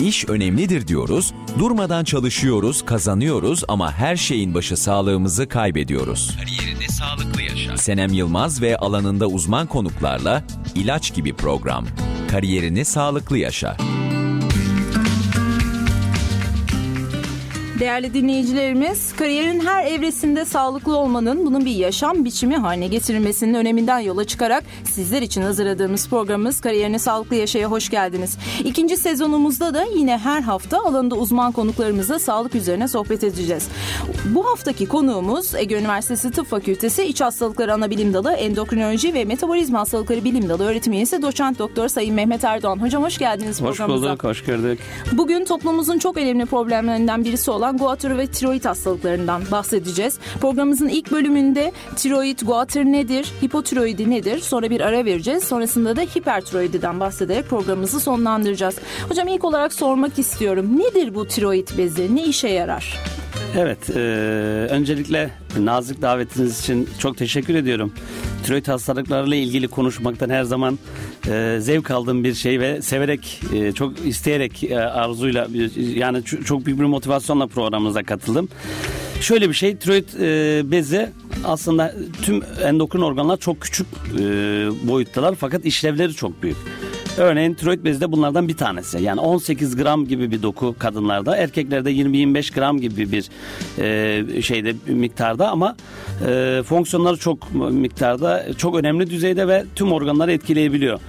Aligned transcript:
İş 0.00 0.24
önemlidir 0.28 0.88
diyoruz, 0.88 1.34
durmadan 1.58 2.04
çalışıyoruz, 2.04 2.84
kazanıyoruz 2.84 3.64
ama 3.68 3.92
her 3.92 4.16
şeyin 4.16 4.54
başı 4.54 4.76
sağlığımızı 4.76 5.48
kaybediyoruz. 5.48 6.36
Kariyerinde 6.38 6.88
sağlıklı 6.88 7.42
yaşa. 7.42 7.76
Senem 7.76 8.12
Yılmaz 8.12 8.62
ve 8.62 8.76
alanında 8.76 9.26
uzman 9.26 9.66
konuklarla 9.66 10.42
ilaç 10.74 11.14
gibi 11.14 11.32
program. 11.32 11.86
Kariyerini 12.30 12.84
sağlıklı 12.84 13.38
yaşa. 13.38 13.76
Değerli 17.80 18.14
dinleyicilerimiz, 18.14 19.12
kariyerin 19.16 19.60
her 19.60 19.86
evresinde 19.86 20.44
sağlıklı 20.44 20.96
olmanın, 20.96 21.46
bunun 21.46 21.64
bir 21.64 21.70
yaşam 21.70 22.24
biçimi 22.24 22.56
haline 22.56 22.86
getirilmesinin 22.86 23.54
öneminden 23.54 23.98
yola 23.98 24.24
çıkarak 24.24 24.64
sizler 24.84 25.22
için 25.22 25.42
hazırladığımız 25.42 26.08
programımız 26.08 26.60
Kariyerini 26.60 26.98
Sağlıklı 26.98 27.36
Yaşaya 27.36 27.70
hoş 27.70 27.88
geldiniz. 27.88 28.38
İkinci 28.64 28.96
sezonumuzda 28.96 29.74
da 29.74 29.84
yine 29.96 30.18
her 30.18 30.40
hafta 30.40 30.78
alanında 30.84 31.14
uzman 31.14 31.52
konuklarımızla 31.52 32.18
sağlık 32.18 32.54
üzerine 32.54 32.88
sohbet 32.88 33.24
edeceğiz. 33.24 33.68
Bu 34.24 34.46
haftaki 34.46 34.86
konuğumuz 34.86 35.54
Ege 35.54 35.78
Üniversitesi 35.78 36.30
Tıp 36.30 36.46
Fakültesi 36.46 37.02
İç 37.02 37.20
Hastalıkları 37.20 37.74
Anabilim 37.74 38.14
Dalı 38.14 38.32
Endokrinoloji 38.32 39.14
ve 39.14 39.24
Metabolizma 39.24 39.80
Hastalıkları 39.80 40.24
Bilim 40.24 40.48
Dalı 40.48 40.64
öğretim 40.64 40.92
üyesi 40.92 41.22
doçent 41.22 41.58
doktor 41.58 41.88
Sayın 41.88 42.14
Mehmet 42.14 42.44
Erdoğan. 42.44 42.82
Hocam 42.82 43.02
hoş 43.02 43.18
geldiniz 43.18 43.62
hoş 43.62 43.76
programımıza. 43.76 44.06
Hoş 44.06 44.18
bulduk, 44.18 44.24
hoş 44.24 44.44
gördük. 44.44 44.78
Bugün 45.12 45.44
toplumumuzun 45.44 45.98
çok 45.98 46.16
önemli 46.16 46.46
problemlerinden 46.46 47.24
birisi 47.24 47.50
olan 47.50 47.69
guatr 47.78 48.18
ve 48.18 48.26
tiroid 48.26 48.64
hastalıklarından 48.64 49.42
bahsedeceğiz. 49.50 50.18
Programımızın 50.40 50.88
ilk 50.88 51.12
bölümünde 51.12 51.72
tiroid, 51.96 52.38
guatr 52.42 52.78
nedir, 52.78 53.32
hipotiroidi 53.42 54.10
nedir? 54.10 54.38
Sonra 54.38 54.70
bir 54.70 54.80
ara 54.80 55.04
vereceğiz. 55.04 55.44
Sonrasında 55.44 55.96
da 55.96 56.00
hipertiroididen 56.00 57.00
bahsederek 57.00 57.48
programımızı 57.48 58.00
sonlandıracağız. 58.00 58.76
Hocam 59.08 59.28
ilk 59.28 59.44
olarak 59.44 59.72
sormak 59.72 60.18
istiyorum. 60.18 60.78
Nedir 60.78 61.14
bu 61.14 61.28
tiroid 61.28 61.68
bezi? 61.78 62.16
Ne 62.16 62.24
işe 62.24 62.48
yarar? 62.48 62.98
Evet, 63.56 63.90
e, 63.90 64.00
öncelikle 64.70 65.30
nazik 65.58 66.02
davetiniz 66.02 66.60
için 66.60 66.88
çok 66.98 67.16
teşekkür 67.16 67.54
ediyorum. 67.54 67.92
Tiroid 68.44 68.68
hastalıklarıyla 68.68 69.36
ilgili 69.36 69.68
konuşmaktan 69.68 70.30
her 70.30 70.42
zaman 70.42 70.78
e, 71.28 71.56
zevk 71.60 71.90
aldığım 71.90 72.24
bir 72.24 72.34
şey 72.34 72.60
ve 72.60 72.82
severek, 72.82 73.40
e, 73.54 73.72
çok 73.72 74.06
isteyerek, 74.06 74.64
e, 74.64 74.78
arzuyla, 74.78 75.48
yani 75.94 76.24
çok 76.24 76.66
büyük 76.66 76.80
bir 76.80 76.84
motivasyonla 76.84 77.46
programımıza 77.46 78.02
katıldım. 78.02 78.48
Şöyle 79.20 79.48
bir 79.48 79.54
şey, 79.54 79.76
tiroid 79.76 80.08
e, 80.20 80.70
bezi 80.70 81.10
aslında 81.44 81.94
tüm 82.22 82.42
endokrin 82.64 83.00
organlar 83.00 83.36
çok 83.36 83.60
küçük 83.60 83.86
e, 84.18 84.22
boyuttalar 84.88 85.34
fakat 85.34 85.64
işlevleri 85.64 86.14
çok 86.14 86.42
büyük. 86.42 86.56
Örneğin 87.18 87.54
tiroid 87.54 87.84
bezi 87.84 88.00
de 88.00 88.12
bunlardan 88.12 88.48
bir 88.48 88.56
tanesi. 88.56 89.02
Yani 89.02 89.20
18 89.20 89.76
gram 89.76 90.06
gibi 90.06 90.30
bir 90.30 90.42
doku 90.42 90.74
kadınlarda, 90.78 91.36
erkeklerde 91.36 91.92
20-25 91.92 92.54
gram 92.54 92.80
gibi 92.80 93.12
bir 93.12 93.28
e, 93.78 94.42
şeyde 94.42 94.74
miktarda 94.86 95.48
ama 95.48 95.76
e, 96.26 96.62
fonksiyonları 96.66 97.16
çok 97.16 97.54
miktarda, 97.54 98.46
çok 98.58 98.76
önemli 98.76 99.10
düzeyde 99.10 99.48
ve 99.48 99.64
tüm 99.74 99.92
organları 99.92 100.32
etkileyebiliyor. 100.32 101.00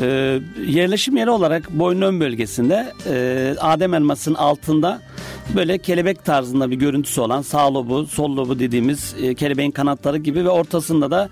E, 0.00 0.40
yerleşim 0.66 1.16
yeri 1.16 1.30
olarak 1.30 1.70
boynun 1.70 2.02
ön 2.02 2.20
bölgesinde 2.20 2.92
e, 3.10 3.54
Adem 3.60 3.94
elmasının 3.94 4.34
altında 4.34 5.00
böyle 5.56 5.78
kelebek 5.78 6.24
tarzında 6.24 6.70
bir 6.70 6.76
görüntüsü 6.76 7.20
olan 7.20 7.42
sağ 7.42 7.74
lobu, 7.74 8.06
sol 8.06 8.36
lobu 8.36 8.58
dediğimiz 8.58 9.14
e, 9.22 9.34
kelebeğin 9.34 9.70
kanatları 9.70 10.18
gibi 10.18 10.44
ve 10.44 10.48
ortasında 10.48 11.10
da 11.10 11.28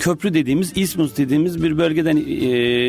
köprü 0.00 0.34
dediğimiz 0.34 0.72
ismus 0.76 1.16
dediğimiz 1.16 1.62
bir 1.62 1.78
bölgeden 1.78 2.16
e, 2.16 2.20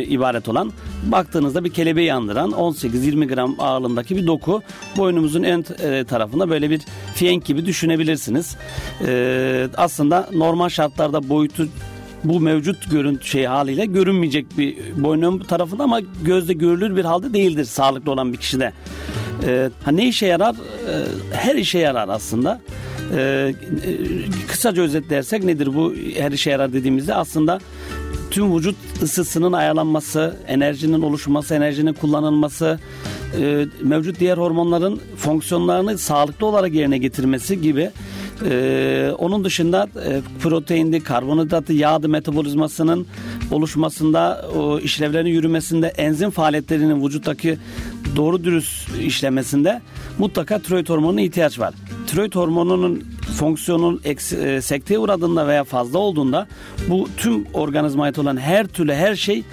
ibaret 0.04 0.50
olan 0.50 0.72
baktığınızda 1.04 1.64
bir 1.64 1.70
kelebeği 1.70 2.14
andıran 2.14 2.52
18-20 2.52 3.34
gram 3.34 3.56
ağırlığındaki 3.60 4.16
bir 4.16 4.28
doku 4.28 4.62
boynumuzun 4.98 5.44
en 5.44 5.66
e, 5.84 6.04
tarafında 6.04 6.50
böyle 6.50 6.70
bir 6.70 6.82
fiyenk 7.16 7.46
gibi 7.46 7.66
düşünebilirsiniz. 7.66 8.58
E, 9.08 9.68
aslında 9.78 10.30
normal 10.34 10.70
şartlarda 10.70 11.30
boyutu 11.30 11.68
bu 12.24 12.40
mevcut 12.40 12.92
görüntü 12.92 13.28
şey 13.28 13.46
haliyle 13.46 13.86
görünmeyecek 13.86 14.58
bir 14.58 14.78
boynun 15.04 15.40
tarafında 15.40 15.84
ama 15.84 16.00
gözde 16.24 16.54
görülür 16.54 16.96
bir 16.96 17.06
halde 17.06 17.34
değildir 17.34 17.66
sağlıklı 17.66 18.12
olan 18.12 18.34
bir 18.34 18.38
kişide. 18.38 18.74
Ee, 19.46 19.70
ne 19.92 20.08
işe 20.08 20.26
yarar? 20.26 20.56
Ee, 20.56 21.06
her 21.32 21.56
işe 21.56 21.80
yarar 21.80 22.10
aslında. 22.10 22.62
Ee, 23.16 23.54
kısaca 24.48 24.84
özetlersek 24.84 25.44
nedir 25.44 25.76
bu 25.76 25.94
her 26.18 26.32
işe 26.32 26.52
yarar 26.52 26.74
dediğimizde 26.74 27.14
aslında 27.14 27.60
tüm 28.32 28.58
vücut 28.58 28.76
ısısının 29.04 29.54
ayarlanması, 29.54 30.36
enerjinin 30.48 31.02
oluşması, 31.02 31.56
enerjinin 31.56 31.94
kullanılması, 31.94 32.80
e, 33.42 33.66
mevcut 33.82 34.20
diğer 34.20 34.38
hormonların 34.38 35.02
fonksiyonlarını 35.18 35.98
sağlıklı 35.98 36.46
olarak 36.46 36.74
yerine 36.74 36.98
getirmesi 36.98 37.62
gibi 37.62 37.92
ee, 38.46 39.12
onun 39.18 39.44
dışında 39.44 39.88
e, 40.06 40.22
proteindi, 40.42 41.04
karbonhidratı, 41.04 41.74
yağdı 41.74 42.10
metabolizmasının 42.10 43.08
oluşmasında, 43.52 44.50
o 44.56 44.80
işlevlerin 44.80 45.30
yürümesinde, 45.30 45.88
enzim 45.88 46.30
faaliyetlerinin 46.30 47.06
vücuttaki 47.06 47.58
doğru 48.16 48.44
dürüst 48.44 48.90
işlemesinde 49.00 49.82
mutlaka 50.18 50.60
tiroid 50.60 50.90
hormonuna 50.90 51.22
ihtiyaç 51.22 51.60
var. 51.60 51.74
Tiroid 52.08 52.36
hormonunun 52.36 53.04
fonksiyonun 53.32 54.02
e, 54.06 54.62
sekteye 54.62 55.00
uğradığında 55.00 55.48
veya 55.48 55.64
fazla 55.64 56.00
olduğunda 56.00 56.48
bu 56.90 57.10
tüm 57.18 57.46
organizmaya 57.54 58.14
olan 58.18 58.38
her 58.38 58.68
türlü 58.68 58.94
her 58.94 59.16
şey 59.16 59.44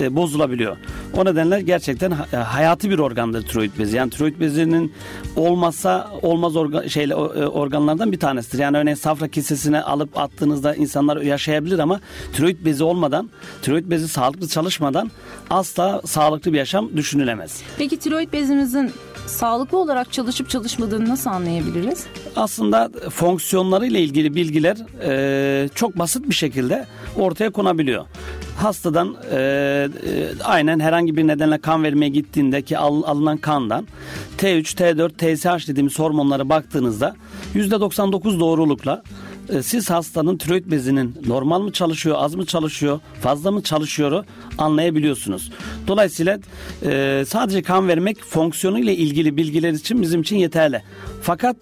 e, 0.00 0.16
bozulabiliyor. 0.16 0.76
O 1.16 1.24
nedenle 1.24 1.62
gerçekten 1.62 2.10
e, 2.10 2.36
hayati 2.36 2.90
bir 2.90 2.98
organdır 2.98 3.42
tiroid 3.42 3.70
bezi. 3.78 3.96
Yani 3.96 4.10
tiroid 4.10 4.40
bezinin 4.40 4.92
olmazsa 5.36 6.10
olmaz 6.22 6.56
organ, 6.56 6.86
şeyle, 6.86 7.14
organlardan 7.14 8.12
bir 8.12 8.18
tanesidir. 8.18 8.58
Yani 8.58 8.78
örneğin 8.78 8.96
safra 8.96 9.28
kesesine 9.28 9.82
alıp 9.82 10.18
attığınızda 10.18 10.74
insanlar 10.74 11.16
yaşayabilir 11.16 11.78
ama 11.78 12.00
tiroid 12.32 12.64
bezi 12.64 12.84
olmadan, 12.84 13.30
tiroid 13.62 13.90
bezi 13.90 14.08
sağlıklı 14.08 14.48
çalışmadan 14.48 15.10
asla 15.50 16.02
sağlıklı 16.04 16.52
bir 16.52 16.58
yaşam 16.58 16.96
düşünülemez. 16.96 17.62
Peki 17.78 17.96
tiroid 17.98 18.32
bezimizin 18.32 18.92
sağlıklı 19.26 19.78
olarak 19.78 20.12
çalışıp 20.12 20.50
çalışmadığını 20.50 21.08
nasıl 21.08 21.30
anlayabiliriz? 21.30 22.06
Aslında 22.36 22.90
fonksiyonları 23.10 23.86
ile 23.86 24.00
ilgili 24.00 24.34
bilgiler 24.34 24.76
e, 25.04 25.68
çok 25.68 25.98
basit 25.98 26.28
bir 26.28 26.34
şekilde 26.34 26.86
ortaya 27.16 27.50
konabiliyor. 27.50 28.06
Hastadan 28.56 29.16
e, 29.32 29.36
e, 29.36 29.88
aynen 30.44 30.80
herhangi 30.80 31.16
bir 31.16 31.26
nedenle 31.26 31.58
kan 31.58 31.82
vermeye 31.82 32.08
gittiğinde 32.08 32.62
ki 32.62 32.78
al, 32.78 33.02
alınan 33.02 33.36
kandan 33.36 33.86
T3, 34.38 34.62
T4, 34.62 35.36
TSH 35.36 35.68
dediğimiz 35.68 35.98
hormonlara 35.98 36.48
baktığınızda 36.48 37.14
%99 37.54 38.40
doğrulukla 38.40 39.02
e, 39.48 39.62
siz 39.62 39.90
hastanın 39.90 40.36
tiroid 40.36 40.70
bezinin 40.70 41.14
normal 41.26 41.60
mı 41.60 41.72
çalışıyor, 41.72 42.16
az 42.18 42.34
mı 42.34 42.46
çalışıyor, 42.46 43.00
fazla 43.20 43.50
mı 43.50 43.62
çalışıyor 43.62 44.24
anlayabiliyorsunuz. 44.58 45.52
Dolayısıyla 45.86 46.38
e, 46.84 47.24
sadece 47.28 47.62
kan 47.62 47.88
vermek 47.88 48.24
fonksiyonu 48.24 48.78
ile 48.78 48.96
ilgili 48.96 49.36
bilgiler 49.36 49.72
için 49.72 50.02
bizim 50.02 50.20
için 50.20 50.36
yeterli. 50.36 50.82
Fakat 51.22 51.56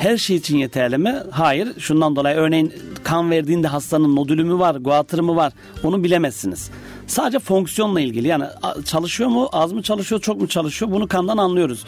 her 0.00 0.16
şey 0.16 0.36
için 0.36 0.58
yeterli 0.58 0.98
mi? 0.98 1.14
Hayır. 1.30 1.68
Şundan 1.78 2.16
dolayı 2.16 2.36
örneğin 2.36 2.72
kan 3.04 3.30
verdiğinde 3.30 3.68
hastanın 3.68 4.16
nodülü 4.16 4.44
mü 4.44 4.58
var, 4.58 4.74
guatrı 4.74 5.22
mı 5.22 5.36
var 5.36 5.52
onu 5.84 6.04
bilemezsiniz. 6.04 6.70
Sadece 7.06 7.38
fonksiyonla 7.38 8.00
ilgili 8.00 8.28
yani 8.28 8.44
çalışıyor 8.84 9.30
mu, 9.30 9.48
az 9.52 9.72
mı 9.72 9.82
çalışıyor, 9.82 10.20
çok 10.20 10.40
mu 10.40 10.48
çalışıyor 10.48 10.90
bunu 10.90 11.08
kandan 11.08 11.36
anlıyoruz. 11.36 11.84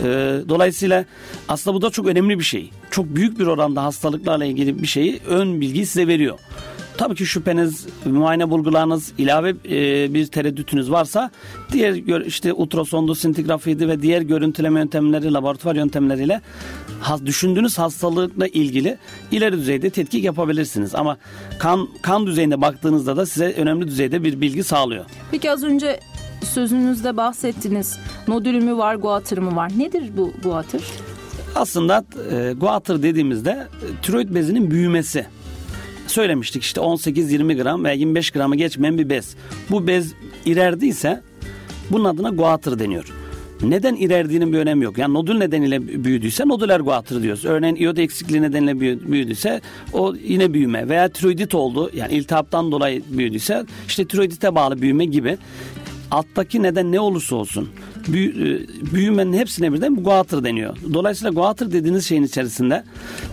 Ee, 0.00 0.04
dolayısıyla 0.48 1.04
aslında 1.48 1.76
bu 1.76 1.82
da 1.82 1.90
çok 1.90 2.06
önemli 2.06 2.38
bir 2.38 2.44
şey. 2.44 2.70
Çok 2.90 3.06
büyük 3.06 3.38
bir 3.38 3.46
oranda 3.46 3.84
hastalıklarla 3.84 4.44
ilgili 4.44 4.82
bir 4.82 4.86
şeyi 4.86 5.20
ön 5.28 5.60
bilgi 5.60 5.86
size 5.86 6.06
veriyor. 6.06 6.38
Tabii 6.98 7.14
ki 7.14 7.26
şüpheniz, 7.26 7.86
muayene 8.04 8.50
bulgularınız, 8.50 9.12
ilave 9.18 9.50
e, 9.50 10.14
bir 10.14 10.26
tereddütünüz 10.26 10.90
varsa 10.90 11.30
diğer 11.72 12.22
işte 12.24 12.52
ultrasondu, 12.52 13.14
sintigrafiydi 13.14 13.88
ve 13.88 14.02
diğer 14.02 14.22
görüntüleme 14.22 14.80
yöntemleri, 14.80 15.32
laboratuvar 15.32 15.74
yöntemleriyle 15.74 16.40
has, 17.00 17.22
düşündüğünüz 17.26 17.78
hastalıkla 17.78 18.46
ilgili 18.46 18.98
ileri 19.30 19.52
düzeyde 19.52 19.90
tetkik 19.90 20.24
yapabilirsiniz. 20.24 20.94
Ama 20.94 21.16
kan 21.58 21.88
kan 22.02 22.26
düzeyinde 22.26 22.60
baktığınızda 22.60 23.16
da 23.16 23.26
size 23.26 23.52
önemli 23.52 23.86
düzeyde 23.86 24.24
bir 24.24 24.40
bilgi 24.40 24.64
sağlıyor. 24.64 25.04
Peki 25.30 25.50
az 25.50 25.64
önce 25.64 26.00
sözünüzde 26.44 27.16
bahsettiniz. 27.16 27.98
Nodülü 28.28 28.60
mü 28.60 28.76
var, 28.76 28.94
guatr 28.94 29.38
mı 29.38 29.56
var? 29.56 29.72
Nedir 29.78 30.10
bu 30.16 30.32
guatr? 30.42 30.82
Aslında 31.54 32.04
e, 32.32 32.52
guatr 32.52 33.02
dediğimizde 33.02 33.50
e, 33.50 34.02
tiroid 34.02 34.34
bezinin 34.34 34.70
büyümesi 34.70 35.26
söylemiştik 36.06 36.62
işte 36.62 36.80
18-20 36.80 37.62
gram 37.62 37.84
veya 37.84 37.94
25 37.94 38.30
gramı 38.30 38.56
geçmeyen 38.56 38.98
bir 38.98 39.10
bez. 39.10 39.36
Bu 39.70 39.86
bez 39.86 40.14
ilerlediyse 40.44 41.22
bunun 41.90 42.04
adına 42.04 42.28
guatr 42.28 42.78
deniyor. 42.78 43.12
Neden 43.62 43.94
ilerdiğinin 43.94 44.52
bir 44.52 44.58
önemi 44.58 44.84
yok. 44.84 44.98
Yani 44.98 45.14
nodül 45.14 45.34
nedeniyle 45.38 46.04
büyüdüyse 46.04 46.48
nodüler 46.48 46.80
guatr 46.80 47.22
diyoruz. 47.22 47.44
Örneğin 47.44 47.76
iod 47.76 47.96
eksikliği 47.96 48.42
nedeniyle 48.42 48.80
büyüdüyse 48.80 49.60
o 49.92 50.14
yine 50.14 50.54
büyüme 50.54 50.88
veya 50.88 51.08
tiroidit 51.08 51.54
oldu. 51.54 51.90
Yani 51.94 52.12
iltihaptan 52.12 52.72
dolayı 52.72 53.02
büyüdüyse 53.08 53.64
işte 53.88 54.04
tiroidite 54.04 54.54
bağlı 54.54 54.82
büyüme 54.82 55.04
gibi 55.04 55.38
alttaki 56.10 56.62
neden 56.62 56.92
ne 56.92 57.00
olursa 57.00 57.36
olsun 57.36 57.68
büyü, 58.08 58.30
e, 58.30 58.94
büyümenin 58.94 59.32
hepsine 59.32 59.72
birden 59.72 59.96
guatr 59.96 60.44
deniyor. 60.44 60.76
Dolayısıyla 60.94 61.30
guatr 61.32 61.72
dediğiniz 61.72 62.06
şeyin 62.06 62.22
içerisinde 62.22 62.84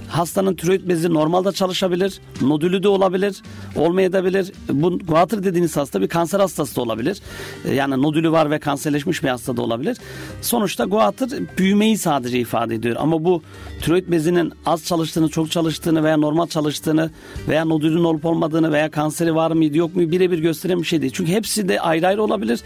hastanın 0.07 0.55
tiroid 0.55 0.87
bezi 0.87 1.13
normalde 1.13 1.51
çalışabilir, 1.51 2.19
nodülü 2.41 2.83
de 2.83 2.87
olabilir, 2.87 3.41
olmayabilir. 3.75 4.51
Bu 4.69 4.99
guatr 4.99 5.43
dediğiniz 5.43 5.77
hasta 5.77 6.01
bir 6.01 6.07
kanser 6.07 6.39
hastası 6.39 6.75
da 6.75 6.81
olabilir. 6.81 7.21
E, 7.65 7.73
yani 7.73 8.01
nodülü 8.01 8.31
var 8.31 8.51
ve 8.51 8.59
kanserleşmiş 8.59 9.23
bir 9.23 9.29
hasta 9.29 9.57
da 9.57 9.61
olabilir. 9.61 9.97
Sonuçta 10.41 10.85
guatr 10.85 11.23
büyümeyi 11.57 11.97
sadece 11.97 12.39
ifade 12.39 12.75
ediyor. 12.75 12.95
Ama 12.99 13.23
bu 13.23 13.41
tiroid 13.81 14.11
bezinin 14.11 14.53
az 14.65 14.85
çalıştığını, 14.85 15.29
çok 15.29 15.51
çalıştığını 15.51 16.03
veya 16.03 16.17
normal 16.17 16.47
çalıştığını 16.47 17.11
veya 17.47 17.65
nodülün 17.65 18.03
olup 18.03 18.25
olmadığını 18.25 18.71
veya 18.71 18.91
kanseri 18.91 19.35
var 19.35 19.51
mıydı 19.51 19.77
yok 19.77 19.95
mu 19.95 20.11
birebir 20.11 20.39
gösteren 20.39 20.79
bir 20.79 20.87
şey 20.87 21.01
değil. 21.01 21.13
Çünkü 21.15 21.31
hepsi 21.31 21.69
de 21.69 21.81
ayrı 21.81 22.07
ayrı 22.07 22.23
olabilir. 22.23 22.61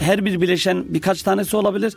Her 0.00 0.24
bir 0.24 0.40
bileşen 0.40 0.84
birkaç 0.88 1.22
tanesi 1.40 1.56
olabilir. 1.56 1.96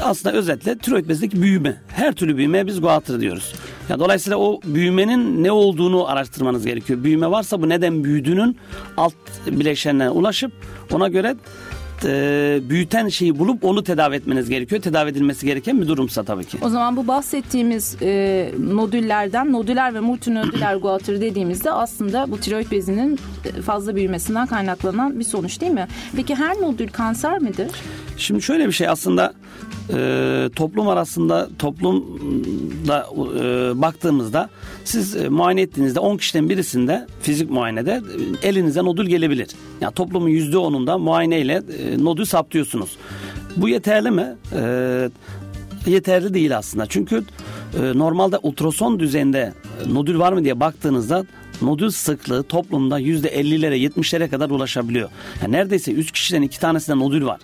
Aslında 0.00 0.36
özetle 0.36 0.78
tiroid 0.78 1.08
bezindeki 1.08 1.42
büyüme. 1.42 1.76
Her 1.88 2.12
türlü 2.12 2.36
büyümeye 2.36 2.66
biz 2.66 2.80
guatr 2.80 3.20
diyoruz. 3.20 3.52
Yani 3.88 4.00
dolayısıyla 4.00 4.38
o 4.38 4.60
büyümenin 4.64 5.44
ne 5.44 5.52
olduğunu 5.52 6.08
araştırmanız 6.08 6.66
gerekiyor. 6.66 7.04
Büyüme 7.04 7.30
varsa 7.30 7.62
bu 7.62 7.68
neden 7.68 8.04
büyüdüğünün 8.04 8.56
alt 8.96 9.14
bileşenlerine 9.46 10.10
ulaşıp 10.10 10.52
ona 10.92 11.08
göre 11.08 11.36
e, 12.04 12.60
büyüten 12.68 13.08
şeyi 13.08 13.38
bulup 13.38 13.64
onu 13.64 13.84
tedavi 13.84 14.16
etmeniz 14.16 14.48
gerekiyor. 14.48 14.82
Tedavi 14.82 15.10
edilmesi 15.10 15.46
gereken 15.46 15.82
bir 15.82 15.88
durumsa 15.88 16.22
tabii 16.22 16.44
ki. 16.44 16.58
O 16.62 16.68
zaman 16.68 16.96
bu 16.96 17.08
bahsettiğimiz 17.08 17.96
e, 18.02 18.50
nodüllerden 18.58 19.52
nodüler 19.52 19.94
ve 19.94 20.00
multinodüler 20.00 20.76
guatr 20.76 21.20
dediğimizde 21.20 21.70
aslında 21.70 22.30
bu 22.30 22.38
tiroid 22.40 22.70
bezinin 22.70 23.18
fazla 23.66 23.96
büyümesinden 23.96 24.46
kaynaklanan 24.46 25.18
bir 25.20 25.24
sonuç 25.24 25.60
değil 25.60 25.72
mi? 25.72 25.86
Peki 26.16 26.34
her 26.34 26.56
nodül 26.56 26.88
kanser 26.88 27.38
midir? 27.38 27.68
Şimdi 28.18 28.42
şöyle 28.42 28.66
bir 28.66 28.72
şey 28.72 28.88
aslında 28.88 29.34
e, 29.92 30.48
toplum 30.56 30.88
arasında 30.88 31.48
toplumda 31.58 33.06
e, 33.40 33.80
baktığımızda 33.82 34.50
siz 34.84 35.16
e, 35.16 35.28
muayene 35.28 35.60
ettiğinizde 35.60 36.00
10 36.00 36.16
kişiden 36.16 36.48
birisinde 36.48 37.06
fizik 37.22 37.50
muayenede 37.50 38.02
e, 38.42 38.48
elinize 38.48 38.84
nodül 38.84 39.06
gelebilir. 39.06 39.48
Yani 39.80 39.94
toplumun 39.94 40.28
%10'unda 40.28 40.98
muayeneyle 40.98 41.62
e, 41.78 42.04
nodül 42.04 42.24
saptıyorsunuz. 42.24 42.96
Bu 43.56 43.68
yeterli 43.68 44.10
mi? 44.10 44.36
E, 44.52 45.10
yeterli 45.86 46.34
değil 46.34 46.56
aslında. 46.58 46.86
Çünkü 46.86 47.24
e, 47.82 47.98
normalde 47.98 48.38
ultrason 48.38 49.00
düzeyinde 49.00 49.52
e, 49.84 49.94
nodül 49.94 50.18
var 50.18 50.32
mı 50.32 50.44
diye 50.44 50.60
baktığınızda 50.60 51.24
nodül 51.62 51.90
sıklığı 51.90 52.42
toplumda 52.42 53.00
%50'lere 53.00 53.76
70'lere 53.76 54.28
kadar 54.28 54.50
ulaşabiliyor. 54.50 55.08
Yani 55.42 55.52
neredeyse 55.52 55.92
3 55.92 56.12
kişiden 56.12 56.42
2 56.42 56.60
tanesinde 56.60 56.98
nodül 56.98 57.24
var. 57.26 57.40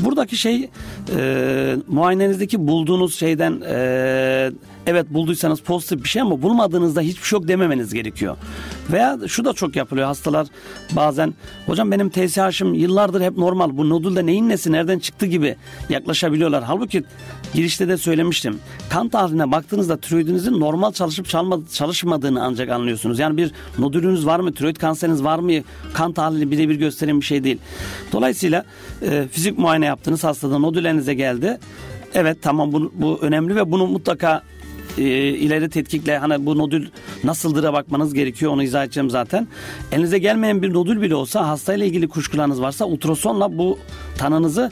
Buradaki 0.00 0.36
şey 0.36 0.70
e, 1.16 1.76
muayenenizdeki 1.88 2.66
bulduğunuz 2.66 3.18
şeyden 3.18 3.60
e, 3.68 4.50
evet 4.86 5.06
bulduysanız 5.10 5.60
pozitif 5.60 6.04
bir 6.04 6.08
şey 6.08 6.22
ama 6.22 6.42
bulmadığınızda 6.42 7.00
hiçbir 7.00 7.22
şey 7.24 7.38
yok 7.38 7.48
dememeniz 7.48 7.94
gerekiyor. 7.94 8.36
Veya 8.92 9.18
şu 9.28 9.44
da 9.44 9.52
çok 9.52 9.76
yapılıyor 9.76 10.06
hastalar 10.06 10.46
bazen 10.92 11.34
hocam 11.66 11.90
benim 11.90 12.10
TSH'ım 12.10 12.74
yıllardır 12.74 13.20
hep 13.20 13.38
normal 13.38 13.76
bu 13.76 13.88
nodülde 13.88 14.26
neyin 14.26 14.48
nesi 14.48 14.72
nereden 14.72 14.98
çıktı 14.98 15.26
gibi 15.26 15.56
yaklaşabiliyorlar. 15.88 16.64
Halbuki 16.64 17.04
girişte 17.54 17.88
de 17.88 17.96
söylemiştim. 17.96 18.58
Kan 18.90 19.08
tahliline 19.08 19.52
baktığınızda 19.52 19.96
tiroidinizin 19.96 20.60
normal 20.60 20.92
çalışıp 20.92 21.26
çalışmadığını 21.72 22.44
ancak 22.44 22.70
anlıyorsunuz. 22.70 23.18
Yani 23.18 23.36
bir 23.36 23.52
nodülünüz 23.78 24.26
var 24.26 24.40
mı, 24.40 24.54
tiroid 24.54 24.76
kanseriniz 24.76 25.24
var 25.24 25.38
mı 25.38 25.52
kan 25.92 26.12
tahlili 26.12 26.50
birebir 26.50 26.74
gösteren 26.74 27.20
bir 27.20 27.26
şey 27.26 27.44
değil. 27.44 27.58
Dolayısıyla 28.12 28.64
e, 29.02 29.28
fizik 29.30 29.58
muayene 29.58 29.86
yaptığınız 29.86 30.24
hastada 30.24 30.58
nodüllerinize 30.58 31.14
geldi. 31.14 31.58
Evet 32.14 32.38
tamam 32.42 32.72
bu, 32.72 32.92
bu 32.94 33.18
önemli 33.22 33.56
ve 33.56 33.72
bunu 33.72 33.86
mutlaka 33.86 34.42
e, 34.98 35.02
ileri 35.28 35.70
tetkikle 35.70 36.18
hani 36.18 36.46
bu 36.46 36.58
nodül 36.58 36.86
nasıldır'a 37.24 37.72
bakmanız 37.72 38.14
gerekiyor 38.14 38.52
onu 38.52 38.62
izah 38.62 38.84
edeceğim 38.84 39.10
zaten. 39.10 39.48
Elinize 39.92 40.18
gelmeyen 40.18 40.62
bir 40.62 40.72
nodül 40.72 41.02
bile 41.02 41.14
olsa 41.14 41.48
hastayla 41.48 41.86
ilgili 41.86 42.08
kuşkularınız 42.08 42.60
varsa 42.60 42.84
ultrasonla 42.84 43.58
bu 43.58 43.78
tanınızı 44.18 44.70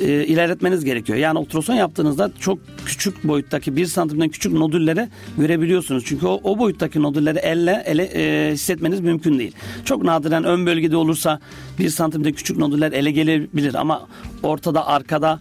e, 0.00 0.06
ilerletmeniz 0.06 0.84
gerekiyor. 0.84 1.18
Yani 1.18 1.38
ultrason 1.38 1.74
yaptığınızda 1.74 2.30
çok 2.40 2.58
küçük 2.86 3.24
boyuttaki 3.24 3.76
bir 3.76 3.86
santimden 3.86 4.28
küçük 4.28 4.52
nodülleri 4.52 5.08
görebiliyorsunuz. 5.38 6.04
Çünkü 6.06 6.26
o, 6.26 6.40
o 6.44 6.58
boyuttaki 6.58 7.02
nodülleri 7.02 7.38
elle 7.38 7.82
ele 7.86 8.02
e, 8.02 8.52
hissetmeniz 8.52 9.00
mümkün 9.00 9.38
değil. 9.38 9.52
Çok 9.84 10.04
nadiren 10.04 10.44
ön 10.44 10.66
bölgede 10.66 10.96
olursa 10.96 11.40
bir 11.78 11.88
santimde 11.88 12.32
küçük 12.32 12.56
nodüller 12.56 12.92
ele 12.92 13.10
gelebilir 13.10 13.74
ama 13.74 14.06
ortada 14.42 14.86
arkada 14.86 15.40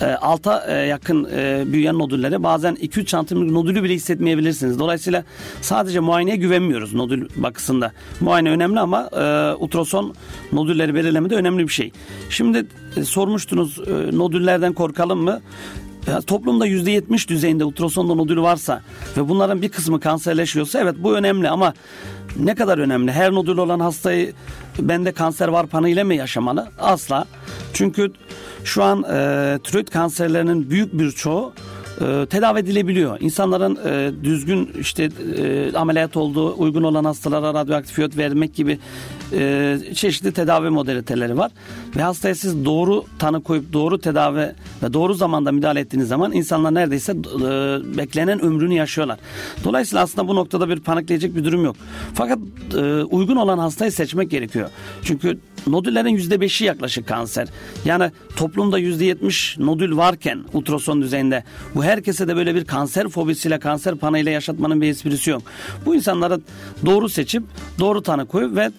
e, 0.00 0.04
alta 0.04 0.64
e, 0.68 0.72
yakın 0.72 1.28
e, 1.32 1.64
büyüyen 1.66 1.98
nodüllere 1.98 2.42
bazen 2.42 2.74
2-3 2.74 3.10
santimlik 3.10 3.50
nodülü 3.50 3.82
bile 3.82 3.94
hissetmeyebilirsiniz. 3.94 4.78
Dolayısıyla 4.78 5.24
sadece 5.60 6.00
muayeneye 6.00 6.36
güvenmiyoruz 6.36 6.94
nodül 6.94 7.28
bakısında. 7.36 7.92
Muayene 8.20 8.50
önemli 8.50 8.80
ama 8.80 9.08
e, 9.12 9.54
ultrason 9.54 10.14
nodülleri 10.52 10.94
belirlemede 10.94 11.34
önemli 11.34 11.62
bir 11.62 11.72
şey. 11.72 11.92
Şimdi 12.30 12.66
e, 12.96 13.04
sormuştunuz 13.04 13.78
e, 13.78 14.16
nodüllerden 14.18 14.72
korkalım 14.72 15.22
mı? 15.22 15.40
Ya, 16.06 16.20
toplumda 16.20 16.68
%70 16.68 17.28
düzeyinde 17.28 17.64
ultrasonda 17.64 18.14
nodül 18.14 18.38
varsa 18.38 18.82
ve 19.16 19.28
bunların 19.28 19.62
bir 19.62 19.68
kısmı 19.68 20.00
kanserleşiyorsa 20.00 20.80
evet 20.80 20.94
bu 20.98 21.16
önemli 21.16 21.48
ama 21.48 21.74
ne 22.36 22.54
kadar 22.54 22.78
önemli? 22.78 23.12
Her 23.12 23.32
nodül 23.32 23.58
olan 23.58 23.80
hastayı 23.80 24.32
bende 24.88 25.12
kanser 25.12 25.48
var 25.48 25.66
panıyla 25.66 26.04
mı 26.04 26.14
yaşamalı? 26.14 26.68
Asla. 26.78 27.26
Çünkü 27.74 28.12
şu 28.64 28.82
an 28.82 29.02
e, 29.02 29.58
tiroid 29.64 29.88
kanserlerinin 29.88 30.70
büyük 30.70 30.92
bir 30.92 31.10
çoğu 31.10 31.52
e, 32.00 32.26
tedavi 32.26 32.58
edilebiliyor. 32.58 33.16
İnsanların 33.20 33.78
e, 33.84 34.24
düzgün 34.24 34.70
işte 34.80 35.08
e, 35.36 35.72
ameliyat 35.76 36.16
olduğu 36.16 36.54
uygun 36.54 36.82
olan 36.82 37.04
hastalara 37.04 37.54
radyoaktif 37.54 37.98
iyon 37.98 38.10
vermek 38.16 38.54
gibi 38.54 38.78
e, 39.32 39.78
çeşitli 39.94 40.32
tedavi 40.32 40.70
modaliteleri 40.70 41.38
var. 41.38 41.52
Ve 41.96 42.02
hastaya 42.02 42.34
siz 42.34 42.64
doğru 42.64 43.04
tanı 43.18 43.42
koyup 43.42 43.72
doğru 43.72 43.98
tedavi 43.98 44.52
ve 44.82 44.92
doğru 44.92 45.14
zamanda 45.14 45.52
müdahale 45.52 45.80
ettiğiniz 45.80 46.08
zaman 46.08 46.32
insanlar 46.32 46.74
neredeyse 46.74 47.12
e, 47.12 47.16
beklenen 47.98 48.40
ömrünü 48.40 48.74
yaşıyorlar. 48.74 49.18
Dolayısıyla 49.64 50.02
aslında 50.02 50.28
bu 50.28 50.36
noktada 50.36 50.68
bir 50.68 50.80
panikleyecek 50.80 51.36
bir 51.36 51.44
durum 51.44 51.64
yok. 51.64 51.76
Fakat 52.14 52.38
e, 52.76 53.02
uygun 53.02 53.36
olan 53.36 53.58
hastayı 53.58 53.92
seçmek 53.92 54.30
gerekiyor. 54.30 54.70
Çünkü 55.02 55.38
nodüllerin 55.66 56.16
%5'i 56.18 56.66
yaklaşık 56.66 57.06
kanser. 57.06 57.48
Yani 57.84 58.10
toplumda 58.36 58.80
%70 58.80 59.66
nodül 59.66 59.96
varken 59.96 60.44
ultrason 60.52 61.02
düzeyinde 61.02 61.44
bu 61.74 61.84
herkese 61.84 62.28
de 62.28 62.36
böyle 62.36 62.54
bir 62.54 62.64
kanser 62.64 63.08
fobisiyle 63.08 63.58
kanser 63.58 63.94
panayla 63.94 64.32
yaşatmanın 64.32 64.80
bir 64.80 64.88
esprisi 64.88 65.30
yok. 65.30 65.42
Bu 65.86 65.94
insanları 65.94 66.40
doğru 66.86 67.08
seçip 67.08 67.42
doğru 67.78 68.02
tanı 68.02 68.26
koyup 68.26 68.56
ve 68.56 68.70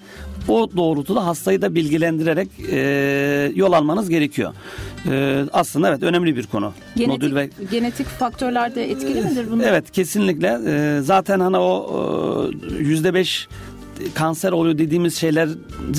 o 0.47 0.69
doğrultuda 0.77 1.25
hastayı 1.25 1.61
da 1.61 1.75
bilgilendirerek 1.75 2.47
e, 2.71 3.51
yol 3.55 3.73
almanız 3.73 4.09
gerekiyor. 4.09 4.53
E, 5.11 5.43
aslında 5.53 5.89
evet 5.89 6.03
önemli 6.03 6.35
bir 6.35 6.47
konu. 6.47 6.73
Genetik, 6.95 7.23
Nodül 7.23 7.35
ve 7.35 7.49
genetik 7.71 8.07
faktörler 8.07 8.75
de 8.75 8.91
etkili 8.91 9.21
midir 9.21 9.51
bunlar? 9.51 9.67
Evet 9.67 9.91
kesinlikle. 9.91 10.59
E, 10.67 11.01
zaten 11.01 11.39
hani 11.39 11.57
o 11.57 12.49
yüzde 12.79 13.13
beş 13.13 13.47
kanser 14.13 14.51
oluyor 14.51 14.77
dediğimiz 14.77 15.17
şeyleri 15.17 15.49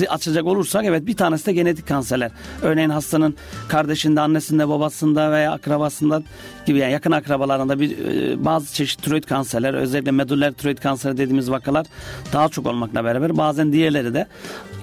açacak 0.09 0.45
olursak 0.45 0.85
evet 0.85 1.07
bir 1.07 1.15
tanesi 1.15 1.45
de 1.45 1.53
genetik 1.53 1.87
kanserler. 1.87 2.31
Örneğin 2.61 2.89
hastanın 2.89 3.35
kardeşinde, 3.67 4.21
annesinde, 4.21 4.69
babasında 4.69 5.31
veya 5.31 5.51
akrabasında 5.51 6.23
gibi 6.65 6.79
yani 6.79 6.91
yakın 6.93 7.11
akrabalarında 7.11 7.79
bir 7.79 7.97
e, 7.97 8.45
bazı 8.45 8.73
çeşit 8.73 9.03
tiroid 9.03 9.23
kanserler 9.23 9.73
özellikle 9.73 10.11
meduller 10.11 10.53
tiroid 10.53 10.77
kanseri 10.77 11.17
dediğimiz 11.17 11.51
vakalar 11.51 11.85
daha 12.33 12.49
çok 12.49 12.65
olmakla 12.65 13.03
beraber 13.03 13.37
bazen 13.37 13.73
diğerleri 13.73 14.13
de 14.13 14.27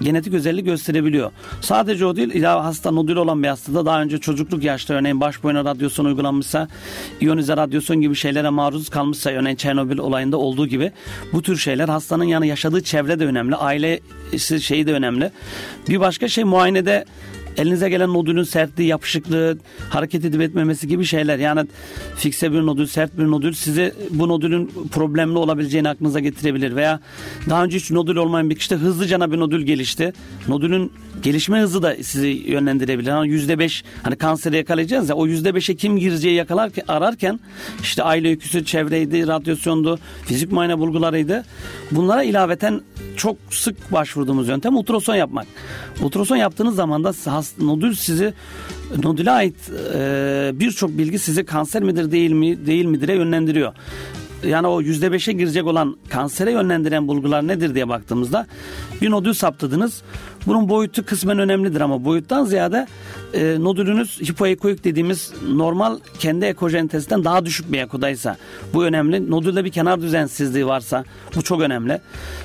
genetik 0.00 0.35
özellik 0.35 0.64
gösterebiliyor. 0.64 1.30
Sadece 1.61 2.07
o 2.07 2.16
değil 2.16 2.35
ya 2.35 2.64
hasta 2.64 2.90
nodül 2.90 3.16
olan 3.16 3.42
bir 3.42 3.49
hastada 3.49 3.87
daha 3.87 4.02
önce 4.02 4.19
çocukluk 4.19 4.64
yaşta 4.64 4.95
örneğin 4.95 5.21
baş 5.21 5.42
boyuna 5.42 5.64
radyasyon 5.64 6.04
uygulanmışsa 6.04 6.69
iyonize 7.21 7.57
radyasyon 7.57 8.00
gibi 8.00 8.14
şeylere 8.14 8.49
maruz 8.49 8.88
kalmışsa 8.88 9.30
örneğin 9.30 9.57
Çernobil 9.57 9.99
olayında 9.99 10.37
olduğu 10.37 10.66
gibi 10.66 10.92
bu 11.33 11.42
tür 11.42 11.57
şeyler 11.57 11.88
hastanın 11.88 12.25
yani 12.25 12.49
yaşadığı 12.49 12.83
çevre 12.83 13.21
de 13.21 13.26
önemli 13.26 13.57
aile 13.57 14.00
şeyi 14.61 14.87
de 14.87 14.92
önemli. 14.92 15.30
Bir 15.88 16.00
başka 16.00 16.28
şey 16.28 16.45
muayenede 16.45 17.04
elinize 17.57 17.88
gelen 17.88 18.14
nodülün 18.14 18.42
sertliği, 18.42 18.88
yapışıklığı, 18.88 19.59
hareket 19.90 20.25
edip 20.25 20.40
etmemesi 20.40 20.88
gibi 20.88 21.04
şeyler. 21.04 21.38
Yani 21.38 21.66
fikse 22.16 22.52
bir 22.52 22.61
nodül, 22.61 22.87
sert 22.87 23.19
bir 23.19 23.25
nodül 23.25 23.52
sizi 23.52 23.95
bu 24.11 24.28
nodülün 24.28 24.71
problemli 24.92 25.38
olabileceğini 25.38 25.88
aklınıza 25.88 26.21
getirebilir. 26.21 26.76
Veya 26.76 27.00
daha 27.50 27.64
önce 27.64 27.76
hiç 27.76 27.90
nodül 27.90 28.16
olmayan 28.16 28.50
bir 28.50 28.57
kişide 28.57 28.75
hızlıca 28.75 29.33
bir 29.33 29.38
nodül 29.38 29.62
gelişti. 29.62 30.12
Nodülün 30.49 30.92
gelişme 31.22 31.60
hızı 31.60 31.82
da 31.82 31.96
sizi 32.02 32.26
yönlendirebilir. 32.26 33.10
Hani 33.10 33.28
yüzde 33.28 33.58
beş 33.58 33.84
hani 34.02 34.16
kanseri 34.16 34.56
yakalayacağız 34.56 35.08
ya 35.08 35.14
o 35.14 35.26
yüzde 35.26 35.54
beşe 35.54 35.76
kim 35.76 35.98
gireceği 35.98 36.34
yakalarken 36.34 36.84
ararken 36.88 37.40
işte 37.82 38.02
aile 38.02 38.28
öyküsü, 38.28 38.64
çevreydi, 38.64 39.26
radyasyondu, 39.26 39.98
fizik 40.24 40.52
muayene 40.52 40.78
bulgularıydı. 40.78 41.44
Bunlara 41.90 42.22
ilaveten 42.22 42.80
çok 43.16 43.36
sık 43.50 43.92
başvurduğumuz 43.92 44.48
yöntem 44.48 44.76
ultrason 44.76 45.14
yapmak. 45.14 45.46
Ultrason 46.02 46.36
yaptığınız 46.36 46.74
zaman 46.74 47.04
da 47.04 47.12
nodül 47.60 47.94
sizi 47.94 48.34
nodüle 49.02 49.30
ait 49.30 49.56
e, 49.94 50.50
birçok 50.54 50.98
bilgi 50.98 51.18
sizi 51.18 51.44
kanser 51.44 51.82
midir 51.82 52.12
değil 52.12 52.32
mi 52.32 52.66
değil 52.66 52.84
midir'e 52.84 53.14
yönlendiriyor 53.14 53.72
yani 54.44 54.66
o 54.66 54.80
yüzde 54.80 55.12
beşe 55.12 55.32
girecek 55.32 55.66
olan 55.66 55.96
kansere 56.08 56.52
yönlendiren 56.52 57.08
bulgular 57.08 57.46
nedir 57.46 57.74
diye 57.74 57.88
baktığımızda 57.88 58.46
bir 59.02 59.10
nodül 59.10 59.32
saptadınız. 59.32 60.02
Bunun 60.47 60.68
boyutu 60.68 61.04
kısmen 61.04 61.38
önemlidir 61.38 61.80
ama 61.80 62.04
boyuttan 62.04 62.44
ziyade 62.44 62.87
e, 63.35 63.56
nodülünüz 63.61 64.20
hipoekoik 64.20 64.85
dediğimiz 64.85 65.32
normal 65.49 65.99
kendi 66.18 66.44
ekojenitesinden 66.44 67.25
daha 67.25 67.44
düşük 67.44 67.73
bir 67.73 67.78
ekodaysa 67.78 68.37
bu 68.75 68.85
önemli. 68.85 69.30
Nodülde 69.30 69.64
bir 69.64 69.70
kenar 69.70 70.00
düzensizliği 70.02 70.66
varsa 70.66 71.04
bu 71.37 71.42
çok 71.42 71.61
önemli. 71.61 72.00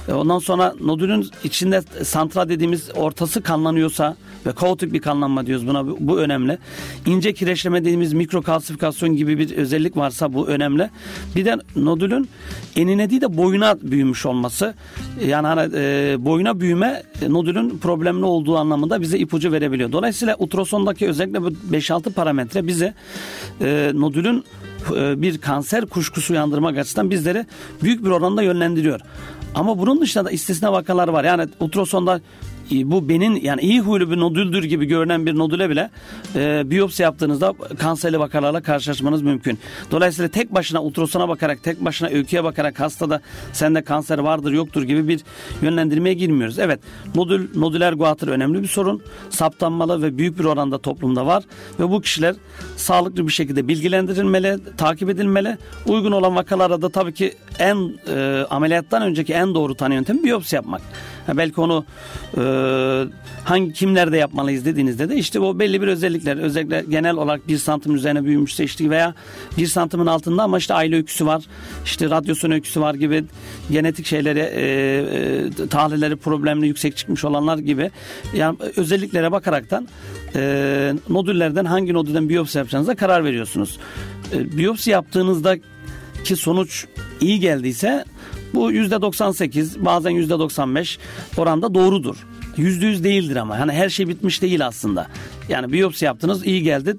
E, 0.08 0.14
ondan 0.14 0.40
sonra 0.40 0.74
nodülün 0.82 1.30
içinde 1.44 1.82
santra 2.04 2.50
dediğimiz 2.50 2.90
ortası 2.96 3.42
kanlanıyorsa 3.42 4.16
ve 4.46 4.52
kaotik 4.52 4.94
bir 4.94 5.02
kanlanma 5.02 5.46
diyoruz 5.46 5.68
buna 5.68 5.88
bu, 5.88 5.98
bu 6.00 6.20
önemli. 6.20 6.58
İnce 7.06 7.34
kireçleme 7.34 7.82
dediğimiz 7.82 8.14
mikrokalsifikasyon 8.14 9.16
gibi 9.16 9.40
bir 9.40 9.58
özellik 9.58 9.98
varsa 9.98 10.34
bu 10.34 10.48
önemli. 10.48 10.90
Bir 11.36 11.46
de 11.46 11.58
nodülün 11.76 12.30
enine 12.76 13.10
değil 13.10 13.22
de 13.22 13.38
boyuna 13.38 13.78
büyümüş 13.82 14.26
olması. 14.26 14.74
Yani 15.26 15.48
hani, 15.48 15.72
e, 15.76 16.16
boyuna 16.20 16.60
büyüme 16.60 17.04
nodülün 17.28 17.78
problemli 17.86 18.26
olduğu 18.26 18.58
anlamında 18.58 19.02
bize 19.02 19.18
ipucu 19.18 19.52
verebiliyor. 19.52 19.92
Dolayısıyla 19.92 20.36
ultrasondaki 20.40 21.08
özellikle 21.08 21.42
bu 21.42 21.48
5-6 21.48 22.14
parametre 22.14 22.68
bize 22.68 22.94
e, 23.62 23.92
nodülün 23.94 24.44
e, 24.96 25.22
bir 25.22 25.38
kanser 25.38 25.86
kuşkusu 25.86 26.34
uyandırmak 26.34 26.78
açısından 26.78 27.10
bizleri 27.10 27.46
büyük 27.84 28.06
bir 28.06 28.10
oranda 28.10 28.42
yönlendiriyor. 28.42 29.02
Ama 29.56 29.78
bunun 29.78 30.02
dışında 30.02 30.26
da 30.26 30.32
istisna 30.32 30.74
vakalar 30.74 31.08
var. 31.08 31.24
Yani 31.24 31.48
ultrasonda 31.60 32.22
bu 32.72 33.10
benin 33.10 33.36
yani 33.36 33.62
iyi 33.62 33.82
huylu 33.82 34.12
bir 34.12 34.18
nodüldür 34.18 34.64
gibi 34.64 34.86
görünen 34.86 35.26
bir 35.26 35.36
nodüle 35.36 35.70
bile 35.70 35.90
e, 36.36 36.64
biyopsi 36.66 37.04
yaptığınızda 37.04 37.54
kanserli 37.80 38.20
vakalarla 38.20 38.62
karşılaşmanız 38.62 39.22
mümkün. 39.22 39.60
Dolayısıyla 39.92 40.30
tek 40.30 40.54
başına 40.54 40.84
ultrasona 40.84 41.30
bakarak, 41.30 41.64
tek 41.64 41.86
başına 41.86 42.08
öyküye 42.10 42.44
bakarak 42.44 42.80
hastada 42.80 43.22
sende 43.54 43.82
kanser 43.82 44.18
vardır 44.18 44.52
yoktur 44.52 44.84
gibi 44.84 45.08
bir 45.08 45.22
yönlendirmeye 45.62 46.16
girmiyoruz. 46.16 46.60
Evet 46.60 46.80
nodül, 47.16 47.48
nodüler 47.56 47.94
guatr 47.94 48.28
önemli 48.28 48.64
bir 48.64 48.68
sorun. 48.68 49.02
Saptanmalı 49.30 50.02
ve 50.02 50.18
büyük 50.18 50.40
bir 50.40 50.46
oranda 50.46 50.78
toplumda 50.78 51.26
var 51.26 51.44
ve 51.80 51.90
bu 51.90 52.02
kişiler 52.02 52.36
sağlıklı 52.78 53.28
bir 53.28 53.32
şekilde 53.32 53.68
bilgilendirilmeli, 53.68 54.58
takip 54.78 55.10
edilmeli. 55.10 55.58
Uygun 55.86 56.12
olan 56.12 56.36
vakalarda 56.36 56.82
da 56.82 56.90
tabii 56.90 57.14
ki 57.14 57.34
en 57.60 57.78
e, 58.08 58.46
ameliyattan 58.50 59.02
önceki 59.02 59.34
en 59.34 59.56
doğru 59.56 59.76
tanı 59.76 59.94
yöntemi 59.94 60.24
biyopsi 60.24 60.56
yapmak. 60.56 60.82
Belki 61.34 61.62
onu 61.62 61.86
e, 62.38 62.42
hangi 63.44 63.74
kimlerde 63.74 64.18
yapmalıyız 64.18 64.66
dediğinizde 64.66 65.10
de 65.10 65.16
işte 65.16 65.40
o 65.40 65.60
belli 65.60 65.82
bir 65.82 65.88
özellikler 65.88 66.38
özellikle 66.38 66.86
genel 66.90 67.16
olarak 67.16 67.48
bir 67.48 67.58
santim 67.58 67.96
üzerine 67.96 68.26
büyümüşse 68.26 68.64
işte 68.64 68.90
veya 68.90 69.14
bir 69.58 69.68
santimin 69.68 70.06
altında 70.06 70.44
ama 70.44 70.58
işte 70.58 70.74
aile 70.74 70.96
öyküsü 70.96 71.26
var 71.26 71.44
işte 71.86 72.10
radyasyon 72.10 72.52
öyküsü 72.52 72.82
var 72.82 72.94
gibi 72.94 73.24
genetik 73.72 74.06
şeyleri 74.06 74.40
e, 74.40 74.66
e, 75.64 75.68
tahlilleri 75.68 76.16
problemli 76.16 76.68
yüksek 76.68 76.98
çıkmış 76.98 77.26
olanlar 77.26 77.58
gibi 77.58 77.92
yani 78.34 78.58
özelliklere 78.76 79.32
bakaraktan 79.32 79.88
e, 80.36 80.94
nodüllerden 81.10 81.66
hangi 81.66 81.94
nodülden 81.94 82.30
biyopsi 82.30 82.58
yapacağınıza 82.58 82.96
karar 82.96 83.24
veriyorsunuz. 83.24 83.78
E, 84.34 84.58
biyopsi 84.58 84.90
yaptığınızda 84.90 85.58
ki 86.24 86.36
sonuç 86.36 86.86
iyi 87.22 87.40
geldiyse 87.40 88.06
bu 88.56 88.72
%98 88.72 89.86
bazen 89.86 90.12
%95 90.12 90.98
oranda 91.38 91.74
doğrudur. 91.74 92.16
%100 92.58 93.04
değildir 93.04 93.36
ama. 93.36 93.60
Hani 93.60 93.72
her 93.72 93.90
şey 93.90 94.08
bitmiş 94.08 94.42
değil 94.42 94.68
aslında. 94.68 95.08
Yani 95.50 95.74
biyopsi 95.74 96.06
yaptınız 96.06 96.46
iyi 96.48 96.64
geldi. 96.64 96.98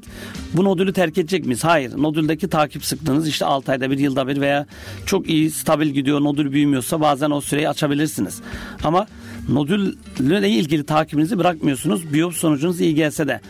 Bu 0.53 0.65
nodülü 0.65 0.93
terk 0.93 1.19
edecek 1.19 1.45
miyiz? 1.45 1.65
Hayır. 1.65 1.93
Nodüldeki 1.97 2.49
takip 2.49 2.85
sıklığınız 2.85 3.29
işte 3.29 3.45
6 3.45 3.73
ayda 3.73 3.91
bir 3.91 3.99
yılda 3.99 4.29
bir 4.29 4.41
veya 4.41 4.67
çok 5.07 5.29
iyi 5.29 5.51
stabil 5.51 5.89
gidiyor 5.89 6.21
nodül 6.21 6.53
büyümüyorsa 6.53 7.01
bazen 7.01 7.31
o 7.31 7.41
süreyi 7.41 7.69
açabilirsiniz. 7.69 8.41
Ama 8.85 9.07
nodülle 9.49 10.49
ilgili 10.49 10.85
takibinizi 10.85 11.39
bırakmıyorsunuz. 11.39 12.13
Biyopsi 12.13 12.41
sonucunuz 12.41 12.81
iyi 12.81 12.95
gelse 12.95 13.29
de 13.29 13.41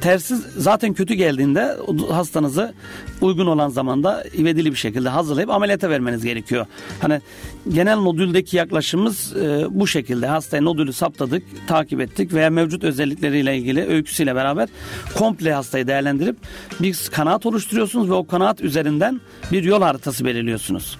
tersiz 0.00 0.46
zaten 0.56 0.94
kötü 0.94 1.14
geldiğinde 1.14 1.76
hastanızı 2.10 2.74
uygun 3.20 3.46
olan 3.46 3.68
zamanda 3.68 4.24
ivedili 4.38 4.70
bir 4.70 4.76
şekilde 4.76 5.08
hazırlayıp 5.08 5.50
ameliyata 5.50 5.90
vermeniz 5.90 6.24
gerekiyor. 6.24 6.66
Hani 7.00 7.20
genel 7.68 7.96
nodüldeki 7.96 8.56
yaklaşımımız 8.56 9.36
e, 9.36 9.66
bu 9.70 9.86
şekilde. 9.86 10.26
Hastaya 10.26 10.62
nodülü 10.62 10.92
saptadık, 10.92 11.42
takip 11.66 12.00
ettik 12.00 12.32
veya 12.32 12.50
mevcut 12.50 12.84
özellikleriyle 12.84 13.56
ilgili 13.56 13.86
öyküsüyle 13.86 14.34
beraber 14.34 14.68
komple 15.14 15.52
hastayı 15.52 15.86
değerlendirip 15.86 16.36
bir 16.80 17.08
kanaat 17.12 17.46
oluşturuyorsunuz 17.46 18.10
ve 18.10 18.14
o 18.14 18.26
kanaat 18.26 18.60
üzerinden 18.60 19.20
bir 19.52 19.64
yol 19.64 19.82
haritası 19.82 20.24
belirliyorsunuz. 20.24 20.98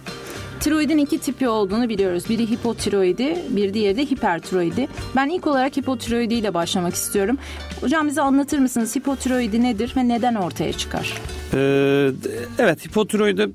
Tiroidin 0.60 0.98
iki 0.98 1.18
tipi 1.18 1.48
olduğunu 1.48 1.88
biliyoruz. 1.88 2.24
Biri 2.28 2.50
hipotiroidi, 2.50 3.36
bir 3.50 3.74
diğeri 3.74 3.96
de 3.96 4.02
hipertiroidi. 4.04 4.88
Ben 5.16 5.28
ilk 5.28 5.46
olarak 5.46 5.76
hipotiroidi 5.76 6.34
ile 6.34 6.54
başlamak 6.54 6.94
istiyorum. 6.94 7.38
Hocam 7.80 8.06
bize 8.08 8.20
anlatır 8.22 8.58
mısınız 8.58 8.96
hipotiroidi 8.96 9.62
nedir 9.62 9.92
ve 9.96 10.08
neden 10.08 10.34
ortaya 10.34 10.72
çıkar? 10.72 11.14
Ee, 11.54 12.10
evet 12.58 12.86
hipotiroidi 12.86 13.48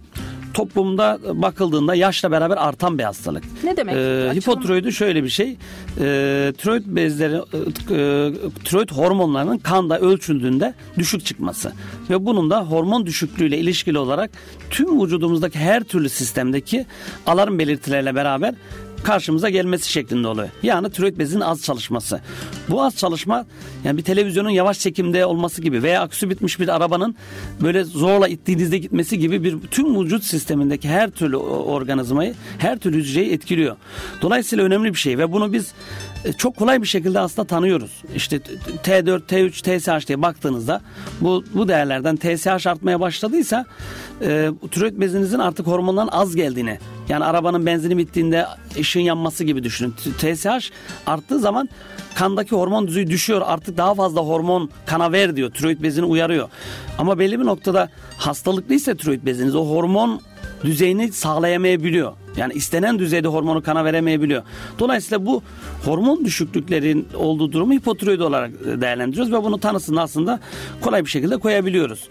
toplumda 0.53 1.19
bakıldığında 1.33 1.95
yaşla 1.95 2.31
beraber 2.31 2.57
artan 2.57 2.97
bir 2.97 3.03
hastalık. 3.03 3.43
Ne 3.63 3.77
demek? 3.77 3.95
Ee, 3.95 4.31
hipotiroidi 4.35 4.91
şöyle 4.91 5.23
bir 5.23 5.29
şey. 5.29 5.57
E, 5.99 6.53
tiroid 6.57 6.83
bezleri, 6.85 7.35
e, 7.35 7.39
tiroid 8.63 8.89
hormonlarının 8.89 9.57
kanda 9.57 9.99
ölçüldüğünde 9.99 10.73
düşük 10.97 11.25
çıkması. 11.25 11.71
Ve 12.09 12.25
bunun 12.25 12.49
da 12.49 12.61
hormon 12.61 13.05
düşüklüğüyle 13.05 13.57
ilişkili 13.57 13.97
olarak 13.97 14.31
tüm 14.69 15.03
vücudumuzdaki 15.03 15.59
her 15.59 15.83
türlü 15.83 16.09
sistemdeki 16.09 16.85
alarm 17.25 17.59
belirtileriyle 17.59 18.15
beraber 18.15 18.55
karşımıza 19.03 19.49
gelmesi 19.49 19.91
şeklinde 19.91 20.27
oluyor. 20.27 20.49
Yani 20.63 20.89
tiroid 20.89 21.17
bezinin 21.17 21.41
az 21.41 21.61
çalışması. 21.61 22.21
Bu 22.69 22.83
az 22.83 22.95
çalışma 22.95 23.45
yani 23.83 23.97
bir 23.97 24.03
televizyonun 24.03 24.49
yavaş 24.49 24.79
çekimde 24.79 25.25
olması 25.25 25.61
gibi 25.61 25.83
veya 25.83 26.01
aküsü 26.01 26.29
bitmiş 26.29 26.59
bir 26.59 26.67
arabanın 26.67 27.15
böyle 27.61 27.83
zorla 27.83 28.27
ittiğinizde 28.27 28.77
gitmesi 28.77 29.19
gibi 29.19 29.43
bir 29.43 29.57
tüm 29.71 29.99
vücut 30.01 30.23
sistemindeki 30.23 30.89
her 30.89 31.11
türlü 31.11 31.37
organizmayı, 31.37 32.33
her 32.57 32.79
türlü 32.79 32.97
hücreyi 32.97 33.31
etkiliyor. 33.31 33.75
Dolayısıyla 34.21 34.65
önemli 34.65 34.93
bir 34.93 34.99
şey 34.99 35.17
ve 35.17 35.31
bunu 35.31 35.53
biz 35.53 35.73
çok 36.37 36.57
kolay 36.57 36.81
bir 36.81 36.87
şekilde 36.87 37.19
aslında 37.19 37.47
tanıyoruz. 37.47 38.03
İşte 38.15 38.37
T4, 38.83 39.21
T3, 39.21 39.51
TSH 39.51 40.07
diye 40.07 40.21
baktığınızda 40.21 40.81
bu, 41.21 41.43
bu 41.53 41.67
değerlerden 41.67 42.15
TSH 42.15 42.67
artmaya 42.67 42.99
başladıysa 42.99 43.65
e, 44.21 44.49
tiroid 44.71 44.99
bezinizin 44.99 45.39
artık 45.39 45.67
hormondan 45.67 46.07
az 46.11 46.35
geldiğini 46.35 46.79
yani 47.09 47.25
arabanın 47.25 47.65
benzini 47.65 47.97
bittiğinde 47.97 48.45
ışığın 48.79 48.99
yanması 48.99 49.43
gibi 49.43 49.63
düşünün. 49.63 49.93
TSH 50.17 50.71
arttığı 51.07 51.39
zaman 51.39 51.69
kandaki 52.15 52.55
hormon 52.55 52.87
düzeyi 52.87 53.07
düşüyor. 53.07 53.41
Artık 53.45 53.77
daha 53.77 53.95
fazla 53.95 54.21
hormon 54.21 54.69
kana 54.85 55.11
ver 55.11 55.35
diyor. 55.35 55.51
Tiroid 55.51 55.83
bezini 55.83 56.05
uyarıyor. 56.05 56.49
Ama 56.97 57.19
belli 57.19 57.39
bir 57.39 57.45
noktada 57.45 57.89
hastalıklıysa 58.17 58.95
tiroid 58.95 59.25
beziniz 59.25 59.55
o 59.55 59.65
hormon 59.65 60.21
düzeyini 60.63 61.11
sağlayamayabiliyor. 61.11 62.13
Yani 62.37 62.53
istenen 62.53 62.99
düzeyde 62.99 63.27
hormonu 63.27 63.63
kana 63.63 63.85
veremeyebiliyor. 63.85 64.43
Dolayısıyla 64.79 65.25
bu 65.25 65.43
hormon 65.85 66.25
düşüklüklerin 66.25 67.07
olduğu 67.15 67.51
durumu 67.51 67.73
hipotiroid 67.73 68.19
olarak 68.19 68.51
değerlendiriyoruz 68.65 69.33
ve 69.33 69.43
bunu 69.43 69.59
tanısını 69.59 70.01
aslında 70.01 70.39
kolay 70.81 71.05
bir 71.05 71.09
şekilde 71.09 71.37
koyabiliyoruz. 71.37 72.09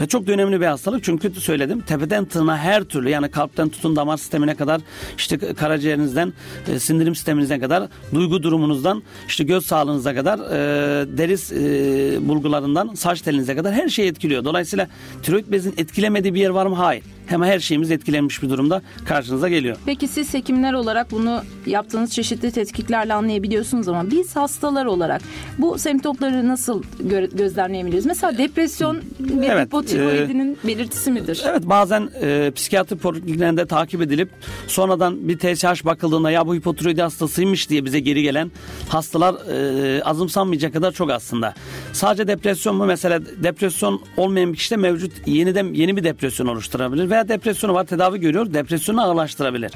Ve 0.00 0.06
çok 0.06 0.26
da 0.26 0.32
önemli 0.32 0.60
bir 0.60 0.66
hastalık 0.66 1.04
çünkü 1.04 1.40
söyledim 1.40 1.80
tepeden 1.80 2.24
tırnağa 2.24 2.56
her 2.56 2.84
türlü 2.84 3.10
yani 3.10 3.30
kalpten 3.30 3.68
tutun 3.68 3.96
damar 3.96 4.16
sistemine 4.16 4.54
kadar 4.54 4.80
işte 5.18 5.38
karaciğerinizden 5.38 6.32
e, 6.68 6.78
sindirim 6.78 7.14
sisteminizden 7.14 7.60
kadar 7.60 7.88
duygu 8.14 8.42
durumunuzdan 8.42 9.02
işte 9.28 9.44
göz 9.44 9.66
sağlığınıza 9.66 10.14
kadar 10.14 10.38
e, 10.38 11.18
deri 11.18 11.32
e, 11.34 12.28
bulgularından 12.28 12.94
saç 12.94 13.20
telinize 13.20 13.56
kadar 13.56 13.74
her 13.74 13.88
şey 13.88 14.08
etkiliyor. 14.08 14.44
Dolayısıyla 14.44 14.88
tiroid 15.22 15.44
bezin 15.48 15.74
etkilemediği 15.76 16.34
bir 16.34 16.40
yer 16.40 16.50
var 16.50 16.66
mı? 16.66 16.74
Hayır 16.74 17.04
hemen 17.26 17.48
her 17.48 17.58
şeyimiz 17.58 17.90
etkilenmiş 17.90 18.42
bir 18.42 18.50
durumda 18.50 18.82
karşınıza 19.04 19.48
geliyor. 19.48 19.76
Peki 19.86 20.08
siz 20.08 20.34
hekimler 20.34 20.72
olarak 20.72 21.10
bunu 21.10 21.42
yaptığınız 21.66 22.10
çeşitli 22.10 22.52
tetkiklerle 22.52 23.14
anlayabiliyorsunuz 23.14 23.88
ama 23.88 24.10
biz 24.10 24.36
hastalar 24.36 24.84
olarak 24.86 25.22
bu 25.58 25.78
semptomları 25.78 26.48
nasıl 26.48 26.82
gö- 26.82 27.36
gözlemleyebiliyoruz? 27.36 28.06
Mesela 28.06 28.38
depresyon 28.38 28.98
bir 29.18 29.48
evet, 29.48 29.66
hipotiroidinin 29.66 30.58
e, 30.64 30.68
belirtisi 30.68 31.10
midir? 31.10 31.42
Evet 31.46 31.62
bazen 31.64 32.08
e, 32.22 32.52
psikiyatri 32.54 32.96
polikliniklerinde 32.96 33.66
takip 33.66 34.02
edilip 34.02 34.28
sonradan 34.66 35.28
bir 35.28 35.38
TSH 35.38 35.84
bakıldığında 35.84 36.30
ya 36.30 36.46
bu 36.46 36.54
hipotiroidi 36.54 37.02
hastasıymış 37.02 37.70
diye 37.70 37.84
bize 37.84 38.00
geri 38.00 38.22
gelen 38.22 38.50
hastalar 38.88 39.34
e, 39.34 40.02
azımsanmayacak 40.02 40.72
kadar 40.72 40.92
çok 40.92 41.10
aslında. 41.10 41.54
Sadece 41.92 42.28
depresyon 42.28 42.76
mu 42.76 42.86
mesela 42.86 43.20
depresyon 43.42 44.00
olmayan 44.16 44.52
bir 44.52 44.58
kişide 44.58 44.76
mevcut 44.76 45.12
yeniden 45.26 45.74
yeni 45.74 45.96
bir 45.96 46.04
depresyon 46.04 46.46
oluşturabilir 46.46 47.10
veya 47.14 47.28
depresyonu 47.28 47.74
var 47.74 47.84
tedavi 47.84 48.20
görüyor 48.20 48.54
depresyonu 48.54 49.02
ağırlaştırabilir. 49.02 49.72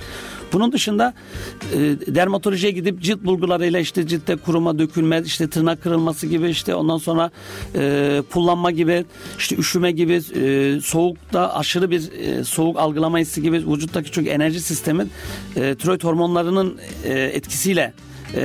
Bunun 0.52 0.72
dışında 0.72 1.14
e, 1.74 1.78
dermatolojiye 2.14 2.72
gidip 2.72 3.02
cilt 3.02 3.24
bulgularıyla 3.24 3.80
işte 3.80 4.06
ciltte 4.06 4.36
kuruma, 4.36 4.78
dökülme, 4.78 5.22
işte 5.24 5.50
tırnak 5.50 5.82
kırılması 5.82 6.26
gibi 6.26 6.48
işte 6.50 6.74
ondan 6.74 6.98
sonra 6.98 7.30
e, 7.74 8.22
pullanma 8.30 8.70
gibi, 8.70 9.04
işte 9.38 9.56
üşüme 9.56 9.90
gibi, 9.90 10.14
e, 10.14 10.80
soğukta 10.80 11.54
aşırı 11.54 11.90
bir 11.90 12.12
e, 12.12 12.44
soğuk 12.44 12.78
algılama 12.78 13.18
hissi 13.18 13.42
gibi 13.42 13.56
vücuttaki 13.72 14.12
çünkü 14.12 14.30
enerji 14.30 14.60
sistemi 14.60 15.06
e, 15.56 15.74
tiroid 15.74 16.04
hormonlarının 16.04 16.78
e, 17.04 17.12
etkisiyle 17.12 17.92
e, 18.34 18.42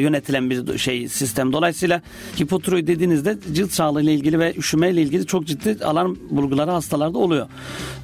yönetilen 0.00 0.50
bir 0.50 0.78
şey 0.78 1.08
sistem. 1.08 1.52
Dolayısıyla 1.52 2.02
hipotiroid 2.40 2.88
dediğinizde 2.88 3.38
cilt 3.52 3.70
sağlığı 3.70 4.02
ile 4.02 4.14
ilgili 4.14 4.38
ve 4.38 4.54
üşüme 4.56 4.90
ile 4.90 5.02
ilgili 5.02 5.26
çok 5.26 5.46
ciddi 5.46 5.84
alarm 5.84 6.16
bulguları 6.30 6.70
hastalarda 6.70 7.18
oluyor. 7.18 7.46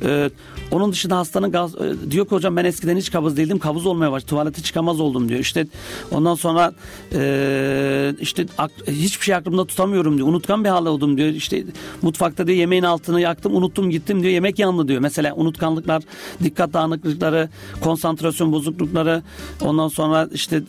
E, 0.04 0.30
onun 0.70 0.92
dışında 0.92 1.16
hastanın 1.16 1.52
gaz, 1.52 1.74
e, 1.74 2.10
diyor 2.10 2.26
ki 2.26 2.34
hocam 2.34 2.56
ben 2.56 2.64
eskiden 2.64 2.96
hiç 2.96 3.10
kabız 3.10 3.36
değildim. 3.36 3.58
Kabız 3.58 3.86
olmaya 3.86 4.12
başladı. 4.12 4.30
Tuvalete 4.30 4.62
çıkamaz 4.62 5.00
oldum 5.00 5.28
diyor. 5.28 5.40
İşte 5.40 5.66
ondan 6.10 6.34
sonra 6.34 6.72
e, 7.12 8.14
işte 8.20 8.46
ak, 8.58 8.70
hiçbir 8.86 9.24
şey 9.24 9.34
aklımda 9.34 9.64
tutamıyorum 9.64 10.16
diyor. 10.16 10.28
Unutkan 10.28 10.64
bir 10.64 10.68
hal 10.68 10.86
oldum 10.86 11.16
diyor. 11.16 11.28
İşte 11.28 11.64
mutfakta 12.02 12.46
diyor 12.46 12.58
yemeğin 12.58 12.82
altını 12.82 13.20
yaktım 13.20 13.56
unuttum 13.56 13.90
gittim 13.90 14.22
diyor. 14.22 14.32
Yemek 14.32 14.58
yandı 14.58 14.88
diyor. 14.88 15.00
Mesela 15.00 15.34
unutkanlıklar, 15.34 16.02
dikkat 16.42 16.72
dağınıklıkları, 16.72 17.48
konsantrasyon 17.80 18.52
bozuklukları, 18.52 19.22
ondan 19.60 19.88
sonra 19.88 20.28
işte 20.32 20.62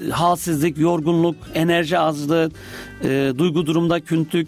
halsizlik, 0.53 0.77
yorgunluk, 0.77 1.36
enerji 1.53 2.00
azlığı, 2.00 2.51
e, 3.03 3.33
duygu 3.38 3.65
durumda 3.65 4.00
küntük, 4.00 4.48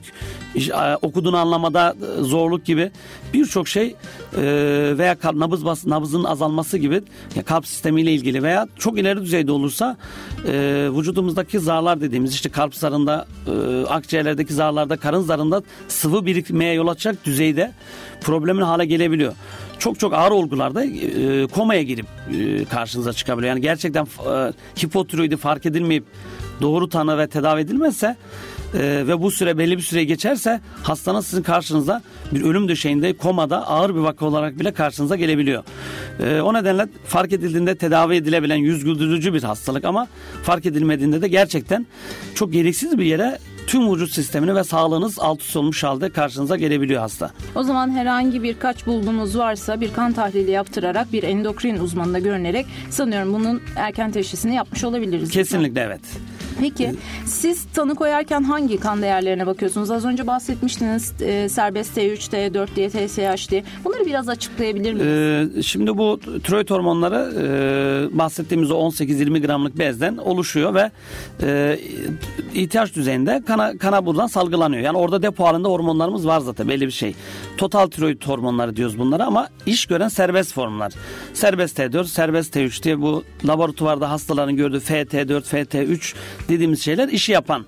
e, 0.55 0.95
okuduğunu 1.01 1.37
anlamada 1.37 1.95
e, 2.19 2.23
zorluk 2.23 2.65
gibi 2.65 2.91
birçok 3.33 3.67
şey 3.67 3.95
e, 4.37 4.43
veya 4.97 5.17
nabız 5.33 5.65
bas, 5.65 5.85
nabızın 5.85 6.23
azalması 6.23 6.77
gibi 6.77 7.01
ya 7.35 7.43
kalp 7.43 7.67
sistemiyle 7.67 8.13
ilgili 8.13 8.43
veya 8.43 8.67
çok 8.79 8.99
ileri 8.99 9.21
düzeyde 9.21 9.51
olursa 9.51 9.97
e, 10.47 10.51
vücudumuzdaki 10.97 11.59
zarlar 11.59 12.01
dediğimiz 12.01 12.33
işte 12.33 12.49
kalp 12.49 12.75
zarında, 12.75 13.25
e, 13.47 13.85
akciğerlerdeki 13.85 14.53
zarlarda, 14.53 14.97
karın 14.97 15.21
zarında 15.21 15.63
sıvı 15.87 16.25
birikmeye 16.25 16.73
yol 16.73 16.87
açacak 16.87 17.25
düzeyde 17.25 17.71
problemin 18.21 18.61
hale 18.61 18.85
gelebiliyor 18.85 19.33
çok 19.79 19.99
çok 19.99 20.13
ağır 20.13 20.31
olgularda 20.31 20.85
e, 20.85 21.47
komaya 21.47 21.83
girip 21.83 22.05
e, 22.33 22.65
karşınıza 22.65 23.13
çıkabiliyor. 23.13 23.49
Yani 23.49 23.61
gerçekten 23.61 24.03
e, 24.03 24.53
hipotiroidi 24.83 25.37
fark 25.37 25.65
edilmeyip 25.65 26.03
doğru 26.61 26.89
tanı 26.89 27.17
ve 27.17 27.27
tedavi 27.27 27.61
edilmezse 27.61 28.15
e, 28.73 29.07
ve 29.07 29.21
bu 29.21 29.31
süre 29.31 29.57
belli 29.57 29.77
bir 29.77 29.81
süre 29.81 30.03
geçerse 30.03 30.61
hastanın 30.83 31.21
sizin 31.21 31.43
karşınıza 31.43 32.01
bir 32.31 32.41
ölüm 32.41 32.67
döşeğinde 32.67 33.17
komada 33.17 33.67
ağır 33.67 33.95
bir 33.95 33.99
vaka 33.99 34.25
olarak 34.25 34.59
bile 34.59 34.71
karşınıza 34.71 35.15
gelebiliyor. 35.15 35.63
E, 36.19 36.41
o 36.41 36.53
nedenle 36.53 36.87
fark 37.05 37.33
edildiğinde 37.33 37.75
tedavi 37.75 38.15
edilebilen 38.15 38.55
yüz 38.55 38.83
güldürücü 38.83 39.33
bir 39.33 39.43
hastalık 39.43 39.85
ama 39.85 40.07
fark 40.43 40.65
edilmediğinde 40.65 41.21
de 41.21 41.27
gerçekten 41.27 41.85
çok 42.35 42.53
gereksiz 42.53 42.97
bir 42.97 43.05
yere 43.05 43.39
tüm 43.67 43.93
vücut 43.93 44.11
sistemini 44.11 44.55
ve 44.55 44.63
sağlığınız 44.63 45.19
alt 45.19 45.41
üst 45.41 45.55
olmuş 45.55 45.83
halde 45.83 46.09
karşınıza 46.09 46.55
gelebiliyor 46.55 47.01
hasta. 47.01 47.31
O 47.55 47.63
zaman 47.63 47.91
herhangi 47.91 48.43
birkaç 48.43 48.87
bulgunuz 48.87 49.37
varsa 49.37 49.81
bir 49.81 49.93
kan 49.93 50.13
tahlili 50.13 50.51
yaptırarak 50.51 51.13
bir 51.13 51.23
endokrin 51.23 51.77
uzmanına 51.77 52.19
görünerek 52.19 52.65
sanıyorum 52.89 53.33
bunun 53.33 53.61
erken 53.75 54.11
teşhisini 54.11 54.55
yapmış 54.55 54.83
olabiliriz. 54.83 55.29
Kesinlikle 55.29 55.81
evet. 55.81 56.01
Peki 56.59 56.95
siz 57.25 57.65
tanı 57.73 57.95
koyarken 57.95 58.43
hangi 58.43 58.77
kan 58.79 59.01
değerlerine 59.01 59.47
bakıyorsunuz? 59.47 59.91
Az 59.91 60.05
önce 60.05 60.27
bahsetmiştiniz 60.27 61.13
e, 61.21 61.49
serbest 61.49 61.97
T3, 61.97 62.17
T4 62.17 62.75
diye, 62.75 62.89
TSH 62.89 63.51
diye. 63.51 63.63
Bunları 63.85 64.05
biraz 64.05 64.29
açıklayabilir 64.29 64.93
misiniz? 64.93 65.57
Ee, 65.57 65.63
şimdi 65.63 65.97
bu 65.97 66.19
tiroid 66.43 66.69
hormonları 66.69 67.33
e, 67.39 68.17
bahsettiğimiz 68.17 68.71
o 68.71 68.75
18-20 68.75 69.45
gramlık 69.45 69.79
bezden 69.79 70.17
oluşuyor 70.17 70.73
ve 70.73 70.91
e, 71.41 71.79
ihtiyaç 72.53 72.95
düzeyinde 72.95 73.43
kana, 73.47 73.77
kana 73.77 74.05
buradan 74.05 74.27
salgılanıyor. 74.27 74.83
Yani 74.83 74.97
orada 74.97 75.21
depo 75.21 75.45
halinde 75.45 75.67
hormonlarımız 75.67 76.27
var 76.27 76.39
zaten 76.39 76.67
belli 76.67 76.85
bir 76.85 76.91
şey. 76.91 77.15
Total 77.57 77.87
tiroid 77.87 78.21
hormonları 78.23 78.75
diyoruz 78.75 78.99
bunlara 78.99 79.25
ama 79.25 79.47
iş 79.65 79.85
gören 79.85 80.07
serbest 80.07 80.53
formlar. 80.53 80.93
Serbest 81.33 81.79
T4, 81.79 82.05
serbest 82.05 82.55
T3 82.55 82.83
diye 82.83 83.01
bu 83.01 83.23
laboratuvarda 83.47 84.09
hastaların 84.11 84.55
gördüğü 84.55 84.77
FT4, 84.77 85.41
FT3 85.41 86.15
dediğimiz 86.49 86.81
şeyler 86.81 87.07
işi 87.07 87.31
yapan. 87.31 87.65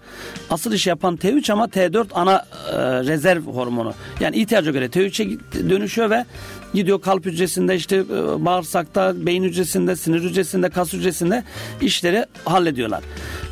Asıl 0.49 0.73
işi 0.73 0.89
yapan 0.89 1.15
T3 1.15 1.51
ama 1.51 1.65
T4 1.65 2.05
ana 2.13 2.45
e, 2.71 2.77
rezerv 3.03 3.41
hormonu. 3.41 3.93
Yani 4.19 4.35
ihtiyaca 4.35 4.71
göre 4.71 4.85
T3'e 4.85 5.69
dönüşüyor 5.69 6.09
ve 6.09 6.25
gidiyor 6.73 7.01
kalp 7.01 7.25
hücresinde 7.25 7.75
işte 7.75 7.95
e, 7.95 8.45
bağırsakta, 8.45 9.25
beyin 9.25 9.43
hücresinde, 9.43 9.95
sinir 9.95 10.21
hücresinde, 10.21 10.69
kas 10.69 10.93
hücresinde 10.93 11.43
işleri 11.81 12.25
hallediyorlar. 12.45 13.03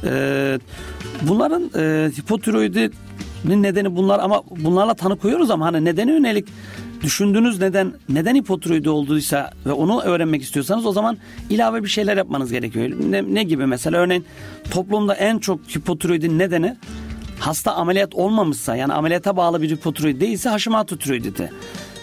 E, 0.04 0.60
bunların 1.22 1.72
e, 1.78 2.12
hipotiroidinin 2.20 3.64
nedeni 3.64 3.96
bunlar 3.96 4.20
ama 4.20 4.44
bunlarla 4.50 4.94
tanı 4.94 5.18
koyuyoruz 5.18 5.52
ama 5.52 5.66
hani 5.66 5.86
nedeni 5.86 6.12
yönelik 6.12 6.48
düşündüğünüz 7.04 7.60
neden 7.60 7.94
neden 8.10 8.36
hipotiroidi 8.36 8.90
olduysa 8.90 9.52
ve 9.66 9.72
onu 9.72 10.02
öğrenmek 10.02 10.42
istiyorsanız 10.42 10.86
o 10.86 10.92
zaman 10.92 11.18
ilave 11.50 11.84
bir 11.84 11.90
şeyler 11.90 12.18
yapmanız 12.18 12.52
gerekiyor. 12.52 12.92
Ne, 13.10 13.34
ne 13.34 13.44
gibi 13.44 13.66
mesela 13.66 13.98
örneğin 13.98 14.26
toplumda 14.72 15.14
en 15.14 15.40
çok 15.40 15.60
hipotiroidin 15.76 16.40
nedeni 16.40 16.78
hasta 17.40 17.74
ameliyat 17.74 18.16
olmamışsa 18.16 18.76
yani 18.76 18.94
ameliyata 18.94 19.38
bağlı 19.38 19.62
bir 19.62 19.70
hipotiroid 19.70 20.22
değilse 20.22 20.50
Hashimoto 20.50 20.98
tiroiditi. 20.98 21.52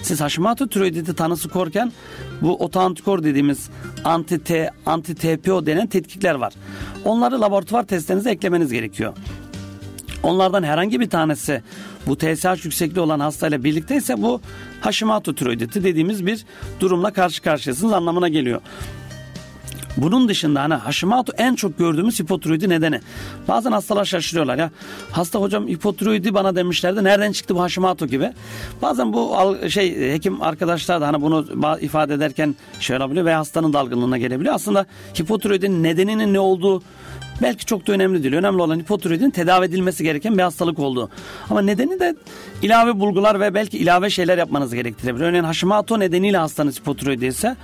Siz 0.03 0.21
Hashimoto 0.21 0.67
tiroiditi 0.67 1.15
tanısı 1.15 1.49
korken 1.49 1.93
bu 2.41 2.57
otoantikor 2.57 3.23
dediğimiz 3.23 3.71
anti-T, 4.05 4.71
anti-TPO 4.87 5.67
denen 5.67 5.87
tetkikler 5.87 6.35
var. 6.35 6.53
Onları 7.05 7.41
laboratuvar 7.41 7.83
testlerinize 7.83 8.31
eklemeniz 8.31 8.73
gerekiyor. 8.73 9.13
Onlardan 10.23 10.63
herhangi 10.63 11.01
bir 11.01 11.11
tanesi 11.11 11.63
bu 12.07 12.17
TSH 12.17 12.65
yüksekliği 12.65 13.01
olan 13.01 13.21
hastayla 13.21 13.65
birlikteyse 13.65 14.23
bu 14.23 14.41
Hashimoto 14.81 15.35
tiroiditi 15.35 15.85
dediğimiz 15.85 16.27
bir 16.27 16.45
durumla 16.81 17.13
karşı 17.13 17.43
karşıyasınız 17.43 17.93
anlamına 17.93 18.29
geliyor. 18.29 18.61
Bunun 19.97 20.29
dışında 20.29 20.63
hani 20.63 20.75
Hashimoto 20.75 21.33
en 21.37 21.55
çok 21.55 21.79
gördüğümüz 21.79 22.21
hipotiroidi 22.21 22.69
nedeni. 22.69 23.01
Bazen 23.49 23.73
hastalar 23.73 24.05
şaşırıyorlar 24.05 24.59
ya. 24.59 24.71
Hasta 25.11 25.41
hocam 25.41 25.69
hipotiroidi 25.69 26.35
bana 26.35 26.57
demişlerdi. 26.57 27.05
Nereden 27.05 27.33
çıktı 27.33 27.55
bu 27.55 27.63
Hashimoto 27.63 28.07
gibi. 28.07 28.33
Bazen 28.83 29.13
bu 29.13 29.37
şey 29.69 30.13
hekim 30.13 30.43
arkadaşlar 30.43 31.01
da 31.01 31.09
hani 31.09 31.23
bunu 31.23 31.47
ifade 31.81 32.15
ederken 32.15 32.57
şey 32.81 32.97
olabiliyor 32.97 33.27
ve 33.27 33.35
hastanın 33.35 33.73
dalgınlığına 33.73 34.19
gelebiliyor. 34.19 34.55
Aslında 34.55 34.87
hipotiroidin 35.21 35.83
nedeninin 35.83 36.35
ne 36.35 36.41
olduğu 36.41 36.83
belki 37.43 37.67
çok 37.67 37.87
da 37.87 37.93
önemli 37.93 38.23
değil. 38.23 38.35
Önemli 38.35 38.63
olan 38.63 38.79
hipotiroidin 38.79 39.31
tedavi 39.31 39.67
edilmesi 39.67 40.05
gereken 40.05 40.39
bir 40.39 40.43
hastalık 40.43 40.79
olduğu. 40.79 41.11
Ama 41.51 41.63
nedeni 41.63 42.01
de 42.01 42.15
ilave 42.63 43.01
bulgular 43.01 43.41
ve 43.41 43.55
belki 43.55 43.79
ilave 43.79 44.11
şeyler 44.11 44.39
yapmanız 44.39 44.75
gerektirebilir. 44.75 45.25
Örneğin 45.25 45.45
Hashimoto 45.45 46.01
nedeniyle 46.01 46.37
hastanız 46.37 46.81
hipotiroidi 46.81 47.27
ise 47.27 47.57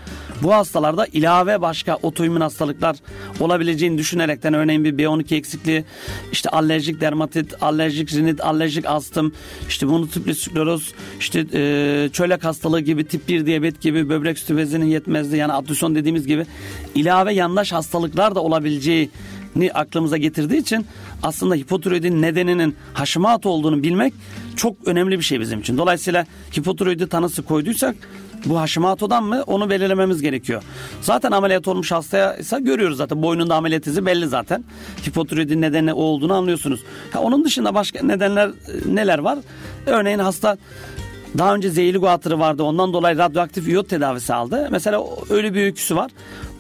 bu 0.43 0.55
hastalarda 0.55 1.07
ilave 1.07 1.61
başka 1.61 1.97
otoimmün 2.03 2.41
hastalıklar 2.41 2.97
olabileceğini 3.41 3.99
düşünerekten 3.99 4.55
örneğin 4.55 4.85
bir 4.85 4.95
B12 4.95 5.35
eksikliği, 5.35 5.85
işte 6.33 6.51
alerjik 6.51 7.01
dermatit, 7.01 7.63
alerjik 7.63 8.13
rinit, 8.13 8.41
alerjik 8.41 8.87
astım, 8.87 9.33
işte 9.69 9.87
monotipli 9.87 10.35
skleroz, 10.35 10.95
işte 11.21 11.45
e, 11.55 12.09
çölyak 12.13 12.45
hastalığı 12.45 12.81
gibi, 12.81 13.05
tip 13.05 13.29
1 13.29 13.47
diyabet 13.47 13.81
gibi, 13.81 14.09
böbrek 14.09 14.37
üstü 14.37 14.57
bezinin 14.57 14.87
yetmezliği 14.87 15.41
yani 15.41 15.53
addüsyon 15.53 15.95
dediğimiz 15.95 16.27
gibi 16.27 16.47
ilave 16.95 17.35
yandaş 17.35 17.73
hastalıklar 17.73 18.35
da 18.35 18.41
olabileceği 18.41 19.11
ni 19.59 19.73
aklımıza 19.73 20.17
getirdiği 20.17 20.59
için 20.59 20.87
aslında 21.23 21.55
hipotiroidin 21.55 22.23
nedeninin 22.23 22.77
Hashimoto 22.95 23.51
olduğunu 23.51 23.83
bilmek 23.83 24.15
çok 24.57 24.77
önemli 24.87 25.19
bir 25.19 25.25
şey 25.25 25.41
bizim 25.41 25.61
için. 25.61 25.79
Dolayısıyla 25.79 26.27
hipotiroidi 26.59 27.09
tanısı 27.09 27.43
koyduysak 27.43 27.97
bu 28.45 28.61
Hashimoto'dan 28.61 29.25
mı 29.25 29.43
onu 29.47 29.71
belirlememiz 29.71 30.23
gerekiyor. 30.23 30.63
Zaten 31.01 31.33
ameliyat 31.33 31.69
olmuş 31.69 31.93
hastaya 31.93 32.37
ise 32.37 32.61
görüyoruz 32.61 32.97
zaten 32.97 33.23
boynunda 33.23 33.55
ameliyat 33.55 33.87
izi 33.87 34.07
belli 34.07 34.27
zaten. 34.27 34.65
Hipotiroidin 35.09 35.61
nedeni 35.61 35.93
o 35.93 36.03
olduğunu 36.03 36.35
anlıyorsunuz. 36.35 36.81
Ha, 37.13 37.21
onun 37.21 37.45
dışında 37.45 37.75
başka 37.75 38.07
nedenler 38.07 38.51
neler 38.87 39.19
var? 39.19 39.39
Örneğin 39.87 40.19
hasta 40.19 40.57
daha 41.39 41.55
önce 41.55 41.71
zehirli 41.71 41.99
guatrı 41.99 42.39
vardı. 42.39 42.63
Ondan 42.63 42.93
dolayı 42.93 43.19
radyoaktif 43.19 43.69
iyot 43.69 43.89
tedavisi 43.89 44.35
aldı. 44.35 44.69
Mesela 44.71 45.05
öyle 45.31 45.55
bir 45.55 45.63
öyküsü 45.63 45.97
var. 45.97 46.11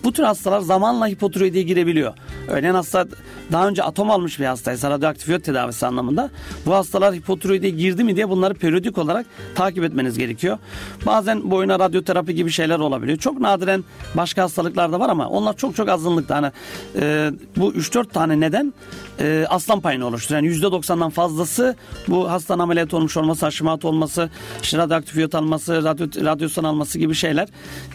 Bu 0.05 0.13
tür 0.13 0.23
hastalar 0.23 0.61
zamanla 0.61 1.07
hipotiroidiye 1.07 1.65
girebiliyor. 1.65 2.15
Örneğin 2.49 2.75
hasta 2.75 3.07
daha 3.53 3.69
önce 3.69 3.83
atom 3.83 4.11
almış 4.11 4.41
bir 4.41 4.45
hastaysa 4.45 4.91
radyoaktif 4.91 5.29
iyot 5.29 5.45
tedavisi 5.45 5.87
anlamında 5.87 6.31
bu 6.67 6.75
hastalar 6.75 7.15
hipotiroidiye 7.15 7.73
girdi 7.73 8.05
mi 8.05 8.17
diye 8.17 8.29
bunları 8.29 8.55
periyodik 8.55 8.99
olarak 8.99 9.27
takip 9.55 9.85
etmeniz 9.85 10.19
gerekiyor. 10.19 10.59
Bazen 11.07 11.51
boyuna 11.51 11.79
radyoterapi 11.79 12.35
gibi 12.35 12.51
şeyler 12.51 12.79
olabiliyor. 12.79 13.19
Çok 13.19 13.41
nadiren 13.41 13.85
başka 14.15 14.43
hastalıklar 14.43 14.93
da 14.93 15.01
var 15.01 15.09
ama 15.09 15.29
onlar 15.29 15.57
çok 15.57 15.77
çok 15.77 15.89
azınlıkta. 15.89 16.37
Hani, 16.37 16.53
e, 16.97 17.31
bu 17.57 17.73
3-4 17.73 18.13
tane 18.13 18.41
neden 18.41 18.73
e, 19.21 19.47
aslan 19.49 19.81
payını 19.81 20.07
oluşturuyor. 20.07 20.43
Yani 20.43 20.57
%90'dan 20.57 21.11
fazlası 21.11 21.77
bu 22.09 22.31
hastanın 22.31 22.63
ameliyat 22.63 22.95
olmuş 22.95 23.17
olması, 23.17 23.47
aşımat 23.47 23.85
olması, 23.85 24.31
işte 24.63 24.79
radyoaktif 24.79 25.17
iyot 25.17 25.35
alması, 25.35 25.85
radyo, 25.85 26.07
radyasyon 26.25 26.65
alması 26.65 26.99
gibi 26.99 27.15
şeyler. 27.15 27.49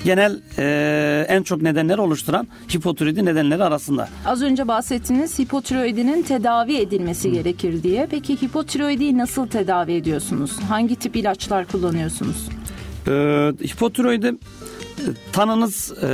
Genel 0.04 0.40
e, 0.58 1.26
en 1.30 1.44
çok 1.44 1.62
nedenler 1.62 1.84
nedenleri 1.84 2.02
oluşturan 2.02 2.48
hipotiroidi 2.76 3.26
nedenleri 3.26 3.64
arasında. 3.64 4.10
Az 4.26 4.42
önce 4.42 4.68
bahsettiniz 4.68 5.40
hipotiroidinin 5.40 6.22
tedavi 6.24 6.78
edilmesi 6.78 7.30
Hı. 7.30 7.34
gerekir 7.34 7.84
diye. 7.84 8.08
Peki 8.12 8.42
hipotiroidi 8.42 9.18
nasıl 9.18 9.48
tedavi 9.48 9.94
ediyorsunuz? 9.94 10.52
Hangi 10.70 10.96
tip 10.96 11.16
ilaçlar 11.16 11.66
kullanıyorsunuz? 11.66 12.50
Ee, 13.08 13.54
hipotiroidi 13.64 14.28
e, 14.28 15.06
tanınız 15.32 15.92
e, 15.92 16.08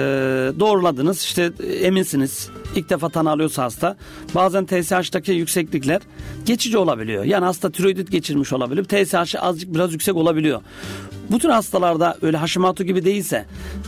doğruladınız 0.60 1.22
işte 1.24 1.52
eminsiniz 1.82 2.50
ilk 2.76 2.90
defa 2.90 3.10
tanı 3.10 3.32
alıyorsa 3.32 3.64
hasta 3.64 3.98
bazen 4.36 4.66
TSH'daki 4.66 5.32
yükseklikler 5.32 6.02
geçici 6.46 6.78
olabiliyor. 6.78 7.24
Yani 7.24 7.46
hasta 7.46 7.72
tiroidit 7.72 8.12
geçirmiş 8.12 8.54
olabilir. 8.54 8.84
TSH'ı 8.84 9.42
azıcık 9.42 9.74
biraz 9.74 9.94
yüksek 9.94 10.16
olabiliyor. 10.16 10.62
Bu 11.32 11.40
tür 11.40 11.50
hastalarda 11.50 12.18
öyle 12.22 12.38
Hashimoto 12.38 12.84
gibi 12.84 13.06
değilse 13.06 13.46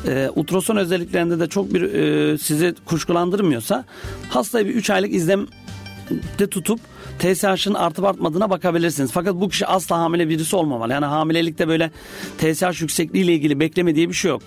e, 0.08 0.30
ultrason 0.36 0.76
özelliklerinde 0.76 1.39
de 1.39 1.48
çok 1.48 1.74
bir 1.74 1.82
e, 1.82 2.38
sizi 2.38 2.76
kuşkulandırmıyorsa 2.86 3.86
hastayı 4.30 4.65
bir 4.65 4.76
3 4.76 4.89
aylık 4.89 5.13
izlemde 5.13 6.48
tutup 6.52 6.80
TSH'ın 7.19 7.74
artıp 7.74 8.06
artmadığına 8.06 8.50
bakabilirsiniz. 8.50 9.12
Fakat 9.12 9.36
bu 9.36 9.50
kişi 9.50 9.67
asla 9.67 9.97
hamile 9.97 10.30
birisi 10.30 10.56
olmamalı. 10.56 10.91
Yani 10.91 11.06
hamilelikte 11.06 11.67
böyle 11.67 11.91
TSH 12.38 12.82
yüksekliği 12.82 13.24
ile 13.24 13.34
ilgili 13.34 13.60
bekleme 13.60 13.95
diye 13.95 14.10
bir 14.10 14.13
şey 14.13 14.32
yok. 14.32 14.41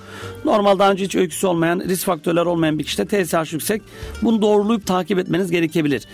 Normal 0.44 0.78
daha 0.78 0.90
önce 0.90 1.04
hiç 1.04 1.14
öyküsü 1.16 1.46
olmayan, 1.46 1.80
risk 1.80 2.06
faktörler 2.06 2.46
olmayan 2.46 2.78
bir 2.78 2.84
kişide 2.84 3.24
TSH 3.24 3.52
yüksek. 3.52 3.82
Bunu 4.22 4.42
doğrulayıp 4.42 4.86
takip 4.86 5.18
etmeniz 5.18 5.50
gerekebilir. 5.50 6.06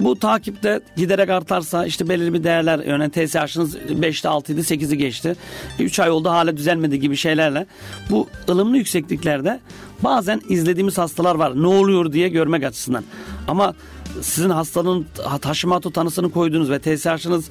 Bu 0.00 0.18
takipte 0.18 0.80
giderek 0.96 1.30
artarsa 1.30 1.86
işte 1.86 2.08
belirli 2.08 2.34
bir 2.34 2.44
değerler 2.44 2.78
örneğin 2.78 3.10
TSH'ınız 3.10 3.76
5'te 3.76 4.28
6'ydı 4.28 4.60
8'i 4.60 4.98
geçti. 4.98 5.36
3 5.78 6.00
ay 6.00 6.10
oldu 6.10 6.28
hala 6.30 6.56
düzelmedi 6.56 7.00
gibi 7.00 7.16
şeylerle 7.16 7.66
bu 8.10 8.28
ılımlı 8.48 8.76
yüksekliklerde 8.76 9.60
bazen 10.04 10.40
izlediğimiz 10.48 10.98
hastalar 10.98 11.34
var. 11.34 11.62
Ne 11.62 11.66
oluyor 11.66 12.12
diye 12.12 12.28
görmek 12.28 12.64
açısından. 12.64 13.04
Ama 13.48 13.74
sizin 14.22 14.50
hastanın 14.50 15.06
Hashimoto 15.42 15.90
tanısını 15.90 16.30
koyduğunuz 16.30 16.70
ve 16.70 16.78
TSH'ınız 16.78 17.48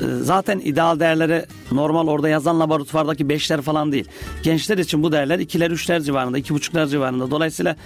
e, 0.00 0.04
zaten 0.22 0.58
ideal 0.58 1.00
değerleri 1.00 1.44
normal 1.72 2.08
orada 2.08 2.28
yazan 2.28 2.60
laboratuvardaki 2.60 3.24
5'ler 3.24 3.62
falan 3.62 3.92
değil. 3.92 4.08
Gençler 4.42 4.78
için 4.78 5.02
bu 5.02 5.12
değerler 5.12 5.38
2'ler 5.38 5.72
3'ler 5.72 6.02
civarında 6.02 6.38
2,5'ler 6.38 6.88
civarında. 6.88 7.30
Dolayısıyla 7.30 7.76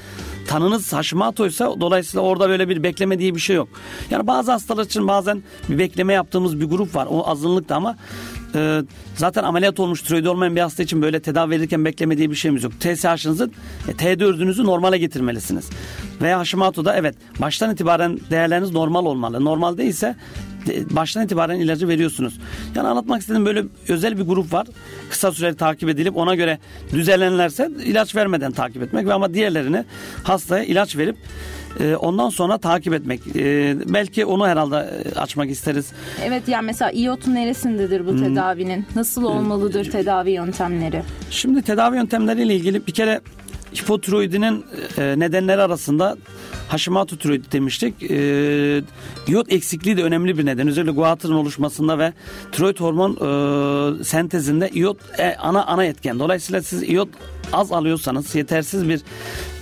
tanınız 0.46 0.92
Hashimoto 0.92 1.46
ise 1.46 1.64
dolayısıyla 1.64 2.26
orada 2.26 2.48
böyle 2.48 2.68
bir 2.68 2.82
bekleme 2.82 3.18
diye 3.18 3.34
bir 3.34 3.40
şey 3.40 3.56
yok. 3.56 3.68
Yani 4.10 4.26
bazı 4.26 4.52
hastalar 4.52 4.84
için 4.84 5.08
bazen 5.08 5.42
bir 5.68 5.78
bekleme 5.78 6.12
yaptığımız 6.12 6.60
bir 6.60 6.64
grup 6.64 6.94
var. 6.94 7.06
O 7.10 7.26
azınlıkta 7.26 7.76
ama 7.76 7.96
e, 8.56 8.82
zaten 9.14 9.44
ameliyat 9.44 9.80
olmuş 9.80 10.02
tiroidi 10.02 10.28
olmayan 10.28 10.56
bir 10.56 10.60
hasta 10.60 10.82
için 10.82 11.02
böyle 11.02 11.20
tedavi 11.20 11.50
verirken 11.50 11.84
bekleme 11.84 12.18
bir 12.18 12.34
şeyimiz 12.34 12.64
yok. 12.64 12.72
TSH'ınızı 12.80 13.50
e, 13.88 13.92
T4'ünüzü 13.92 14.64
normale 14.64 14.98
getirmelisiniz. 14.98 15.70
Veya 16.22 16.38
Hashimoto'da 16.38 16.96
evet 16.96 17.14
baştan 17.40 17.72
itibaren 17.72 18.20
değerleriniz 18.30 18.70
normal 18.70 19.06
olmalı. 19.06 19.44
Normal 19.44 19.78
değilse 19.78 20.16
baştan 20.90 21.24
itibaren 21.24 21.60
ilacı 21.60 21.88
veriyorsunuz. 21.88 22.38
Yani 22.74 22.88
anlatmak 22.88 23.20
istediğim 23.20 23.46
böyle 23.46 23.64
özel 23.88 24.18
bir 24.18 24.22
grup 24.22 24.52
var. 24.52 24.66
Kısa 25.10 25.32
süreli 25.32 25.56
takip 25.56 25.88
edilip 25.88 26.16
ona 26.16 26.34
göre 26.34 26.58
düzenlenirlerse 26.92 27.70
ilaç 27.84 28.16
vermeden 28.16 28.52
takip 28.52 28.82
etmek 28.82 29.06
ve 29.06 29.14
ama 29.14 29.34
diğerlerini 29.34 29.84
hastaya 30.24 30.64
ilaç 30.64 30.96
verip 30.96 31.16
e, 31.80 31.96
ondan 31.96 32.28
sonra 32.28 32.58
takip 32.58 32.92
etmek. 32.92 33.20
E, 33.36 33.76
belki 33.86 34.24
onu 34.24 34.46
herhalde 34.46 34.76
e, 34.76 35.18
açmak 35.18 35.50
isteriz. 35.50 35.92
Evet 36.24 36.48
yani 36.48 36.66
mesela 36.66 36.90
iot 36.90 37.26
neresindedir 37.26 38.06
bu 38.06 38.10
hmm. 38.10 38.18
tedavinin? 38.18 38.86
Nasıl 38.96 39.24
olmalıdır 39.24 39.90
tedavi 39.90 40.30
yöntemleri? 40.30 41.02
Şimdi 41.30 41.62
tedavi 41.62 41.96
yöntemleriyle 41.96 42.54
ilgili 42.54 42.86
bir 42.86 42.92
kere 42.92 43.20
hipotiroidinin 43.76 44.64
nedenleri 44.98 45.62
arasında 45.62 46.16
Hashimoto 46.68 47.16
tiroidi 47.16 47.52
demiştik. 47.52 48.10
E, 48.10 48.82
iot 49.28 49.52
eksikliği 49.52 49.96
de 49.96 50.02
önemli 50.02 50.38
bir 50.38 50.46
neden. 50.46 50.68
Özellikle 50.68 50.92
guatrın 50.92 51.32
oluşmasında 51.32 51.98
ve 51.98 52.12
tiroid 52.52 52.80
hormon 52.80 53.12
e, 53.12 54.04
sentezinde 54.04 54.70
iot 54.70 54.98
e, 55.18 55.36
ana 55.36 55.64
ana 55.64 55.84
etken. 55.84 56.18
Dolayısıyla 56.18 56.62
siz 56.62 56.90
iot 56.90 57.08
az 57.52 57.72
alıyorsanız, 57.72 58.34
yetersiz 58.34 58.88
bir 58.88 59.00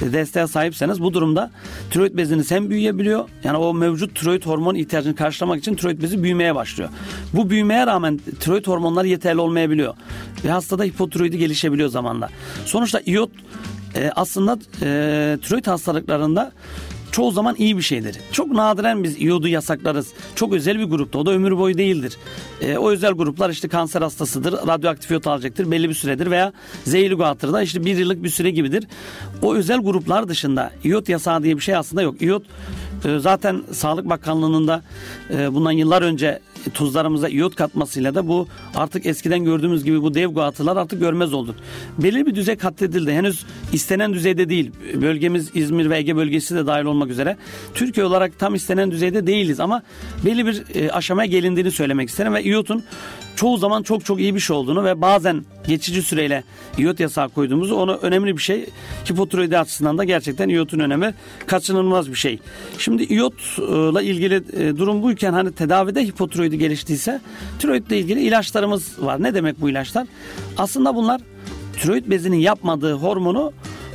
desteğe 0.00 0.46
sahipseniz 0.46 1.03
bu 1.03 1.14
durumda 1.14 1.50
tiroid 1.90 2.16
beziniz 2.16 2.50
hem 2.50 2.70
büyüyebiliyor. 2.70 3.29
Yani 3.44 3.57
o 3.57 3.74
mevcut 3.74 4.14
tiroid 4.14 4.46
hormon 4.46 4.74
ihtiyacını 4.74 5.14
karşılamak 5.14 5.59
için 5.59 5.74
tiroid 5.74 6.03
bezi 6.03 6.22
büyümeye 6.22 6.55
başlıyor. 6.55 6.90
Bu 7.33 7.50
büyümeye 7.50 7.87
rağmen 7.87 8.20
tiroid 8.40 8.66
hormonları 8.66 9.09
yeterli 9.09 9.40
olmayabiliyor. 9.40 9.94
Ve 10.44 10.50
hastada 10.50 10.85
hipotiroidi 10.85 11.38
gelişebiliyor 11.38 11.88
zamanla. 11.88 12.31
Sonuçta 12.64 13.00
iot 13.07 13.31
e, 13.96 14.11
aslında 14.16 14.59
e, 14.83 15.38
tiroid 15.42 15.66
hastalıklarında 15.66 16.52
çoğu 17.14 17.30
zaman 17.30 17.54
iyi 17.59 17.76
bir 17.76 17.83
şeydir. 17.83 18.16
Çok 18.33 18.52
nadiren 18.52 19.04
biz 19.04 19.16
iyodu 19.18 19.48
yasaklarız. 19.48 20.12
Çok 20.35 20.52
özel 20.52 20.78
bir 20.78 20.85
grupta. 20.85 21.18
O 21.18 21.26
da 21.26 21.30
ömür 21.30 21.59
boyu 21.59 21.78
değildir. 21.78 22.16
E, 22.61 22.78
o 22.78 22.90
özel 22.90 23.12
gruplar 23.12 23.50
işte 23.50 23.68
kanser 23.68 24.02
hastasıdır. 24.02 24.52
Radyoaktif 24.52 25.11
iyot 25.11 25.26
alacaktır. 25.26 25.70
Belli 25.70 25.88
bir 25.88 25.94
süredir 25.94 26.30
veya 26.30 26.52
zehirli 26.85 27.14
guatırda 27.14 27.62
işte 27.62 27.85
bir 27.85 27.96
yıllık 27.96 28.22
bir 28.22 28.28
süre 28.28 28.50
gibidir. 28.50 28.85
O 29.42 29.54
özel 29.54 29.78
gruplar 29.78 30.28
dışında 30.28 30.70
iyot 30.85 31.09
yasağı 31.09 31.42
diye 31.42 31.57
bir 31.57 31.62
şey 31.62 31.76
aslında 31.76 32.02
yok. 32.02 32.22
İyot 32.22 32.42
e, 33.04 33.18
zaten 33.18 33.62
Sağlık 33.72 34.09
Bakanlığı'nın 34.09 34.68
da 34.68 34.83
e, 35.30 35.54
bundan 35.54 35.72
yıllar 35.72 36.02
önce 36.02 36.40
tuzlarımıza 36.74 37.29
iyot 37.29 37.57
katmasıyla 37.57 38.14
da 38.14 38.29
bu 38.29 38.48
artık 38.74 39.07
eskiden 39.07 39.44
gördüğümüz 39.44 39.85
gibi 39.85 40.03
bu 40.03 40.14
dev 40.14 40.29
guatılar 40.29 40.77
artık 40.77 41.00
görmez 41.00 41.33
olduk. 41.33 41.55
Belirli 41.98 42.27
bir 42.27 42.35
düzey 42.35 42.57
katledildi. 42.57 43.12
Henüz 43.12 43.46
istenen 43.72 44.14
düzeyde 44.14 44.48
değil. 44.48 44.70
Bölgemiz 44.94 45.50
İzmir 45.55 45.90
ve 45.90 45.98
Ege 45.98 46.16
bölgesi 46.16 46.55
de 46.55 46.66
dahil 46.66 46.85
olmak 46.85 47.11
üzere. 47.11 47.37
Türkiye 47.74 48.07
olarak 48.07 48.38
tam 48.38 48.55
istenen 48.55 48.90
düzeyde 48.90 49.27
değiliz 49.27 49.61
ama 49.61 49.83
belli 50.24 50.46
bir 50.46 50.62
e, 50.74 50.90
aşamaya 50.90 51.27
gelindiğini 51.27 51.70
söylemek 51.70 52.09
isterim 52.09 52.35
ve 52.35 52.42
iyotun 52.42 52.85
çoğu 53.37 53.57
zaman 53.57 53.83
çok 53.83 54.05
çok 54.05 54.20
iyi 54.20 54.35
bir 54.35 54.40
şey 54.40 54.57
olduğunu 54.57 54.85
ve 54.85 55.00
bazen 55.00 55.44
geçici 55.66 56.03
süreyle 56.03 56.44
iyot 56.79 57.00
yasağı 57.00 57.29
koyduğumuzu 57.29 57.74
onu 57.74 57.98
önemli 58.03 58.37
bir 58.37 58.42
şey. 58.42 58.66
Hipotiroidi 59.11 59.59
açısından 59.59 59.98
da 59.98 60.05
gerçekten 60.05 60.48
iyotun 60.48 60.79
önemi 60.79 61.14
kaçınılmaz 61.46 62.11
bir 62.11 62.14
şey. 62.14 62.38
Şimdi 62.79 63.03
iyotla 63.03 64.03
ilgili 64.03 64.35
e, 64.35 64.77
durum 64.77 65.03
buyken 65.03 65.33
hani 65.33 65.53
tedavide 65.53 66.05
hipotiroidi 66.05 66.53
geliştiyse 66.58 67.20
tiroidle 67.58 67.98
ilgili 67.98 68.20
ilaçlarımız 68.20 69.02
var. 69.02 69.22
Ne 69.22 69.34
demek 69.34 69.60
bu 69.60 69.70
ilaçlar? 69.70 70.06
Aslında 70.58 70.94
bunlar 70.94 71.20
tiroid 71.80 72.10
bezinin 72.10 72.36
yapmadığı 72.36 72.94
hormonu 72.94 73.52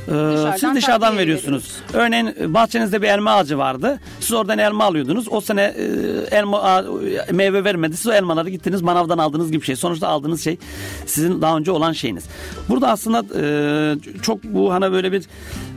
ee, 0.08 0.12
dışarıdan 0.12 0.56
siz 0.56 0.74
dışarıdan 0.74 1.18
veriyorsunuz. 1.18 1.74
Örneğin 1.92 2.54
bahçenizde 2.54 3.02
bir 3.02 3.08
elma 3.08 3.30
ağacı 3.30 3.58
vardı. 3.58 4.00
Siz 4.20 4.32
oradan 4.32 4.58
elma 4.58 4.84
alıyordunuz. 4.84 5.26
O 5.30 5.40
sene 5.40 5.62
e, 5.62 6.36
elma 6.36 6.84
meyve 7.32 7.64
vermedi. 7.64 7.96
Siz 7.96 8.06
o 8.06 8.12
elmaları 8.12 8.50
gittiniz 8.50 8.82
manavdan 8.82 9.18
aldığınız 9.18 9.52
gibi 9.52 9.64
şey. 9.64 9.76
Sonuçta 9.76 10.08
aldığınız 10.08 10.44
şey 10.44 10.58
sizin 11.06 11.42
daha 11.42 11.56
önce 11.56 11.70
olan 11.70 11.92
şeyiniz. 11.92 12.24
Burada 12.68 12.88
aslında 12.88 13.24
e, 13.40 14.22
çok 14.22 14.44
bu 14.44 14.72
hani 14.72 14.92
böyle 14.92 15.12
bir 15.12 15.24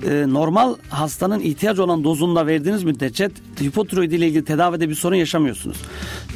e, 0.06 0.34
normal 0.34 0.76
hastanın 0.89 1.39
ihtiyacı 1.39 1.84
olan 1.84 2.04
dozunda 2.04 2.48
verdiğiniz 2.48 2.84
müddetçe 2.84 3.30
hipotiroid 3.62 4.12
ile 4.12 4.28
ilgili 4.28 4.46
tedavide 4.46 4.89
bir 4.89 4.96
sorun 4.96 5.16
yaşamıyorsunuz. 5.16 5.78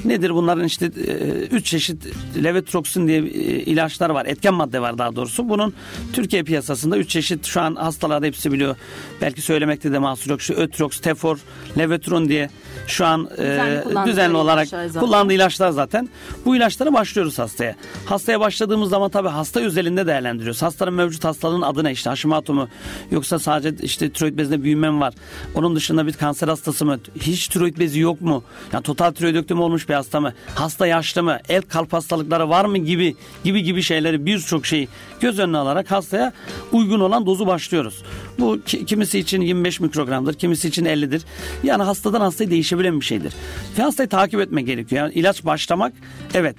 Nedir 0.06 0.34
bunların 0.34 0.65
işte 0.65 0.86
e, 0.86 1.13
üç 1.51 1.65
çeşit 1.65 2.06
levotroksin 2.43 3.08
diye 3.08 3.17
e, 3.17 3.23
ilaçlar 3.63 4.10
var. 4.10 4.25
Etken 4.25 4.53
madde 4.53 4.82
var 4.82 4.97
daha 4.97 5.15
doğrusu. 5.15 5.49
Bunun 5.49 5.73
Türkiye 6.13 6.43
piyasasında 6.43 6.97
üç 6.97 7.10
çeşit 7.10 7.45
şu 7.45 7.62
an 7.62 7.75
hastalar 7.75 8.23
hepsi 8.23 8.51
biliyor. 8.51 8.75
Belki 9.21 9.41
söylemekte 9.41 9.91
de 9.91 9.99
mahsur 9.99 10.32
yok. 10.32 10.41
Şu 10.41 10.53
Ötrox, 10.53 10.99
Tefor, 10.99 11.38
Levotron 11.77 12.30
diye 12.30 12.49
şu 12.88 13.06
an 13.06 13.30
düzenli, 13.30 14.01
e, 14.01 14.06
düzenli 14.06 14.38
olarak 14.38 14.67
kullandığı 14.99 15.34
ilaçlar 15.34 15.69
zaten. 15.69 16.10
Bu 16.45 16.56
ilaçlara 16.56 16.93
başlıyoruz 16.93 17.39
hastaya. 17.39 17.75
Hastaya 18.06 18.39
başladığımız 18.39 18.89
zaman 18.89 19.10
tabii 19.10 19.27
hasta 19.27 19.60
özelinde 19.60 20.08
değerlendiriyoruz. 20.08 20.62
Hastanın 20.62 20.93
mevcut 20.93 21.25
hastalığın 21.25 21.62
adı 21.62 21.84
ne 21.84 21.91
işte 21.91 22.10
Hashimoto 22.10 22.53
mu 22.53 22.67
yoksa 23.12 23.39
sadece 23.62 23.86
işte 23.86 24.10
tiroid 24.10 24.38
bezinde 24.38 24.63
büyüme 24.63 24.89
mi 24.91 25.00
var? 25.00 25.13
Onun 25.56 25.76
dışında 25.76 26.08
bir 26.08 26.13
kanser 26.13 26.48
hastası 26.48 26.86
mı? 26.86 27.00
Hiç 27.22 27.48
tiroid 27.48 27.78
bezi 27.80 28.00
yok 28.00 28.22
mu? 28.22 28.43
Yani 28.74 28.84
total 28.84 29.12
tiroidektomi 29.12 29.62
olmuş 29.62 29.89
bir 29.89 29.93
hasta 29.93 30.20
mı? 30.20 30.34
Hasta 30.56 30.88
yaşlı 30.88 31.24
mı? 31.24 31.38
El 31.50 31.62
kalp 31.62 31.93
hastalıkları 31.93 32.50
var 32.50 32.65
mı 32.65 32.78
gibi 32.78 33.15
gibi 33.43 33.63
gibi 33.63 33.82
şeyleri 33.82 34.26
birçok 34.26 34.65
şeyi 34.65 34.88
göz 35.20 35.39
önüne 35.39 35.58
alarak 35.58 35.91
hastaya 35.91 36.34
uygun 36.72 37.00
olan 37.00 37.26
dozu 37.26 37.48
başlıyoruz. 37.48 38.04
Bu 38.39 38.60
kimisi 38.88 39.20
için 39.20 39.41
25 39.41 39.80
mikrogramdır, 39.80 40.34
kimisi 40.34 40.67
için 40.67 40.86
50'dir. 40.86 41.22
Yani 41.63 41.84
hastadan 41.84 42.22
hastaya 42.22 42.50
değişebilen 42.50 43.00
bir 43.00 43.06
şeydir. 43.06 43.34
Ve 43.78 43.84
hastayı 43.84 44.10
takip 44.10 44.39
etmek 44.39 44.65
gerekiyor. 44.65 45.02
Yani 45.02 45.13
ilaç 45.13 45.46
başlamak 45.46 45.93
evet 46.34 46.56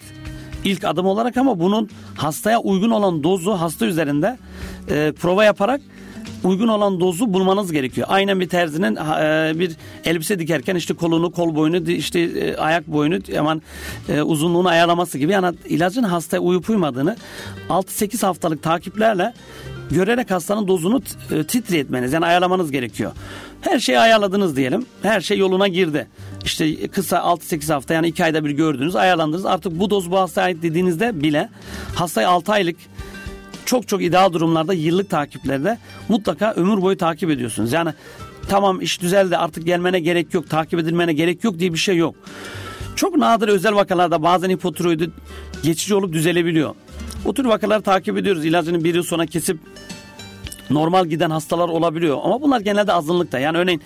ilk 0.65 0.85
adım 0.85 1.07
olarak 1.07 1.37
ama 1.37 1.61
bunun 1.61 1.89
hastaya 2.17 2.59
uygun 2.59 2.91
olan 2.91 3.23
dozu 3.23 3.53
hasta 3.53 3.87
üzerinde 3.87 4.39
e, 4.91 5.13
prova 5.21 5.45
yaparak 5.45 5.81
uygun 6.45 6.69
olan 6.69 7.01
dozu 7.01 7.33
bulmanız 7.33 7.73
gerekiyor. 7.73 8.07
Aynen 8.11 8.41
bir 8.41 8.49
terzinin 8.49 8.97
e, 8.97 9.59
bir 9.59 9.73
elbise 10.05 10.39
dikerken 10.39 10.77
işte 10.77 10.95
kolunu, 10.95 11.33
kol 11.33 11.55
boyunu, 11.55 11.91
işte 11.91 12.21
e, 12.21 12.57
ayak 12.57 12.87
boyunu 12.87 13.19
hemen 13.33 13.63
e, 14.09 14.23
uzunluğunu 14.23 14.69
ayarlaması 14.69 15.19
gibi. 15.19 15.33
Yani 15.33 15.57
ilacın 15.69 16.03
hastaya 16.03 16.41
uyup 16.41 16.71
uymadığını 16.71 17.17
6-8 17.69 18.27
haftalık 18.27 18.63
takiplerle 18.63 19.35
görerek 19.91 20.31
hastanın 20.31 20.69
dozunu 20.69 21.03
e, 21.31 21.45
titretmeniz 21.45 22.13
yani 22.13 22.27
ayarlamanız 22.27 22.71
gerekiyor. 22.71 23.13
Her 23.61 23.79
şeyi 23.79 23.99
ayarladınız 23.99 24.57
diyelim. 24.57 24.87
Her 25.03 25.21
şey 25.21 25.39
yoluna 25.39 25.69
girdi. 25.69 26.07
İşte 26.45 26.89
kısa 26.89 27.17
6-8 27.17 27.73
hafta 27.73 27.95
yani 27.95 28.09
2 28.09 28.25
ayda 28.25 28.45
bir 28.45 28.51
gördünüz 28.51 28.97
ayarlandınız. 28.97 29.47
Artık 29.47 29.81
bu 29.81 29.91
doz 29.91 30.11
bu 30.11 30.19
hastaya 30.19 30.45
ait 30.45 30.63
dediğinizde 30.63 31.23
bile 31.23 31.49
hastayı 31.95 32.29
6 32.29 32.53
aylık 32.53 32.77
çok 33.69 33.89
çok 33.89 34.03
ideal 34.03 34.33
durumlarda 34.33 34.75
yıllık 34.75 35.11
takiplerde 35.11 35.79
mutlaka 36.09 36.53
ömür 36.53 36.83
boyu 36.83 36.97
takip 36.97 37.31
ediyorsunuz. 37.31 37.73
Yani 37.73 37.91
tamam 38.49 38.81
iş 38.81 39.01
düzeldi 39.01 39.37
artık 39.37 39.67
gelmene 39.67 40.01
gerek 40.01 40.35
yok 40.35 40.51
takip 40.51 40.81
edilmene 40.81 41.13
gerek 41.13 41.45
yok 41.45 41.59
diye 41.59 41.73
bir 41.73 41.79
şey 41.79 41.97
yok. 41.97 42.15
Çok 42.97 43.17
nadir 43.17 43.49
özel 43.49 43.75
vakalarda 43.75 44.23
bazen 44.23 44.51
hipotiroidi 44.51 45.11
geçici 45.63 45.95
olup 45.95 46.13
düzelebiliyor. 46.13 46.75
O 47.25 47.35
tür 47.35 47.45
vakaları 47.45 47.83
takip 47.83 48.19
ediyoruz. 48.19 48.45
İlacını 48.45 48.85
bir 48.85 48.95
yıl 48.95 49.03
sonra 49.03 49.27
kesip 49.27 49.59
normal 50.71 51.07
giden 51.07 51.31
hastalar 51.31 51.69
olabiliyor. 51.69 52.19
Ama 52.23 52.43
bunlar 52.43 52.61
genelde 52.61 52.93
azınlıkta. 52.93 53.39
Yani 53.39 53.59
örneğin 53.59 53.83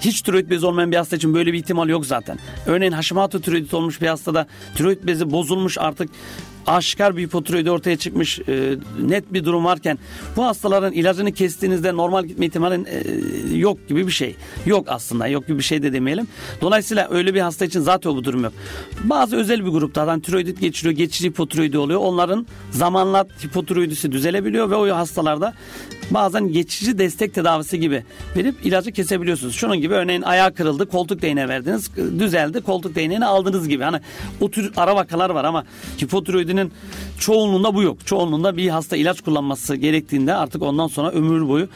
hiç 0.00 0.22
tiroid 0.22 0.50
bezi 0.50 0.66
olmayan 0.66 0.92
bir 0.92 0.96
hasta 0.96 1.16
için 1.16 1.34
böyle 1.34 1.52
bir 1.52 1.58
ihtimal 1.58 1.88
yok 1.88 2.06
zaten. 2.06 2.38
Örneğin 2.66 2.92
Hashimoto 2.92 3.40
tiroidit 3.40 3.74
olmuş 3.74 4.00
bir 4.00 4.06
hastada 4.06 4.46
tiroid 4.74 4.98
bezi 5.06 5.30
bozulmuş 5.30 5.78
artık 5.78 6.10
aşikar 6.66 7.16
bir 7.16 7.22
hipotiroidi 7.22 7.70
ortaya 7.70 7.96
çıkmış 7.96 8.38
e, 8.38 8.76
net 9.00 9.32
bir 9.32 9.44
durum 9.44 9.64
varken 9.64 9.98
bu 10.36 10.44
hastaların 10.44 10.92
ilacını 10.92 11.32
kestiğinizde 11.32 11.96
normal 11.96 12.24
gitme 12.24 12.46
ihtimalin 12.46 12.84
e, 12.84 13.56
yok 13.56 13.88
gibi 13.88 14.06
bir 14.06 14.12
şey. 14.12 14.36
Yok 14.66 14.86
aslında 14.88 15.26
yok 15.26 15.46
gibi 15.46 15.58
bir 15.58 15.62
şey 15.62 15.82
de 15.82 15.92
demeyelim. 15.92 16.28
Dolayısıyla 16.60 17.08
öyle 17.10 17.34
bir 17.34 17.40
hasta 17.40 17.64
için 17.64 17.80
zaten 17.80 18.12
bu 18.12 18.24
durum 18.24 18.44
yok. 18.44 18.52
Bazı 19.04 19.36
özel 19.36 19.66
bir 19.66 19.70
gruplardan 19.70 20.20
tiroidit 20.20 20.60
geçiriyor, 20.60 20.96
geçici 20.96 21.28
hipotiroidi 21.28 21.78
oluyor. 21.78 22.00
Onların 22.00 22.46
zamanla 22.70 23.26
hipotiroidisi 23.44 24.12
düzelebiliyor 24.12 24.70
ve 24.70 24.74
o 24.74 24.88
hastalarda 24.88 25.54
bazen 26.10 26.52
geçici 26.52 26.98
destek 26.98 27.34
tedavisi 27.34 27.80
gibi 27.80 28.04
verip 28.36 28.66
ilacı 28.66 28.92
kesebiliyorsunuz. 28.92 29.54
Şunun 29.54 29.80
gibi 29.80 29.94
örneğin 29.94 30.22
ayağı 30.22 30.54
kırıldı, 30.54 30.88
koltuk 30.88 31.22
değneği 31.22 31.48
verdiniz, 31.48 31.90
düzeldi, 32.18 32.60
koltuk 32.60 32.94
değneğini 32.94 33.26
aldınız 33.26 33.68
gibi. 33.68 33.84
Hani 33.84 34.00
o 34.40 34.50
tür 34.50 34.72
ara 34.76 34.96
vakalar 34.96 35.30
var 35.30 35.44
ama 35.44 35.64
hipotiroidinin 36.02 36.72
çoğunluğunda 37.18 37.74
bu 37.74 37.82
yok. 37.82 38.06
Çoğunluğunda 38.06 38.56
bir 38.56 38.68
hasta 38.68 38.96
ilaç 38.96 39.20
kullanması 39.20 39.76
gerektiğinde 39.76 40.34
artık 40.34 40.62
ondan 40.62 40.86
sonra 40.86 41.10
ömür 41.10 41.48
boyu 41.48 41.68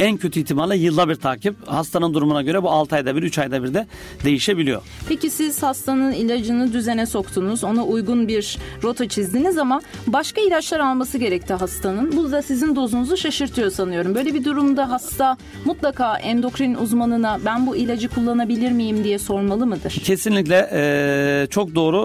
en 0.00 0.16
kötü 0.16 0.40
ihtimalle 0.40 0.76
yılda 0.76 1.08
bir 1.08 1.14
takip. 1.14 1.68
Hastanın 1.68 2.14
durumuna 2.14 2.42
göre 2.42 2.62
bu 2.62 2.70
6 2.70 2.96
ayda 2.96 3.16
bir 3.16 3.22
3 3.22 3.38
ayda 3.38 3.64
bir 3.64 3.74
de 3.74 3.86
değişebiliyor. 4.24 4.82
Peki 5.08 5.30
siz 5.30 5.62
hastanın 5.62 6.12
ilacını 6.12 6.72
düzene 6.72 7.06
soktunuz. 7.06 7.64
Ona 7.64 7.84
uygun 7.84 8.28
bir 8.28 8.58
rota 8.82 9.08
çizdiniz 9.08 9.58
ama 9.58 9.80
başka 10.06 10.40
ilaçlar 10.40 10.80
alması 10.80 11.18
gerekti 11.18 11.54
hastanın. 11.54 12.16
Bu 12.16 12.32
da 12.32 12.42
sizin 12.42 12.76
dozunuzu 12.76 13.16
şaşırtıyor 13.16 13.69
sanıyorum. 13.70 14.14
Böyle 14.14 14.34
bir 14.34 14.44
durumda 14.44 14.90
hasta 14.90 15.36
mutlaka 15.64 16.18
endokrin 16.18 16.74
uzmanına 16.74 17.38
ben 17.44 17.66
bu 17.66 17.76
ilacı 17.76 18.08
kullanabilir 18.08 18.72
miyim 18.72 19.04
diye 19.04 19.18
sormalı 19.18 19.66
mıdır? 19.66 19.90
Kesinlikle 19.90 20.70
e, 20.72 21.46
çok 21.50 21.74
doğru. 21.74 22.00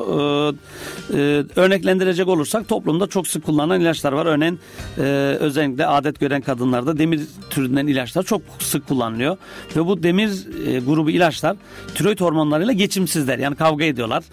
E, 1.12 1.18
e, 1.18 1.44
örneklendirecek 1.56 2.28
olursak 2.28 2.68
toplumda 2.68 3.08
çok 3.08 3.28
sık 3.28 3.46
kullanılan 3.46 3.82
ilaçlar 3.82 4.14
var. 4.14 4.26
Örneğin 4.26 4.60
e, 4.98 5.02
özellikle 5.40 5.88
adet 5.88 6.20
gören 6.20 6.42
kadınlarda 6.42 6.98
demir 6.98 7.22
türünden 7.50 7.88
ilaçlar 7.88 8.24
çok 8.24 8.42
sık 8.60 8.88
kullanılıyor. 8.88 9.38
Ve 9.76 9.86
bu 9.86 10.04
demir 10.04 10.30
e, 10.68 10.80
grubu 10.80 11.10
ilaçlar 11.10 11.58
tiroid 11.96 12.20
hormonlarıyla 12.20 12.74
geçimsizler. 12.74 13.40
Yani 13.40 13.56
kavga 13.56 13.86
ediyorlar. 13.86 14.24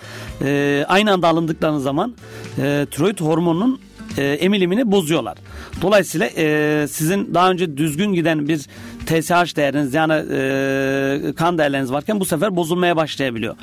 E, 0.42 0.85
aynı 0.88 1.12
anda 1.12 1.29
alındıkları 1.29 1.81
zaman 1.81 2.14
e, 2.59 2.87
tiroid 2.90 3.21
hormonunun 3.21 3.81
e, 4.18 4.25
emilimini 4.25 4.90
bozuyorlar. 4.90 5.38
Dolayısıyla 5.83 6.29
e, 6.37 6.87
sizin 6.88 7.35
daha 7.35 7.51
önce 7.51 7.77
düzgün 7.77 8.12
giden 8.12 8.48
bir 8.48 8.59
TSH 9.07 9.57
değeriniz 9.57 9.94
yani 9.94 10.12
e, 10.12 11.33
kan 11.37 11.59
değerleriniz 11.59 11.92
varken 11.92 12.20
bu 12.20 12.25
sefer 12.25 12.57
bozulmaya 12.57 12.96
başlayabiliyor. 12.96 13.57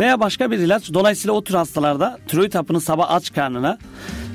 Veya 0.00 0.20
başka 0.20 0.50
bir 0.50 0.58
ilaç 0.58 0.94
dolayısıyla 0.94 1.34
o 1.34 1.44
tür 1.44 1.54
hastalarda 1.54 2.18
tiroid 2.28 2.54
hapını 2.54 2.80
sabah 2.80 3.10
aç 3.10 3.32
karnına 3.32 3.78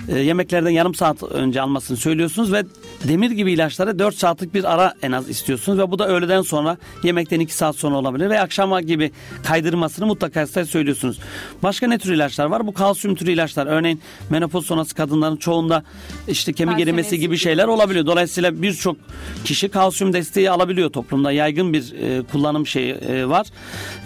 e, 0.07 0.19
yemeklerden 0.19 0.69
yarım 0.69 0.95
saat 0.95 1.23
önce 1.23 1.61
almasını 1.61 1.97
söylüyorsunuz 1.97 2.53
ve 2.53 2.63
demir 3.07 3.31
gibi 3.31 3.51
ilaçlara 3.51 3.99
4 3.99 4.15
saatlik 4.15 4.53
bir 4.53 4.73
ara 4.73 4.93
en 5.01 5.11
az 5.11 5.29
istiyorsunuz 5.29 5.79
ve 5.79 5.91
bu 5.91 5.99
da 5.99 6.07
öğleden 6.07 6.41
sonra 6.41 6.77
yemekten 7.03 7.39
2 7.39 7.53
saat 7.53 7.75
sonra 7.75 7.95
olabilir 7.95 8.29
ve 8.29 8.41
akşama 8.41 8.81
gibi 8.81 9.11
kaydırmasını 9.43 10.05
mutlaka 10.05 10.47
size 10.47 10.65
söylüyorsunuz. 10.65 11.19
Başka 11.63 11.87
ne 11.87 11.97
tür 11.97 12.13
ilaçlar 12.13 12.45
var? 12.45 12.67
Bu 12.67 12.73
kalsiyum 12.73 13.15
türü 13.15 13.31
ilaçlar. 13.31 13.67
Örneğin 13.67 14.01
menopoz 14.29 14.65
sonrası 14.65 14.95
kadınların 14.95 15.37
çoğunda 15.37 15.83
işte 16.27 16.53
kemik 16.53 16.79
erimesi 16.79 17.19
gibi 17.19 17.37
şeyler 17.37 17.67
olabiliyor. 17.67 18.05
Dolayısıyla 18.05 18.61
birçok 18.61 18.97
kişi 19.45 19.69
kalsiyum 19.69 20.13
desteği 20.13 20.51
alabiliyor 20.51 20.89
toplumda. 20.89 21.31
Yaygın 21.31 21.73
bir 21.73 21.93
e, 21.93 22.21
kullanım 22.31 22.67
şeyi 22.67 22.93
e, 22.93 23.29
var. 23.29 23.47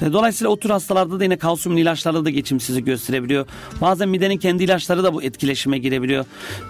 E, 0.01 0.13
dolayısıyla 0.13 0.51
o 0.51 0.59
tür 0.59 0.69
hastalarda 0.69 1.19
da 1.19 1.23
yine 1.23 1.37
kalsiyum 1.37 1.77
ilaçları 1.77 2.25
da 2.25 2.29
geçimsizlik 2.29 2.85
gösterebiliyor. 2.85 3.45
Bazen 3.81 4.09
midenin 4.09 4.37
kendi 4.37 4.63
ilaçları 4.63 5.03
da 5.03 5.13
bu 5.13 5.23
etkileşime 5.23 5.77
girebiliyor. 5.91 6.25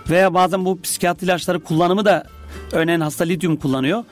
Veya 0.10 0.34
bazen 0.34 0.66
bu 0.66 0.82
psikiyatri 0.82 1.26
ilaçları 1.26 1.60
kullanımı 1.60 2.06
da 2.06 2.24
örneğin 2.72 3.00
hasta 3.00 3.24
lityum 3.24 3.56
kullanıyor. 3.56 4.04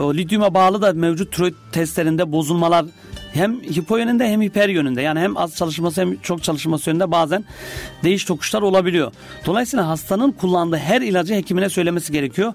O 0.00 0.14
lityuma 0.14 0.54
bağlı 0.54 0.82
da 0.82 0.92
mevcut 0.92 1.32
tiroid 1.32 1.54
testlerinde 1.72 2.32
bozulmalar 2.32 2.86
hem 3.34 3.62
hipo 3.62 3.96
yönünde 3.96 4.28
hem 4.28 4.42
hiper 4.42 4.68
yönünde 4.68 5.02
yani 5.02 5.20
hem 5.20 5.36
az 5.36 5.56
çalışması 5.56 6.00
hem 6.00 6.16
çok 6.20 6.42
çalışması 6.42 6.90
yönünde 6.90 7.10
bazen 7.10 7.44
değiş 8.04 8.24
tokuşlar 8.24 8.62
olabiliyor. 8.62 9.12
Dolayısıyla 9.46 9.88
hastanın 9.88 10.32
kullandığı 10.32 10.76
her 10.76 11.00
ilacı 11.00 11.34
hekimine 11.34 11.68
söylemesi 11.68 12.12
gerekiyor. 12.12 12.52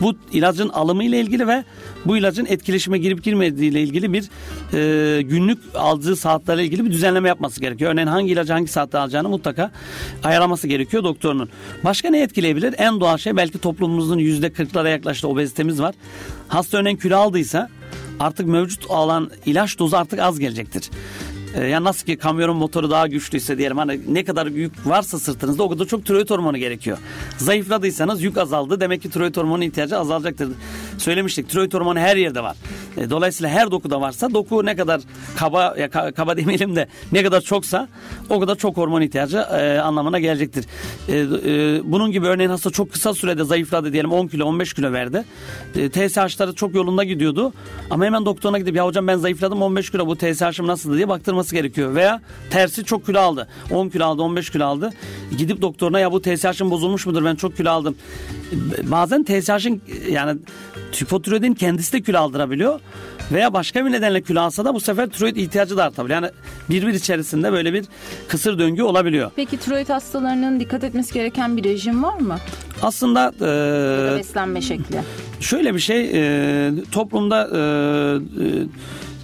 Bu 0.00 0.14
ilacın 0.32 0.68
alımı 0.68 1.04
ile 1.04 1.20
ilgili 1.20 1.48
ve 1.48 1.64
bu 2.04 2.16
ilacın 2.16 2.46
etkileşime 2.46 2.98
girip 2.98 3.24
girmediği 3.24 3.70
ile 3.70 3.82
ilgili 3.82 4.12
bir 4.12 4.24
e, 4.72 5.22
günlük 5.22 5.58
aldığı 5.74 6.16
saatlerle 6.16 6.64
ilgili 6.64 6.84
bir 6.84 6.90
düzenleme 6.90 7.28
yapması 7.28 7.60
gerekiyor. 7.60 7.92
Örneğin 7.92 8.08
hangi 8.08 8.32
ilacı 8.32 8.52
hangi 8.52 8.68
saatte 8.68 8.98
alacağını 8.98 9.28
mutlaka 9.28 9.70
ayarlaması 10.24 10.68
gerekiyor 10.68 11.04
doktorunun. 11.04 11.48
Başka 11.84 12.10
ne 12.10 12.22
etkileyebilir? 12.22 12.74
En 12.78 13.00
doğal 13.00 13.18
şey 13.18 13.36
belki 13.36 13.58
toplumumuzun 13.58 14.18
yüzde 14.18 14.52
kırklara 14.52 14.88
yaklaştığı 14.88 15.28
obezitemiz 15.28 15.80
var. 15.80 15.94
Hasta 16.48 16.78
örneğin 16.78 16.96
kilo 16.96 17.16
aldıysa 17.16 17.68
artık 18.20 18.46
mevcut 18.46 18.86
alan 18.88 19.30
ilaç 19.46 19.78
dozu 19.78 19.96
artık 19.96 20.18
az 20.18 20.38
gelecektir. 20.38 20.90
Ee, 21.54 21.66
yani 21.66 21.84
nasıl 21.84 22.06
ki 22.06 22.16
kamyonun 22.16 22.56
motoru 22.56 22.90
daha 22.90 23.06
güçlüyse 23.06 23.58
diyelim 23.58 23.78
hani 23.78 24.00
ne 24.08 24.24
kadar 24.24 24.46
yük 24.46 24.86
varsa 24.86 25.18
sırtınızda 25.18 25.62
o 25.62 25.68
kadar 25.68 25.84
çok 25.84 26.06
tiroid 26.06 26.30
hormonu 26.30 26.56
gerekiyor. 26.56 26.98
Zayıfladıysanız 27.38 28.22
yük 28.22 28.38
azaldı 28.38 28.80
demek 28.80 29.02
ki 29.02 29.10
tiroid 29.10 29.36
hormonu 29.36 29.64
ihtiyacı 29.64 29.98
azalacaktır. 29.98 30.48
Söylemiştik 30.98 31.50
tiroid 31.50 31.74
hormonu 31.74 31.98
her 31.98 32.16
yerde 32.16 32.42
var. 32.42 32.56
E, 32.96 33.10
dolayısıyla 33.10 33.50
her 33.50 33.70
dokuda 33.70 34.00
varsa 34.00 34.34
doku 34.34 34.66
ne 34.66 34.76
kadar 34.76 35.00
kaba 35.36 35.74
ya 35.78 35.90
kaba 35.90 36.36
demeyelim 36.36 36.76
de 36.76 36.88
ne 37.12 37.22
kadar 37.22 37.40
çoksa 37.40 37.88
o 38.30 38.40
kadar 38.40 38.56
çok 38.56 38.76
hormon 38.76 39.00
ihtiyacı 39.00 39.38
e, 39.38 39.78
anlamına 39.78 40.18
gelecektir. 40.18 40.64
E, 41.08 41.18
e, 41.18 41.80
bunun 41.84 42.12
gibi 42.12 42.26
örneğin 42.26 42.50
hasta 42.50 42.70
çok 42.70 42.92
kısa 42.92 43.14
sürede 43.14 43.44
zayıfladı 43.44 43.92
diyelim 43.92 44.12
10 44.12 44.26
kilo 44.28 44.46
15 44.46 44.74
kilo 44.74 44.92
verdi. 44.92 45.24
E, 45.76 45.88
TSH'ları 45.88 46.54
çok 46.54 46.74
yolunda 46.74 47.04
gidiyordu 47.04 47.52
ama 47.90 48.04
hemen 48.04 48.26
doktoruna 48.26 48.58
gidip 48.58 48.76
ya 48.76 48.86
hocam 48.86 49.06
ben 49.06 49.16
zayıfladım 49.16 49.62
15 49.62 49.90
kilo 49.90 50.06
bu 50.06 50.16
TSH'ım 50.16 50.66
nasıl 50.66 50.96
diye 50.96 51.08
baktırması 51.08 51.54
gerekiyor. 51.54 51.94
Veya 51.94 52.20
tersi 52.50 52.84
çok 52.84 53.06
kilo 53.06 53.20
aldı 53.20 53.48
10 53.70 53.88
kilo 53.88 54.04
aldı 54.04 54.22
15 54.22 54.50
kilo 54.50 54.64
aldı 54.64 54.90
gidip 55.38 55.62
doktoruna 55.62 56.00
ya 56.00 56.12
bu 56.12 56.22
TSH'ım 56.22 56.70
bozulmuş 56.70 57.06
mudur 57.06 57.24
ben 57.24 57.34
çok 57.34 57.56
kilo 57.56 57.70
aldım. 57.70 57.96
Bazen 58.82 59.24
TSH'ın 59.24 59.80
yani 60.10 60.38
hipotiroidin 61.00 61.54
kendisi 61.54 61.92
de 61.92 62.02
kilo 62.02 62.18
aldırabiliyor. 62.18 62.80
Veya 63.32 63.52
başka 63.52 63.86
bir 63.86 63.92
nedenle 63.92 64.22
kilo 64.22 64.40
alsa 64.40 64.64
da 64.64 64.74
bu 64.74 64.80
sefer 64.80 65.08
tiroid 65.08 65.36
ihtiyacı 65.36 65.76
da 65.76 65.84
artabiliyor. 65.84 66.22
Yani 66.22 66.32
birbir 66.70 66.94
içerisinde 66.94 67.52
böyle 67.52 67.72
bir 67.72 67.84
kısır 68.28 68.58
döngü 68.58 68.82
olabiliyor. 68.82 69.30
Peki 69.36 69.56
tiroid 69.56 69.88
hastalarının 69.88 70.60
dikkat 70.60 70.84
etmesi 70.84 71.14
gereken 71.14 71.56
bir 71.56 71.64
rejim 71.64 72.02
var 72.02 72.18
mı? 72.18 72.38
Aslında 72.82 73.32
e, 73.36 74.18
beslenme 74.18 74.60
şekli. 74.60 75.00
Şöyle 75.40 75.74
bir 75.74 75.80
şey 75.80 76.10
e, 76.14 76.72
toplumda 76.92 77.48
e, 77.54 77.60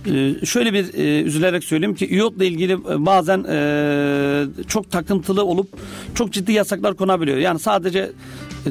e, 0.07 0.47
şöyle 0.47 0.73
bir 0.73 0.95
e, 0.95 1.23
üzülerek 1.23 1.65
söyleyeyim 1.65 1.95
ki 1.95 2.07
iyotla 2.07 2.45
ilgili 2.45 2.85
bazen 2.85 3.45
e, 3.49 4.45
çok 4.69 4.91
takıntılı 4.91 5.45
olup 5.45 5.69
çok 6.15 6.33
ciddi 6.33 6.53
yasaklar 6.53 6.95
konabiliyor. 6.95 7.39
Yani 7.39 7.59
sadece 7.59 7.99
e, 7.99 8.13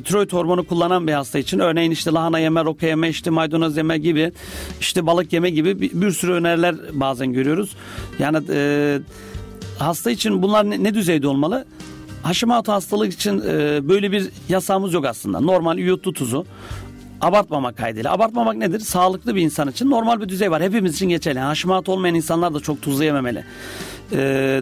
tiroid 0.02 0.34
hormonu 0.34 0.64
kullanan 0.64 1.08
bir 1.08 1.14
hasta 1.14 1.40
için 1.40 1.60
örneğin 1.60 1.92
işte 1.92 2.12
lahana 2.12 2.40
yeme, 2.40 2.66
roka 2.66 2.88
yeme, 2.88 3.10
işte 3.10 3.30
maydanoz 3.30 3.78
yeme 3.78 3.98
gibi 3.98 4.32
işte 4.80 5.06
balık 5.06 5.34
yeme 5.34 5.50
gibi 5.50 5.82
bir, 5.82 6.02
bir 6.02 6.12
sürü 6.12 6.32
öneriler 6.32 6.76
bazen 6.94 7.34
görüyoruz. 7.34 7.76
Yani 8.20 8.38
e, 8.50 9.00
hasta 9.80 10.12
için 10.12 10.42
bunlar 10.42 10.70
ne, 10.70 10.84
ne 10.84 10.94
düzeyde 10.94 11.28
olmalı? 11.28 11.66
Hashimoto 12.24 12.74
hastalık 12.74 13.14
için 13.14 13.42
e, 13.48 13.88
böyle 13.90 14.12
bir 14.12 14.30
yasağımız 14.50 14.94
yok 14.94 15.06
aslında. 15.06 15.40
Normal 15.40 15.78
iyotlu 15.78 16.14
tuzu 16.14 16.46
abartmamak 17.22 17.78
kaydıyla. 17.78 18.12
Abartmamak 18.12 18.56
nedir? 18.56 18.80
Sağlıklı 18.80 19.36
bir 19.36 19.42
insan 19.42 19.70
için 19.70 19.90
normal 19.90 20.22
bir 20.22 20.30
düzey 20.30 20.52
var. 20.52 20.64
Hepimiz 20.64 20.96
için 20.96 21.10
geçerli. 21.10 21.38
Yani 21.38 21.48
Hashimoto 21.48 21.92
olmayan 21.92 22.16
insanlar 22.16 22.54
da 22.54 22.60
çok 22.60 22.82
tuzlu 22.82 23.04
yememeli. 23.04 23.44
Ee, 24.12 24.62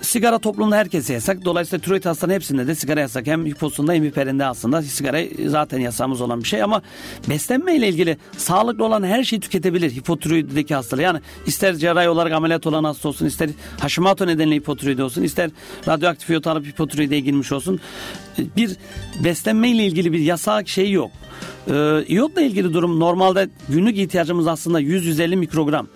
sigara 0.00 0.38
toplumda 0.38 0.76
herkese 0.76 1.12
yasak. 1.12 1.44
Dolayısıyla 1.44 1.84
tiroid 1.84 2.04
hastaların 2.04 2.34
hepsinde 2.34 2.66
de 2.66 2.74
sigara 2.74 3.00
yasak. 3.00 3.26
Hem 3.26 3.46
hiposunda 3.46 3.92
hem 3.92 4.04
hiperinde 4.04 4.44
aslında 4.44 4.82
sigara 4.82 5.20
zaten 5.46 5.78
yasağımız 5.78 6.20
olan 6.20 6.40
bir 6.42 6.48
şey 6.48 6.62
ama 6.62 6.82
beslenme 7.28 7.76
ile 7.76 7.88
ilgili 7.88 8.16
sağlıklı 8.36 8.84
olan 8.84 9.02
her 9.02 9.24
şeyi 9.24 9.40
tüketebilir 9.40 9.90
hipotiroidideki 9.90 10.74
hastalar. 10.74 11.02
Yani 11.02 11.20
ister 11.46 11.74
cerrahi 11.74 12.08
olarak 12.08 12.32
ameliyat 12.32 12.66
olan 12.66 12.84
hasta 12.84 13.08
olsun, 13.08 13.26
ister 13.26 13.50
Hashimoto 13.80 14.26
nedeniyle 14.26 14.56
hipotiroid 14.56 14.98
olsun, 14.98 15.22
ister 15.22 15.50
radyoaktif 15.88 16.30
iyot 16.30 16.46
alıp 16.46 16.66
hipotiroide 16.66 17.20
girmiş 17.20 17.52
olsun. 17.52 17.80
Bir 18.56 18.76
beslenme 19.24 19.70
ile 19.70 19.84
ilgili 19.84 20.12
bir 20.12 20.20
yasak 20.20 20.68
şey 20.68 20.90
yok. 20.90 21.10
Ee, 21.70 22.04
iyotla 22.06 22.42
ilgili 22.42 22.74
durum 22.74 23.00
normalde 23.00 23.48
günlük 23.68 23.98
ihtiyacımız 23.98 24.46
aslında 24.46 24.80
100-150 24.80 25.36
mikrogram. 25.36 25.88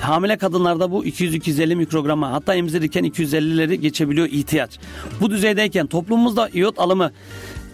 Hamile 0.00 0.36
kadınlarda 0.36 0.90
bu 0.90 1.04
200-250 1.06 1.74
mikrograma 1.74 2.32
hatta 2.32 2.54
emzirirken 2.54 3.04
250'leri 3.04 3.74
geçebiliyor 3.74 4.26
ihtiyaç. 4.26 4.78
Bu 5.20 5.30
düzeydeyken 5.30 5.86
toplumumuzda 5.86 6.48
iyot 6.48 6.78
alımı 6.78 7.12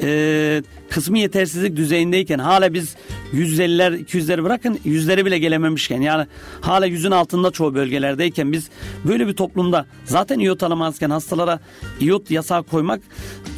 e, 0.02 0.62
kısmi 0.90 1.20
yetersizlik 1.20 1.76
düzeyindeyken 1.76 2.38
hala 2.38 2.74
biz 2.74 2.96
150'ler 3.34 4.04
200'leri 4.04 4.42
bırakın 4.44 4.78
yüzleri 4.84 5.26
bile 5.26 5.38
gelememişken 5.38 6.00
yani 6.00 6.26
hala 6.60 6.86
yüzün 6.86 7.10
altında 7.10 7.50
çoğu 7.50 7.74
bölgelerdeyken 7.74 8.52
biz 8.52 8.68
böyle 9.04 9.26
bir 9.26 9.32
toplumda 9.32 9.86
zaten 10.04 10.38
iyot 10.38 10.62
alamazken 10.62 11.10
hastalara 11.10 11.60
iyot 12.00 12.30
yasağı 12.30 12.62
koymak 12.62 13.00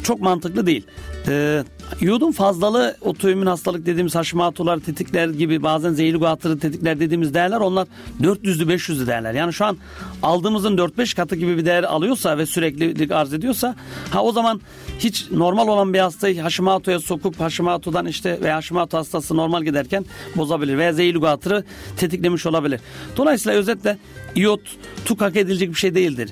çok 0.03 0.21
mantıklı 0.21 0.65
değil. 0.65 0.85
Ee, 1.27 1.63
iyodun 2.01 2.31
fazlalığı 2.31 2.97
otoimmün 3.01 3.45
hastalık 3.45 3.85
dediğimiz 3.85 4.15
Hashimoto'lar 4.15 4.79
tetikler 4.79 5.29
gibi 5.29 5.63
bazen 5.63 5.93
zehirli 5.93 6.17
guatrı 6.17 6.59
tetikler 6.59 6.99
dediğimiz 6.99 7.33
değerler 7.33 7.59
onlar 7.59 7.87
400'lü 8.21 8.73
500'lü 8.73 9.07
değerler. 9.07 9.33
Yani 9.33 9.53
şu 9.53 9.65
an 9.65 9.77
aldığımızın 10.23 10.77
4-5 10.77 11.15
katı 11.15 11.35
gibi 11.35 11.57
bir 11.57 11.65
değer 11.65 11.83
alıyorsa 11.83 12.37
ve 12.37 12.45
süreklilik 12.45 13.11
arz 13.11 13.33
ediyorsa 13.33 13.75
ha 14.09 14.23
o 14.23 14.31
zaman 14.31 14.61
hiç 14.99 15.31
normal 15.31 15.67
olan 15.67 15.93
bir 15.93 15.99
hastayı 15.99 16.41
Hashimoto'ya 16.41 16.99
sokup 16.99 17.39
Hashimoto'dan 17.39 18.05
işte 18.05 18.41
veya 18.41 18.55
Hashimoto 18.55 18.97
hastası 18.97 19.37
normal 19.37 19.63
giderken 19.63 20.05
bozabilir 20.35 20.77
veya 20.77 20.93
zehirli 20.93 21.19
guatrı 21.19 21.63
tetiklemiş 21.97 22.45
olabilir. 22.45 22.79
Dolayısıyla 23.17 23.59
özetle 23.59 23.97
iyot 24.35 24.61
tuk 25.05 25.21
hak 25.21 25.35
edilecek 25.35 25.69
bir 25.69 25.75
şey 25.75 25.95
değildir. 25.95 26.29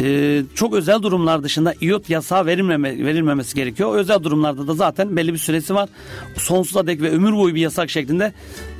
Ee, 0.00 0.42
çok 0.54 0.74
özel 0.74 1.02
durumlar 1.02 1.42
dışında 1.42 1.74
iyot 1.80 2.10
yasağı 2.10 2.46
verilmeme, 2.46 3.04
verilmemesi 3.04 3.54
gerekiyor. 3.54 3.94
Özel 3.94 4.22
durumlarda 4.22 4.66
da 4.66 4.74
zaten 4.74 5.16
belli 5.16 5.32
bir 5.32 5.38
süresi 5.38 5.74
var. 5.74 5.88
Sonsuza 6.36 6.86
dek 6.86 7.02
ve 7.02 7.10
ömür 7.10 7.32
boyu 7.32 7.54
bir 7.54 7.60
yasak 7.60 7.90
şeklinde 7.90 8.32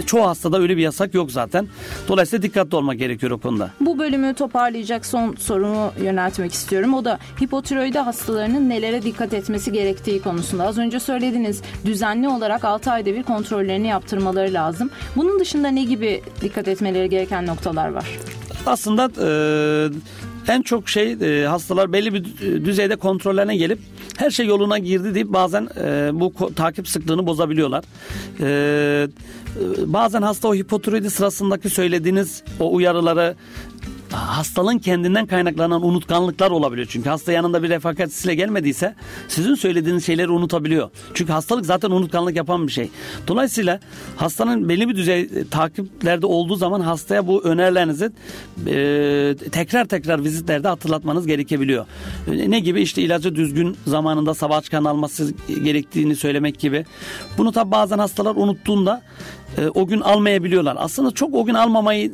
çoğu 0.06 0.26
hastada 0.26 0.58
öyle 0.60 0.76
bir 0.76 0.82
yasak 0.82 1.14
yok 1.14 1.32
zaten. 1.32 1.68
Dolayısıyla 2.08 2.42
dikkatli 2.42 2.76
olmak 2.76 2.98
gerekiyor 2.98 3.32
o 3.32 3.38
konuda. 3.38 3.70
Bu 3.80 3.98
bölümü 3.98 4.34
toparlayacak 4.34 5.06
son 5.06 5.34
sorumu 5.34 5.92
yöneltmek 6.02 6.52
istiyorum. 6.52 6.94
O 6.94 7.04
da 7.04 7.18
hipotiroidi 7.42 7.98
hastalarının 7.98 8.68
nelere 8.68 9.02
dikkat 9.02 9.34
etmesi 9.34 9.72
gerektiği 9.72 10.22
konusunda. 10.22 10.66
Az 10.66 10.78
önce 10.78 11.00
söylediniz 11.00 11.62
düzenli 11.84 12.28
olarak 12.28 12.64
6 12.64 12.90
ayda 12.90 13.14
bir 13.14 13.22
kontrollerini 13.22 13.86
yaptırmaları 13.86 14.52
lazım. 14.54 14.90
Bunun 15.16 15.40
dışında 15.40 15.68
ne 15.68 15.84
gibi 15.84 16.22
dikkat 16.40 16.68
etmeleri 16.68 17.10
gereken 17.10 17.46
noktalar 17.46 17.88
var? 17.88 18.06
Aslında 18.66 19.10
e, 19.20 19.28
en 20.48 20.62
çok 20.62 20.88
şey 20.88 21.12
e, 21.12 21.46
hastalar 21.46 21.92
belli 21.92 22.14
bir 22.14 22.24
düzeyde 22.64 22.96
kontrollerine 22.96 23.56
gelip 23.56 23.78
her 24.16 24.30
şey 24.30 24.46
yoluna 24.46 24.78
girdi 24.78 25.14
deyip 25.14 25.32
bazen 25.32 25.68
e, 25.80 26.10
bu 26.12 26.32
takip 26.56 26.88
sıklığını 26.88 27.26
bozabiliyorlar. 27.26 27.84
E, 28.40 29.08
bazen 29.86 30.22
hasta 30.22 30.48
o 30.48 30.54
hipotiroidi 30.54 31.10
sırasındaki 31.10 31.70
söylediğiniz 31.70 32.42
o 32.60 32.74
uyarıları 32.74 33.34
hastalığın 34.12 34.78
kendinden 34.78 35.26
kaynaklanan 35.26 35.86
unutkanlıklar 35.86 36.50
olabiliyor. 36.50 36.88
Çünkü 36.90 37.08
hasta 37.08 37.32
yanında 37.32 37.62
bir 37.62 37.68
refakatçisiyle 37.68 38.34
gelmediyse 38.34 38.94
sizin 39.28 39.54
söylediğiniz 39.54 40.06
şeyleri 40.06 40.30
unutabiliyor. 40.30 40.90
Çünkü 41.14 41.32
hastalık 41.32 41.66
zaten 41.66 41.90
unutkanlık 41.90 42.36
yapan 42.36 42.66
bir 42.66 42.72
şey. 42.72 42.90
Dolayısıyla 43.28 43.80
hastanın 44.16 44.68
belli 44.68 44.88
bir 44.88 44.96
düzey 44.96 45.20
e, 45.20 45.48
takiplerde 45.50 46.26
olduğu 46.26 46.56
zaman 46.56 46.80
hastaya 46.80 47.26
bu 47.26 47.44
önerilerinizi 47.44 48.10
e, 48.66 49.50
tekrar 49.52 49.84
tekrar 49.84 50.24
vizitlerde 50.24 50.68
hatırlatmanız 50.68 51.26
gerekebiliyor. 51.26 51.86
E, 52.32 52.50
ne 52.50 52.60
gibi? 52.60 52.78
işte 52.78 53.02
ilacı 53.02 53.34
düzgün 53.34 53.76
zamanında 53.86 54.34
sabah 54.34 54.62
çıkan 54.62 54.84
alması 54.84 55.34
gerektiğini 55.64 56.16
söylemek 56.16 56.58
gibi. 56.58 56.84
Bunu 57.38 57.52
tabi 57.52 57.70
bazen 57.70 57.98
hastalar 57.98 58.36
unuttuğunda 58.36 59.02
e, 59.58 59.68
o 59.68 59.86
gün 59.86 60.00
almayabiliyorlar. 60.00 60.76
Aslında 60.80 61.10
çok 61.10 61.34
o 61.34 61.44
gün 61.44 61.54
almamayı 61.54 62.12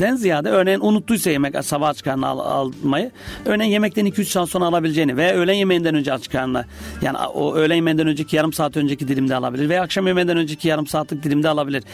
den 0.00 0.16
ziyade 0.16 0.48
örneğin 0.48 0.80
unuttuysa 0.80 1.30
yemek 1.30 1.64
sabah 1.64 1.88
aç 1.88 2.02
karnına 2.02 2.26
al, 2.26 2.38
almayı 2.38 3.10
örneğin 3.44 3.70
yemekten 3.70 4.06
2-3 4.06 4.24
saat 4.24 4.48
sonra 4.48 4.64
alabileceğini 4.64 5.16
veya 5.16 5.34
öğlen 5.34 5.54
yemeğinden 5.54 5.94
önce 5.94 6.12
aç 6.12 6.28
karnına 6.28 6.64
yani 7.02 7.18
o 7.18 7.54
öğlen 7.54 7.74
yemeğinden 7.74 8.06
önceki 8.06 8.36
yarım 8.36 8.52
saat 8.52 8.76
önceki 8.76 9.08
dilimde 9.08 9.34
alabilir 9.34 9.68
veya 9.68 9.82
akşam 9.82 10.06
yemeğinden 10.06 10.36
önceki 10.36 10.68
yarım 10.68 10.86
saatlik 10.86 11.22
dilimde 11.22 11.48
alabilir. 11.48 11.84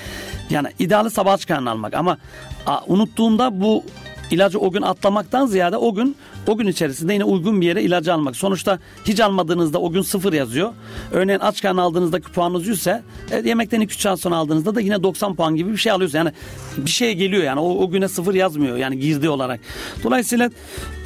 Yani 0.50 0.68
ideali 0.78 1.10
sabah 1.10 1.32
aç 1.32 1.46
karnına 1.46 1.70
almak 1.70 1.94
ama 1.94 2.18
a, 2.66 2.80
unuttuğunda 2.86 3.60
bu 3.60 3.84
ilacı 4.30 4.58
o 4.58 4.70
gün 4.70 4.82
atlamaktan 4.82 5.46
ziyade 5.46 5.76
o 5.76 5.94
gün 5.94 6.16
o 6.46 6.56
gün 6.56 6.66
içerisinde 6.66 7.12
yine 7.12 7.24
uygun 7.24 7.60
bir 7.60 7.66
yere 7.66 7.82
ilacı 7.82 8.14
almak. 8.14 8.36
Sonuçta 8.36 8.78
hiç 9.04 9.20
almadığınızda 9.20 9.78
o 9.78 9.90
gün 9.90 10.02
sıfır 10.02 10.32
yazıyor. 10.32 10.72
Örneğin 11.12 11.40
aç 11.40 11.62
karnı 11.62 11.82
aldığınızdaki 11.82 12.32
puanınız 12.32 12.66
100 12.66 12.78
ise 12.78 13.02
e, 13.30 13.48
yemekten 13.48 13.82
2-3 13.82 14.00
saat 14.00 14.20
sonra 14.20 14.36
aldığınızda 14.36 14.74
da 14.74 14.80
yine 14.80 15.02
90 15.02 15.34
puan 15.34 15.56
gibi 15.56 15.72
bir 15.72 15.76
şey 15.76 15.92
alıyorsunuz. 15.92 16.14
Yani 16.14 16.32
bir 16.76 16.90
şey 16.90 17.14
geliyor 17.14 17.42
yani 17.42 17.60
o, 17.60 17.84
o 17.84 17.90
güne 17.90 18.08
sıfır 18.08 18.34
yazmıyor 18.34 18.76
yani 18.76 18.98
girdi 18.98 19.28
olarak. 19.28 19.60
Dolayısıyla 20.04 20.50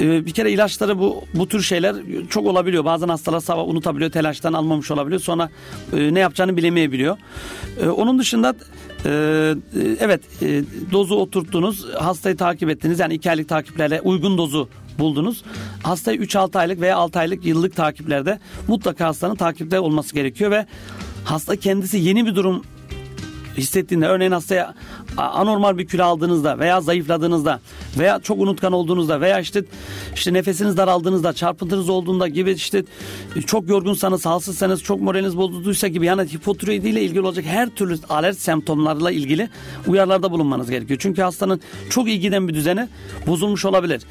e, 0.00 0.26
bir 0.26 0.30
kere 0.30 0.52
ilaçları 0.52 0.98
bu 0.98 1.24
bu 1.34 1.48
tür 1.48 1.62
şeyler 1.62 1.96
çok 2.30 2.46
olabiliyor. 2.46 2.84
Bazen 2.84 3.08
hastalar 3.08 3.40
sabah 3.40 3.68
unutabiliyor, 3.68 4.10
telaştan 4.10 4.52
almamış 4.52 4.90
olabiliyor. 4.90 5.20
Sonra 5.20 5.50
e, 5.92 6.14
ne 6.14 6.20
yapacağını 6.20 6.56
bilemeyebiliyor. 6.56 7.18
E, 7.82 7.88
onun 7.88 8.18
dışında 8.18 8.54
evet 10.00 10.20
e, 10.42 10.62
dozu 10.92 11.14
oturttunuz 11.14 11.94
hastayı 11.94 12.36
takip 12.36 12.70
ettiniz 12.70 13.00
yani 13.00 13.14
iki 13.14 13.30
aylık 13.30 13.48
takiplerle 13.48 14.00
uygun 14.00 14.38
dozu 14.38 14.68
buldunuz. 14.98 15.44
Hastayı 15.82 16.18
3-6 16.18 16.58
aylık 16.58 16.80
veya 16.80 16.96
6 16.96 17.18
aylık 17.18 17.44
yıllık 17.44 17.76
takiplerde 17.76 18.38
mutlaka 18.68 19.06
hastanın 19.06 19.36
takipte 19.36 19.80
olması 19.80 20.14
gerekiyor 20.14 20.50
ve 20.50 20.66
hasta 21.24 21.56
kendisi 21.56 21.98
yeni 21.98 22.26
bir 22.26 22.34
durum 22.34 22.62
hissettiğinde 23.56 24.06
örneğin 24.06 24.32
hastaya 24.32 24.74
anormal 25.16 25.78
bir 25.78 25.86
kilo 25.86 26.04
aldığınızda 26.04 26.58
veya 26.58 26.80
zayıfladığınızda 26.80 27.60
veya 27.98 28.20
çok 28.20 28.40
unutkan 28.40 28.72
olduğunuzda 28.72 29.20
veya 29.20 29.40
işte 29.40 29.64
işte 30.14 30.32
nefesiniz 30.32 30.76
daraldığınızda, 30.76 31.32
çarpıntınız 31.32 31.88
olduğunda 31.88 32.28
gibi 32.28 32.52
işte 32.52 32.84
çok 33.46 33.68
yorgunsanız, 33.68 34.26
halsızsanız, 34.26 34.82
çok 34.82 35.00
moraliniz 35.00 35.36
bozulduysa 35.36 35.88
gibi 35.88 36.06
yani 36.06 36.22
hipotiroidi 36.22 36.88
ile 36.88 37.02
ilgili 37.02 37.20
olacak 37.20 37.44
her 37.44 37.68
türlü 37.68 37.98
alert 38.08 38.38
semptomlarla 38.38 39.10
ilgili 39.10 39.48
uyarılarda 39.86 40.30
bulunmanız 40.30 40.70
gerekiyor. 40.70 41.00
Çünkü 41.02 41.22
hastanın 41.22 41.60
çok 41.90 42.08
iyi 42.08 42.20
giden 42.20 42.48
bir 42.48 42.54
düzeni 42.54 42.88
bozulmuş 43.26 43.64
olabilir. 43.64 44.02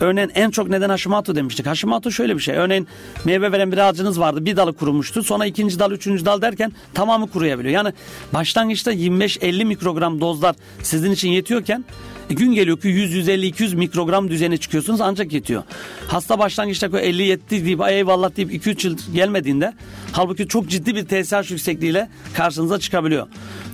Örneğin 0.00 0.30
en 0.34 0.50
çok 0.50 0.68
neden 0.68 0.88
Hashimoto 0.88 1.34
demiştik. 1.34 1.66
Hashimoto 1.66 2.10
şöyle 2.10 2.36
bir 2.36 2.40
şey. 2.40 2.54
Örneğin 2.56 2.86
meyve 3.24 3.52
veren 3.52 3.72
bir 3.72 3.78
ağacınız 3.78 4.20
vardı. 4.20 4.44
Bir 4.44 4.56
dalı 4.56 4.72
kurumuştu. 4.72 5.22
Sonra 5.22 5.46
ikinci 5.46 5.78
dal, 5.78 5.92
üçüncü 5.92 6.24
dal 6.24 6.42
derken 6.42 6.72
tamamı 6.94 7.30
kuruyabiliyor. 7.30 7.74
Yani 7.74 7.92
başlangıçta 8.34 8.92
25-50 8.92 9.64
mikrogram 9.64 10.20
dozlar 10.20 10.56
sizin 10.82 11.12
için 11.12 11.28
yetiyorken 11.28 11.84
e, 12.30 12.34
gün 12.34 12.52
geliyor 12.52 12.80
ki 12.80 12.88
100, 12.88 13.12
150, 13.12 13.46
200 13.46 13.74
mikrogram 13.74 14.30
düzeyine 14.30 14.56
çıkıyorsunuz 14.56 15.00
ancak 15.00 15.32
yetiyor. 15.32 15.62
Hasta 16.08 16.38
başlangıçta 16.38 17.00
50 17.00 17.22
yetti 17.22 17.64
deyip 17.64 17.80
eyvallah 17.88 18.36
deyip 18.36 18.52
2-3 18.52 18.86
yıl 18.86 18.96
gelmediğinde 19.14 19.72
halbuki 20.12 20.48
çok 20.48 20.68
ciddi 20.68 20.96
bir 20.96 21.04
TSH 21.04 21.50
yüksekliğiyle 21.50 22.08
karşınıza 22.34 22.78
çıkabiliyor. 22.78 23.26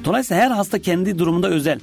Dolayısıyla 0.05 0.43
her 0.43 0.51
hasta 0.51 0.79
kendi 0.79 1.19
durumunda 1.19 1.49
özel 1.49 1.79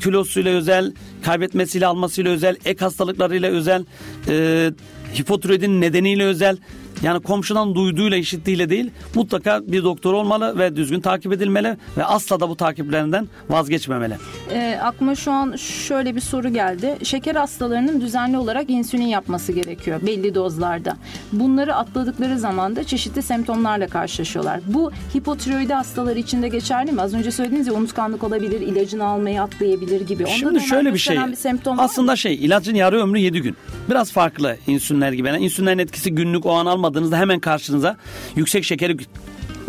kilosuyla 0.00 0.52
özel, 0.52 0.92
kaybetmesiyle 1.24 1.86
almasıyla 1.86 2.30
özel, 2.30 2.56
ek 2.64 2.84
hastalıklarıyla 2.84 3.50
özel, 3.50 3.84
e, 4.28 4.70
hipotiroidin 5.18 5.80
nedeniyle 5.80 6.24
özel. 6.24 6.56
Yani 7.02 7.22
komşudan 7.22 7.74
duyduğuyla 7.74 8.16
işittiğiyle 8.16 8.70
değil 8.70 8.90
mutlaka 9.14 9.60
bir 9.66 9.84
doktor 9.84 10.12
olmalı 10.12 10.58
ve 10.58 10.76
düzgün 10.76 11.00
takip 11.00 11.32
edilmeli 11.32 11.76
ve 11.96 12.04
asla 12.04 12.40
da 12.40 12.48
bu 12.48 12.56
takiplerinden 12.56 13.28
vazgeçmemeli. 13.50 14.16
E, 14.52 14.78
aklıma 14.82 15.14
şu 15.14 15.32
an 15.32 15.56
şöyle 15.56 16.16
bir 16.16 16.20
soru 16.20 16.52
geldi. 16.52 16.98
Şeker 17.02 17.34
hastalarının 17.34 18.00
düzenli 18.00 18.38
olarak 18.38 18.70
insülin 18.70 19.06
yapması 19.06 19.52
gerekiyor 19.52 20.00
belli 20.06 20.34
dozlarda. 20.34 20.96
Bunları 21.32 21.74
atladıkları 21.74 22.38
zaman 22.38 22.76
da 22.76 22.84
çeşitli 22.84 23.22
semptomlarla 23.22 23.86
karşılaşıyorlar. 23.86 24.60
Bu 24.66 24.92
hipotiroidi 25.16 25.72
hastaları 25.72 26.18
için 26.18 26.42
de 26.42 26.48
geçerli 26.48 26.92
mi? 26.92 27.02
Az 27.02 27.14
önce 27.14 27.30
söylediğiniz 27.30 27.66
ya 27.66 27.74
unutkanlık 27.74 28.24
olabilir, 28.24 28.60
ilacını 28.60 29.04
almayı 29.04 29.42
atlayabilir 29.42 30.00
gibi. 30.00 30.24
Onda 30.24 30.34
Şimdi 30.34 30.60
şöyle 30.60 30.94
bir 30.94 30.98
şey. 30.98 31.16
Bir 31.16 31.34
semptom 31.34 31.80
aslında 31.80 32.16
şey 32.16 32.34
ilacın 32.34 32.74
yarı 32.74 33.00
ömrü 33.02 33.18
7 33.18 33.42
gün. 33.42 33.56
Biraz 33.90 34.12
farklı 34.12 34.56
insülinler 34.66 35.12
gibi. 35.12 35.28
Yani 35.28 35.44
insülinlerin 35.44 35.78
etkisi 35.78 36.14
günlük 36.14 36.46
o 36.46 36.52
an 36.52 36.66
almadı 36.66 36.89
almadığınızda 36.90 37.18
hemen 37.18 37.40
karşınıza 37.40 37.96
yüksek 38.36 38.64
şekeri 38.64 38.96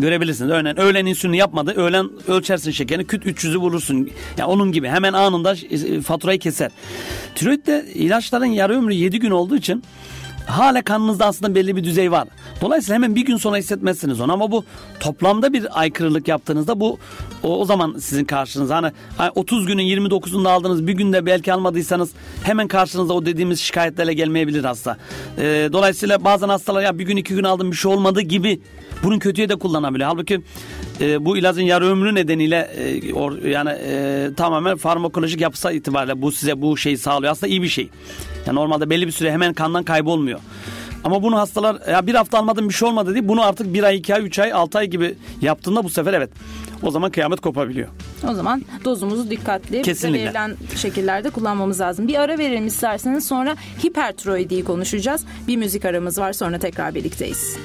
görebilirsiniz. 0.00 0.50
Örneğin 0.50 0.76
öğlen 0.76 1.06
insülini 1.06 1.36
yapmadı. 1.36 1.72
Öğlen 1.76 2.10
ölçersin 2.28 2.70
şekerini 2.70 3.06
küt 3.06 3.26
300'ü 3.26 3.56
vurursun. 3.56 4.10
Yani 4.38 4.50
onun 4.50 4.72
gibi 4.72 4.88
hemen 4.88 5.12
anında 5.12 5.54
e, 5.70 6.00
faturayı 6.00 6.38
keser. 6.38 6.70
Tiroid 7.34 7.66
de 7.66 7.86
ilaçların 7.94 8.46
yarı 8.46 8.78
ömrü 8.78 8.94
7 8.94 9.18
gün 9.18 9.30
olduğu 9.30 9.56
için 9.56 9.82
hala 10.46 10.82
kanınızda 10.82 11.26
aslında 11.26 11.54
belli 11.54 11.76
bir 11.76 11.84
düzey 11.84 12.10
var. 12.12 12.28
Dolayısıyla 12.60 12.94
hemen 12.94 13.14
bir 13.14 13.24
gün 13.24 13.36
sonra 13.36 13.56
hissetmezsiniz 13.56 14.20
onu 14.20 14.32
ama 14.32 14.50
bu 14.50 14.64
toplamda 15.00 15.52
bir 15.52 15.80
aykırılık 15.80 16.28
yaptığınızda 16.28 16.80
bu 16.80 16.98
o, 17.42 17.60
o 17.60 17.64
zaman 17.64 17.96
sizin 17.98 18.24
karşınıza 18.24 18.76
hani 18.76 19.30
30 19.34 19.66
günün 19.66 19.82
29'unda 19.82 20.48
aldınız 20.48 20.86
bir 20.86 20.92
günde 20.92 21.26
belki 21.26 21.52
almadıysanız 21.52 22.10
hemen 22.42 22.68
karşınıza 22.68 23.14
o 23.14 23.26
dediğimiz 23.26 23.60
şikayetlerle 23.60 24.14
gelmeyebilir 24.14 24.64
hasta. 24.64 24.96
Ee, 25.38 25.68
dolayısıyla 25.72 26.24
bazen 26.24 26.48
hastalar 26.48 26.82
ya 26.82 26.98
bir 26.98 27.04
gün 27.04 27.16
iki 27.16 27.34
gün 27.34 27.44
aldım 27.44 27.70
bir 27.70 27.76
şey 27.76 27.92
olmadı 27.92 28.20
gibi 28.20 28.60
bunun 29.02 29.18
kötüye 29.18 29.48
de 29.48 29.56
kullanabiliyor. 29.56 30.08
Halbuki 30.08 30.42
e, 31.00 31.24
bu 31.24 31.36
ilacın 31.36 31.62
yarı 31.62 31.86
ömrü 31.86 32.14
nedeniyle 32.14 32.70
e, 32.76 33.12
or, 33.12 33.38
yani 33.38 33.70
e, 33.70 34.28
tamamen 34.36 34.76
farmakolojik 34.76 35.40
yapısı 35.40 35.72
itibariyle 35.72 36.22
bu 36.22 36.32
size 36.32 36.62
bu 36.62 36.76
şeyi 36.76 36.98
sağlıyor. 36.98 37.32
Aslında 37.32 37.50
iyi 37.50 37.62
bir 37.62 37.68
şey. 37.68 37.88
Yani 38.46 38.56
normalde 38.56 38.90
belli 38.90 39.06
bir 39.06 39.12
süre 39.12 39.32
hemen 39.32 39.54
kandan 39.54 39.84
kaybolmuyor. 39.84 40.40
Ama 41.04 41.22
bunu 41.22 41.38
hastalar 41.38 41.88
ya 41.90 42.06
bir 42.06 42.14
hafta 42.14 42.38
almadım 42.38 42.68
bir 42.68 42.74
şey 42.74 42.88
olmadı 42.88 43.14
diye 43.14 43.28
bunu 43.28 43.42
artık 43.42 43.74
bir 43.74 43.82
ay, 43.82 43.96
iki 43.96 44.14
ay, 44.14 44.26
üç 44.26 44.38
ay, 44.38 44.52
altı 44.52 44.78
ay 44.78 44.86
gibi 44.86 45.14
yaptığında 45.40 45.84
bu 45.84 45.90
sefer 45.90 46.12
evet 46.12 46.30
o 46.82 46.90
zaman 46.90 47.10
kıyamet 47.10 47.40
kopabiliyor. 47.40 47.88
O 48.30 48.34
zaman 48.34 48.62
dozumuzu 48.84 49.30
dikkatli 49.30 49.82
Kesinlikle. 49.82 50.24
verilen 50.24 50.56
şekillerde 50.76 51.30
kullanmamız 51.30 51.80
lazım. 51.80 52.08
Bir 52.08 52.20
ara 52.20 52.38
verelim 52.38 52.66
isterseniz 52.66 53.28
sonra 53.28 53.56
hipertiroidiyi 53.84 54.64
konuşacağız. 54.64 55.24
Bir 55.48 55.56
müzik 55.56 55.84
aramız 55.84 56.18
var 56.18 56.32
sonra 56.32 56.58
tekrar 56.58 56.94
birlikteyiz. 56.94 57.56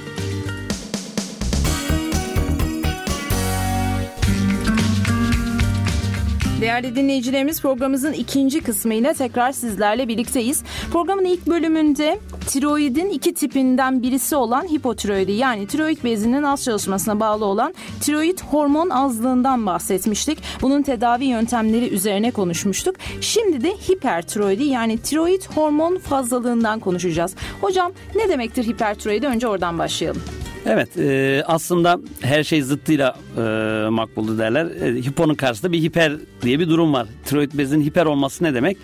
Değerli 6.61 6.95
dinleyicilerimiz 6.95 7.61
programımızın 7.61 8.13
ikinci 8.13 8.61
kısmıyla 8.61 9.13
tekrar 9.13 9.51
sizlerle 9.51 10.07
birlikteyiz. 10.07 10.63
Programın 10.91 11.25
ilk 11.25 11.47
bölümünde 11.47 12.19
tiroidin 12.47 13.09
iki 13.09 13.33
tipinden 13.33 14.03
birisi 14.03 14.35
olan 14.35 14.67
hipotiroidi 14.67 15.31
yani 15.31 15.67
tiroid 15.67 16.03
bezinin 16.03 16.43
az 16.43 16.63
çalışmasına 16.63 17.19
bağlı 17.19 17.45
olan 17.45 17.73
tiroid 18.01 18.39
hormon 18.39 18.89
azlığından 18.89 19.65
bahsetmiştik. 19.65 20.39
Bunun 20.61 20.81
tedavi 20.81 21.25
yöntemleri 21.25 21.89
üzerine 21.89 22.31
konuşmuştuk. 22.31 22.95
Şimdi 23.21 23.63
de 23.63 23.69
hipertiroidi 23.69 24.63
yani 24.63 24.97
tiroid 24.97 25.41
hormon 25.55 25.97
fazlalığından 25.97 26.79
konuşacağız. 26.79 27.35
Hocam 27.61 27.91
ne 28.15 28.29
demektir 28.29 28.63
hipertiroidi? 28.63 29.27
Önce 29.27 29.47
oradan 29.47 29.79
başlayalım. 29.79 30.21
Evet 30.69 30.97
e, 30.97 31.43
aslında 31.45 31.99
her 32.21 32.43
şey 32.43 32.61
zıttıyla 32.61 33.15
e, 33.37 33.41
makbuldu 33.89 34.37
derler. 34.37 34.65
E, 34.65 34.95
hiponun 34.95 35.35
karşısında 35.35 35.71
bir 35.71 35.81
hiper 35.81 36.13
diye 36.41 36.59
bir 36.59 36.69
durum 36.69 36.93
var. 36.93 37.07
Tiroid 37.25 37.51
bezinin 37.53 37.85
hiper 37.85 38.05
olması 38.05 38.43
ne 38.43 38.53
demek? 38.53 38.77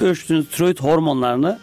Ölçtüğünüz 0.00 0.48
tiroid 0.48 0.78
hormonlarını 0.78 1.58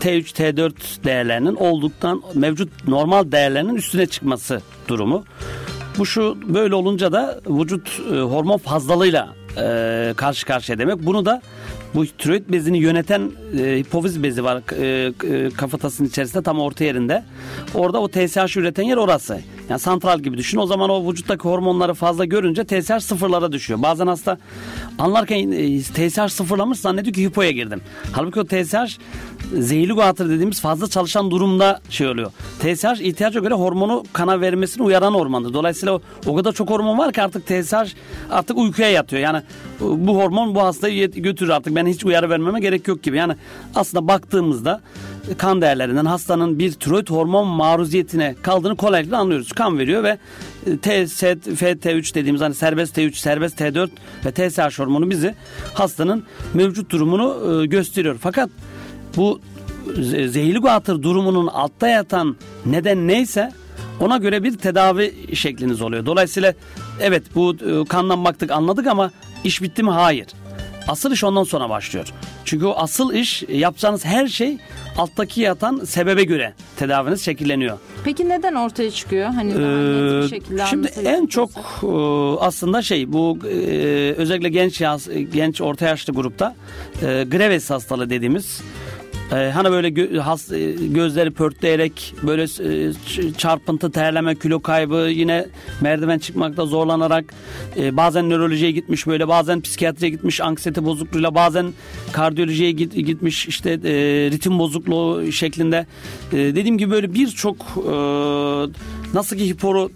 T3, 0.00 0.22
T4 0.22 0.72
değerlerinin 1.04 1.54
olduktan 1.54 2.22
mevcut 2.34 2.88
normal 2.88 3.32
değerlerinin 3.32 3.74
üstüne 3.74 4.06
çıkması 4.06 4.60
durumu. 4.88 5.24
Bu 5.98 6.06
şu 6.06 6.38
böyle 6.54 6.74
olunca 6.74 7.12
da 7.12 7.40
vücut 7.46 8.00
e, 8.12 8.16
hormon 8.16 8.58
fazlalığıyla 8.58 9.34
e, 9.56 10.14
karşı 10.16 10.46
karşıya 10.46 10.78
demek. 10.78 11.06
Bunu 11.06 11.26
da 11.26 11.42
bu 11.94 12.06
tiroid 12.06 12.42
bezini 12.48 12.78
yöneten 12.78 13.30
e, 13.58 13.78
hipofiz 13.78 14.22
bezi 14.22 14.44
var 14.44 14.62
e, 14.78 15.12
e, 15.36 15.50
kafatasının 15.50 16.08
içerisinde 16.08 16.42
tam 16.42 16.60
orta 16.60 16.84
yerinde. 16.84 17.24
Orada 17.74 18.00
o 18.00 18.08
TSH 18.08 18.56
üreten 18.56 18.82
yer 18.82 18.96
orası. 18.96 19.40
Yani 19.68 19.80
santral 19.80 20.18
gibi 20.18 20.38
düşün. 20.38 20.58
O 20.58 20.66
zaman 20.66 20.90
o 20.90 21.10
vücuttaki 21.10 21.42
hormonları 21.42 21.94
fazla 21.94 22.24
görünce 22.24 22.64
TSH 22.64 23.02
sıfırlara 23.04 23.52
düşüyor. 23.52 23.82
Bazen 23.82 24.06
hasta 24.06 24.38
anlarken 24.98 25.50
e, 25.50 25.80
TSH 25.80 26.32
sıfırlamış 26.32 26.78
zannediyor 26.78 27.14
ki 27.14 27.24
hipoya 27.24 27.50
girdim. 27.50 27.80
Halbuki 28.12 28.40
o 28.40 28.44
TSH 28.44 28.98
zehirli 29.58 29.92
guatr 29.92 30.28
dediğimiz 30.28 30.60
fazla 30.60 30.86
çalışan 30.86 31.30
durumda 31.30 31.80
şey 31.90 32.08
oluyor. 32.08 32.32
TSH 32.58 33.00
ihtiyaca 33.00 33.40
göre 33.40 33.54
hormonu 33.54 34.04
kana 34.12 34.40
vermesini 34.40 34.82
uyaran 34.82 35.14
hormondur. 35.14 35.54
Dolayısıyla 35.54 35.94
o, 35.94 36.00
o 36.26 36.34
kadar 36.34 36.52
çok 36.52 36.70
hormon 36.70 36.98
var 36.98 37.12
ki 37.12 37.22
artık 37.22 37.46
TSH 37.46 37.94
artık 38.30 38.58
uykuya 38.58 38.90
yatıyor. 38.90 39.22
Yani 39.22 39.42
bu 39.80 40.16
hormon 40.16 40.54
bu 40.54 40.62
hastayı 40.62 41.10
götürür 41.10 41.50
artık. 41.50 41.76
Ben 41.76 41.81
hiç 41.86 42.04
uyarı 42.04 42.30
vermeme 42.30 42.60
gerek 42.60 42.88
yok 42.88 43.02
gibi. 43.02 43.16
Yani 43.16 43.34
aslında 43.74 44.08
baktığımızda 44.08 44.80
kan 45.38 45.60
değerlerinden 45.60 46.04
hastanın 46.04 46.58
bir 46.58 46.72
tiroid 46.72 47.08
hormon 47.08 47.46
maruziyetine 47.46 48.34
kaldığını 48.42 48.76
kolaylıkla 48.76 49.18
anlıyoruz. 49.18 49.52
Kan 49.52 49.78
veriyor 49.78 50.02
ve 50.02 50.18
e, 50.66 50.76
T, 50.76 51.06
S, 51.06 51.32
FT3 51.32 52.14
dediğimiz 52.14 52.40
hani 52.40 52.54
serbest 52.54 52.98
T3, 52.98 53.12
serbest 53.12 53.60
T4 53.60 53.88
ve 54.26 54.32
TSH 54.32 54.78
hormonu 54.78 55.10
bizi 55.10 55.34
hastanın 55.74 56.24
mevcut 56.54 56.90
durumunu 56.90 57.62
e, 57.62 57.66
gösteriyor. 57.66 58.16
Fakat 58.20 58.50
bu 59.16 59.40
zehirli 60.26 60.58
guatr 60.58 61.02
durumunun 61.02 61.46
altta 61.46 61.88
yatan 61.88 62.36
neden 62.66 63.08
neyse 63.08 63.52
ona 64.00 64.16
göre 64.16 64.42
bir 64.42 64.58
tedavi 64.58 65.36
şekliniz 65.36 65.82
oluyor. 65.82 66.06
Dolayısıyla 66.06 66.54
evet 67.00 67.22
bu 67.34 67.54
e, 67.54 67.84
kandan 67.84 68.24
baktık 68.24 68.50
anladık 68.50 68.86
ama 68.86 69.10
iş 69.44 69.62
bitti 69.62 69.82
mi? 69.82 69.90
Hayır. 69.90 70.26
Asıl 70.88 71.12
iş 71.12 71.24
ondan 71.24 71.44
sonra 71.44 71.70
başlıyor. 71.70 72.06
Çünkü 72.44 72.66
o 72.66 72.74
asıl 72.76 73.14
iş 73.14 73.42
yapacağınız 73.48 74.04
her 74.04 74.26
şey 74.26 74.58
alttaki 74.98 75.40
yatan 75.40 75.84
sebebe 75.84 76.24
göre 76.24 76.52
tedaviniz 76.76 77.24
şekilleniyor. 77.24 77.78
Peki 78.04 78.28
neden 78.28 78.54
ortaya 78.54 78.90
çıkıyor? 78.90 79.26
Hani 79.28 79.50
ee, 79.50 80.28
şekilde 80.28 80.66
Şimdi 80.66 80.88
en 81.04 81.26
çok 81.26 81.50
e, 81.82 81.86
aslında 82.40 82.82
şey 82.82 83.12
bu 83.12 83.38
e, 83.44 83.56
özellikle 84.16 84.48
genç 84.48 84.80
yaş, 84.80 85.02
genç 85.32 85.60
orta 85.60 85.86
yaşlı 85.86 86.12
grupta 86.12 86.54
e, 87.02 87.24
Graves 87.30 87.70
hastalığı 87.70 88.10
dediğimiz 88.10 88.62
ee, 89.32 89.50
hani 89.54 89.70
böyle 89.70 89.88
gö- 89.88 90.18
has, 90.18 90.52
e, 90.52 90.72
gözleri 90.72 91.30
pörtleyerek 91.30 92.14
böyle 92.22 92.42
e, 92.42 92.92
çarpıntı, 93.38 93.90
terleme, 93.90 94.34
kilo 94.34 94.60
kaybı 94.60 95.08
yine 95.10 95.46
merdiven 95.80 96.18
çıkmakta 96.18 96.66
zorlanarak 96.66 97.24
e, 97.76 97.96
bazen 97.96 98.30
nörolojiye 98.30 98.70
gitmiş 98.70 99.06
böyle 99.06 99.28
bazen 99.28 99.60
psikiyatriye 99.60 100.10
gitmiş 100.10 100.40
anksiyete 100.40 100.84
bozukluğuyla 100.84 101.34
bazen 101.34 101.72
kardiyolojiye 102.12 102.70
git, 102.70 102.94
gitmiş 102.94 103.46
işte 103.46 103.70
e, 103.70 103.92
ritim 104.30 104.58
bozukluğu 104.58 105.32
şeklinde. 105.32 105.86
E, 106.32 106.36
dediğim 106.36 106.78
gibi 106.78 106.90
böyle 106.90 107.14
birçok 107.14 107.56
e, 107.76 107.94
nasıl 109.14 109.36
ki 109.36 109.48
hiporu, 109.48 109.90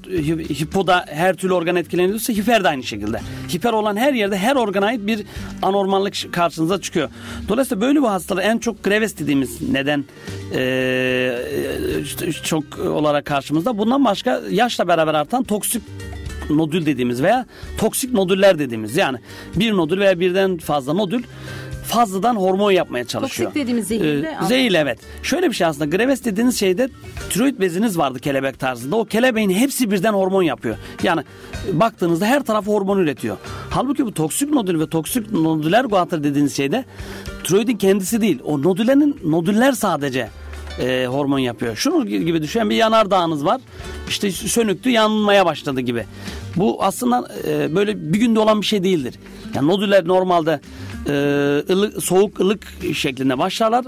hipoda 0.60 1.04
her 1.08 1.34
türlü 1.34 1.54
organ 1.54 1.76
etkileniyorsa 1.76 2.32
hiper 2.32 2.64
de 2.64 2.68
aynı 2.68 2.82
şekilde. 2.82 3.20
Hiper 3.54 3.72
olan 3.72 3.96
her 3.96 4.12
yerde 4.12 4.38
her 4.38 4.56
organa 4.56 4.86
ait 4.86 5.06
bir 5.06 5.22
anormallik 5.62 6.32
karşınıza 6.32 6.80
çıkıyor. 6.80 7.08
Dolayısıyla 7.48 7.80
böyle 7.80 8.02
bu 8.02 8.10
hastalar 8.10 8.42
en 8.42 8.58
çok 8.58 8.84
Graves 8.84 9.18
dediğimiz 9.18 9.70
neden 9.70 10.04
e, 10.54 11.34
çok 12.42 12.78
olarak 12.78 13.24
karşımızda. 13.24 13.78
Bundan 13.78 14.04
başka 14.04 14.42
yaşla 14.50 14.88
beraber 14.88 15.14
artan 15.14 15.44
toksik 15.44 15.82
nodül 16.50 16.86
dediğimiz 16.86 17.22
veya 17.22 17.46
toksik 17.78 18.12
nodüller 18.12 18.58
dediğimiz 18.58 18.96
yani 18.96 19.18
bir 19.56 19.72
nodül 19.72 19.98
veya 19.98 20.20
birden 20.20 20.58
fazla 20.58 20.92
nodül 20.92 21.22
fazladan 21.86 22.36
hormon 22.36 22.70
yapmaya 22.70 23.04
çalışıyor. 23.04 23.48
Toksik 23.48 23.62
dediğimiz 23.62 23.88
zehirli. 23.88 24.26
Ee, 24.26 24.46
zehirli 24.46 24.76
evet. 24.76 24.98
Şöyle 25.22 25.48
bir 25.48 25.54
şey 25.54 25.66
aslında 25.66 25.96
Graves 25.96 26.24
dediğiniz 26.24 26.60
şeyde 26.60 26.88
tiroid 27.30 27.60
beziniz 27.60 27.98
vardı 27.98 28.18
kelebek 28.18 28.58
tarzında. 28.58 28.96
O 28.96 29.04
kelebeğin 29.04 29.50
hepsi 29.50 29.90
birden 29.90 30.12
hormon 30.12 30.42
yapıyor. 30.42 30.76
Yani 31.02 31.22
baktığınızda 31.72 32.26
her 32.26 32.42
tarafı 32.42 32.70
hormon 32.70 32.98
üretiyor. 32.98 33.36
Halbuki 33.70 34.06
bu 34.06 34.14
toksik 34.14 34.50
nodül 34.50 34.80
ve 34.80 34.86
toksik 34.86 35.32
nodüler 35.32 35.84
guatr 35.84 36.22
dediğiniz 36.24 36.56
şeyde 36.56 36.84
tiroidin 37.44 37.76
kendisi 37.76 38.20
değil. 38.20 38.38
O 38.44 38.62
nodülerin 38.62 39.20
nodüller 39.24 39.72
sadece 39.72 40.28
e, 40.80 41.06
hormon 41.06 41.38
yapıyor. 41.38 41.76
Şunu 41.76 42.06
gibi 42.06 42.42
düşen 42.42 42.70
bir 42.70 42.76
yanardağınız 42.76 43.44
var. 43.44 43.60
İşte 44.08 44.30
sönüktü 44.30 44.90
yanmaya 44.90 45.46
başladı 45.46 45.80
gibi. 45.80 46.04
Bu 46.56 46.84
aslında 46.84 47.28
e, 47.48 47.74
böyle 47.74 48.12
bir 48.12 48.18
günde 48.18 48.40
olan 48.40 48.60
bir 48.60 48.66
şey 48.66 48.84
değildir. 48.84 49.14
Yani 49.54 49.68
nodüler 49.68 50.06
normalde 50.08 50.60
e, 51.08 51.12
ılık, 51.70 52.02
soğuk 52.02 52.40
ılık 52.40 52.66
şeklinde 52.94 53.38
başlarlar. 53.38 53.84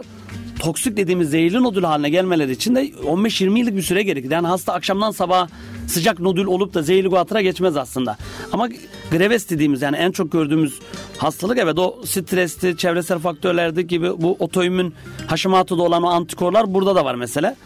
Toksik 0.58 0.96
dediğimiz 0.96 1.30
zehirli 1.30 1.62
nodül 1.62 1.82
haline 1.82 2.10
gelmeleri 2.10 2.52
için 2.52 2.74
de 2.74 2.88
15-20 2.88 3.58
yıllık 3.58 3.76
bir 3.76 3.82
süre 3.82 4.02
gerekir. 4.02 4.30
Yani 4.30 4.46
hasta 4.46 4.72
akşamdan 4.72 5.10
sabah 5.10 5.48
sıcak 5.86 6.20
nodül 6.20 6.44
olup 6.44 6.74
da 6.74 6.82
zehirli 6.82 7.08
guatıra 7.08 7.40
geçmez 7.40 7.76
aslında. 7.76 8.16
Ama 8.52 8.68
Greves 9.10 9.50
dediğimiz 9.50 9.82
yani 9.82 9.96
en 9.96 10.12
çok 10.12 10.32
gördüğümüz 10.32 10.78
hastalık 11.18 11.58
evet 11.58 11.78
o 11.78 12.00
stresli, 12.04 12.76
çevresel 12.76 13.18
faktörlerdi 13.18 13.86
gibi 13.86 14.22
bu 14.22 14.36
otoimmün 14.38 14.94
haşamatıda 15.26 15.82
olan 15.82 16.02
o 16.02 16.08
antikorlar 16.08 16.74
burada 16.74 16.94
da 16.94 17.04
var 17.04 17.14
mesela. 17.14 17.56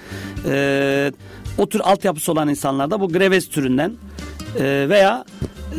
Ee, 0.46 1.12
o 1.59 1.68
tür 1.68 1.80
altyapısı 1.80 2.32
olan 2.32 2.48
insanlarda 2.48 3.00
bu 3.00 3.09
Greves 3.09 3.48
türünden 3.48 3.92
e, 4.59 4.86
veya 4.88 5.24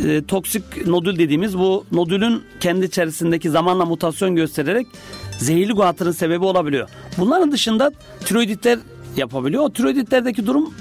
e, 0.06 0.24
toksik 0.24 0.88
nodül 0.88 1.20
dediğimiz 1.20 1.58
bu 1.58 1.86
nodülün 1.92 2.44
kendi 2.60 2.86
içerisindeki 2.86 3.50
zamanla 3.50 3.86
mutasyon 3.86 4.36
göstererek 4.36 4.88
zehirli 5.40 5.74
guatrın 5.74 6.12
sebebi 6.12 6.46
olabiliyor. 6.46 6.90
Bunların 7.18 7.52
dışında 7.52 7.92
tiroiditler 8.26 8.80
yapabiliyor. 9.18 9.64
O 9.64 9.74
tiroiditlerdeki 9.74 10.46
durum 10.46 10.74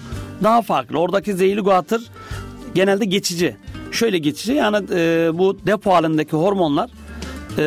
daha 0.42 0.62
farklı. 0.62 0.98
Oradaki 0.98 1.34
zehirli 1.34 1.60
guatr 1.60 2.00
genelde 2.74 3.04
geçici. 3.04 3.56
Şöyle 3.92 4.18
geçici 4.18 4.52
yani 4.52 4.86
e, 4.92 5.30
bu 5.34 5.58
depo 5.66 5.92
halindeki 5.92 6.36
hormonlar 6.36 6.90
e, 7.58 7.64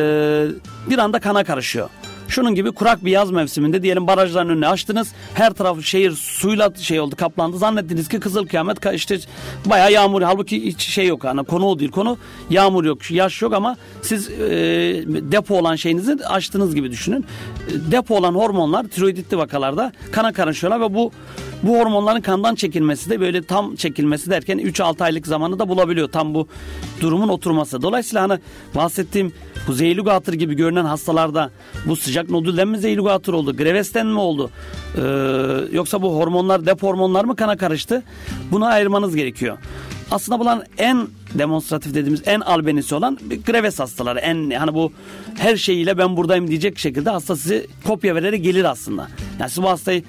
bir 0.90 0.98
anda 0.98 1.18
kana 1.20 1.44
karışıyor. 1.44 1.90
Şunun 2.28 2.54
gibi 2.54 2.72
kurak 2.72 3.04
bir 3.04 3.10
yaz 3.10 3.30
mevsiminde 3.30 3.82
diyelim 3.82 4.06
barajların 4.06 4.48
önüne 4.48 4.68
açtınız. 4.68 5.12
Her 5.34 5.52
taraf 5.52 5.82
şehir 5.82 6.10
suyla 6.12 6.74
şey 6.74 7.00
oldu 7.00 7.16
kaplandı. 7.16 7.58
Zannettiniz 7.58 8.08
ki 8.08 8.20
kızıl 8.20 8.46
kıyamet 8.46 8.94
işte 8.94 9.18
bayağı 9.66 9.92
yağmur. 9.92 10.22
Halbuki 10.22 10.64
hiç 10.64 10.82
şey 10.82 11.06
yok. 11.06 11.24
Yani 11.24 11.44
konu 11.44 11.66
o 11.66 11.78
değil. 11.78 11.90
Konu 11.90 12.18
yağmur 12.50 12.84
yok, 12.84 13.10
yaş 13.10 13.42
yok 13.42 13.52
ama 13.52 13.76
siz 14.02 14.30
e, 14.30 14.38
depo 15.06 15.58
olan 15.58 15.76
şeyinizi 15.76 16.26
açtığınız 16.26 16.74
gibi 16.74 16.90
düşünün. 16.90 17.24
E, 17.68 17.92
depo 17.92 18.16
olan 18.16 18.34
hormonlar 18.34 18.84
tiroiditli 18.84 19.38
vakalarda 19.38 19.92
kana 20.12 20.32
karışıyorlar 20.32 20.80
ve 20.80 20.94
bu 20.94 21.12
bu 21.62 21.78
hormonların 21.78 22.20
kandan 22.20 22.54
çekilmesi 22.54 23.10
de 23.10 23.20
böyle 23.20 23.42
tam 23.42 23.76
çekilmesi 23.76 24.30
derken 24.30 24.58
3-6 24.58 25.04
aylık 25.04 25.26
zamanı 25.26 25.58
da 25.58 25.68
bulabiliyor. 25.68 26.08
Tam 26.08 26.34
bu 26.34 26.48
durumun 27.00 27.28
oturması. 27.28 27.82
Dolayısıyla 27.82 28.22
hani 28.22 28.40
bahsettiğim 28.74 29.32
bu 29.66 29.72
zeylugatır 29.72 30.32
gibi 30.32 30.54
görünen 30.56 30.84
hastalarda 30.84 31.50
bu 31.86 31.96
sıcak 31.96 32.15
nodülden 32.24 32.68
mi 32.68 32.78
zeylugatır 32.78 33.32
oldu? 33.32 33.56
Grevesten 33.56 34.06
mi 34.06 34.18
oldu? 34.20 34.50
Ee, 34.96 35.00
yoksa 35.72 36.02
bu 36.02 36.16
hormonlar, 36.16 36.66
dep 36.66 36.82
hormonlar 36.82 37.24
mı 37.24 37.36
kana 37.36 37.56
karıştı? 37.56 38.02
Bunu 38.50 38.66
ayırmanız 38.66 39.16
gerekiyor. 39.16 39.58
Aslında 40.10 40.40
bunların 40.40 40.64
en 40.78 41.08
demonstratif 41.34 41.94
dediğimiz 41.94 42.22
en 42.26 42.40
albenisi 42.40 42.94
olan 42.94 43.18
greves 43.46 43.78
hastaları. 43.80 44.18
En 44.18 44.50
hani 44.50 44.74
bu 44.74 44.92
her 45.38 45.56
şeyiyle 45.56 45.98
ben 45.98 46.16
buradayım 46.16 46.48
diyecek 46.48 46.78
şekilde 46.78 47.10
hasta 47.10 47.36
sizi 47.36 47.66
kopya 47.86 48.14
vererek 48.14 48.44
gelir 48.44 48.64
aslında. 48.64 49.08
Yani 49.40 49.50
siz 49.50 49.62
bu 49.62 49.68
hastayı 49.68 50.02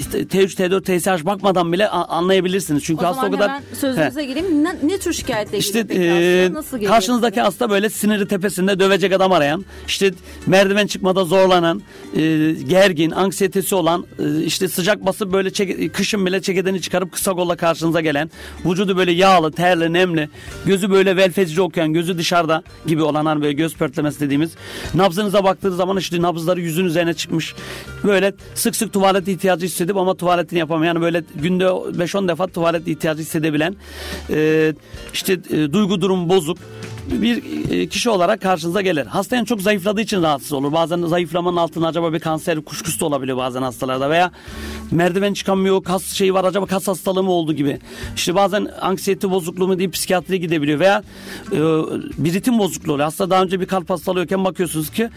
işte 0.00 0.22
T3, 0.22 0.56
T4, 0.56 1.18
TSH 1.18 1.26
bakmadan 1.26 1.72
bile 1.72 1.88
anlayabilirsiniz. 1.88 2.84
Çünkü 2.84 3.04
o 3.04 3.08
hasta 3.08 3.26
o 3.26 3.30
kadar... 3.30 3.48
hemen 3.48 3.62
sözünüze 3.80 4.22
he. 4.22 4.24
gireyim. 4.24 4.64
Ne, 4.64 4.76
ne 4.82 4.98
tür 4.98 5.12
şikayetle 5.12 5.58
işte, 5.58 5.86
e, 5.90 6.52
Nasıl 6.52 6.84
Karşınızdaki 6.84 7.34
size? 7.34 7.44
hasta 7.44 7.70
böyle 7.70 7.90
siniri 7.90 8.28
tepesinde 8.28 8.80
dövecek 8.80 9.12
adam 9.12 9.32
arayan, 9.32 9.64
işte 9.86 10.10
merdiven 10.46 10.86
çıkmada 10.86 11.24
zorlanan, 11.24 11.82
e, 12.16 12.52
gergin, 12.68 13.10
anksiyetesi 13.10 13.74
olan, 13.74 14.06
e, 14.18 14.42
işte 14.42 14.68
sıcak 14.68 15.06
basıp 15.06 15.32
böyle 15.32 15.52
çeke, 15.52 15.88
kışın 15.88 16.26
bile 16.26 16.42
çekedeni 16.42 16.80
çıkarıp 16.80 17.12
kısa 17.12 17.32
kolla 17.32 17.56
karşınıza 17.56 18.00
gelen, 18.00 18.30
vücudu 18.64 18.96
böyle 18.96 19.12
yağlı, 19.12 19.52
terli, 19.52 19.92
nemli, 19.92 20.28
gözü 20.66 20.90
böyle 20.90 21.16
velfecici 21.16 21.62
okuyan, 21.62 21.92
gözü 21.92 22.18
dışarıda 22.18 22.62
gibi 22.86 23.02
olan 23.02 23.26
hani 23.26 23.42
böyle 23.42 23.52
göz 23.52 23.74
pörtlemesi 23.74 24.20
dediğimiz. 24.20 24.50
Nabzınıza 24.94 25.44
baktığınız 25.44 25.76
zaman 25.76 25.96
işte 25.96 26.22
nabızları 26.22 26.60
yüzün 26.60 26.84
üzerine 26.84 27.14
çıkmış. 27.14 27.54
Böyle 28.04 28.32
sık 28.54 28.76
sık 28.76 28.92
tuvalet 28.92 29.28
ihtiyacı 29.28 29.66
hissediyor 29.66 29.83
hissedip 29.84 29.96
ama 29.96 30.14
tuvaletini 30.14 30.58
yapamayan 30.58 31.00
böyle 31.00 31.22
günde 31.34 31.64
5-10 31.64 32.28
defa 32.28 32.46
tuvalet 32.46 32.88
ihtiyacı 32.88 33.22
hissedebilen 33.22 33.76
e, 34.30 34.72
işte 35.12 35.32
e, 35.32 35.72
duygu 35.72 36.00
durum 36.00 36.28
bozuk 36.28 36.58
bir 37.08 37.42
e, 37.70 37.86
kişi 37.86 38.10
olarak 38.10 38.40
karşınıza 38.40 38.80
gelir. 38.80 39.06
Hasta 39.06 39.36
en 39.36 39.44
çok 39.44 39.62
zayıfladığı 39.62 40.00
için 40.00 40.22
rahatsız 40.22 40.52
olur. 40.52 40.72
Bazen 40.72 41.02
zayıflamanın 41.02 41.56
altında 41.56 41.86
acaba 41.86 42.12
bir 42.12 42.20
kanser 42.20 42.60
kuşkusu 42.60 43.00
da 43.00 43.04
olabiliyor 43.04 43.36
bazen 43.36 43.62
hastalarda 43.62 44.10
veya 44.10 44.30
merdiven 44.90 45.34
çıkamıyor, 45.34 45.82
kas 45.82 46.04
şeyi 46.04 46.34
var 46.34 46.44
acaba 46.44 46.66
kas 46.66 46.88
hastalığı 46.88 47.22
mı 47.22 47.30
oldu 47.30 47.52
gibi. 47.52 47.78
İşte 48.16 48.34
bazen 48.34 48.68
anksiyete 48.80 49.30
bozukluğu 49.30 49.66
mu 49.66 49.78
diye 49.78 49.88
psikiyatriye 49.88 50.38
gidebiliyor 50.38 50.80
veya 50.80 51.02
e, 51.52 51.58
bir 52.18 52.32
ritim 52.32 52.58
bozukluğu 52.58 52.92
oluyor. 52.92 53.04
Hasta 53.04 53.30
daha 53.30 53.42
önce 53.42 53.60
bir 53.60 53.66
kalp 53.66 53.90
hastalığıyken 53.90 54.44
bakıyorsunuz 54.44 54.90
ki 54.90 55.08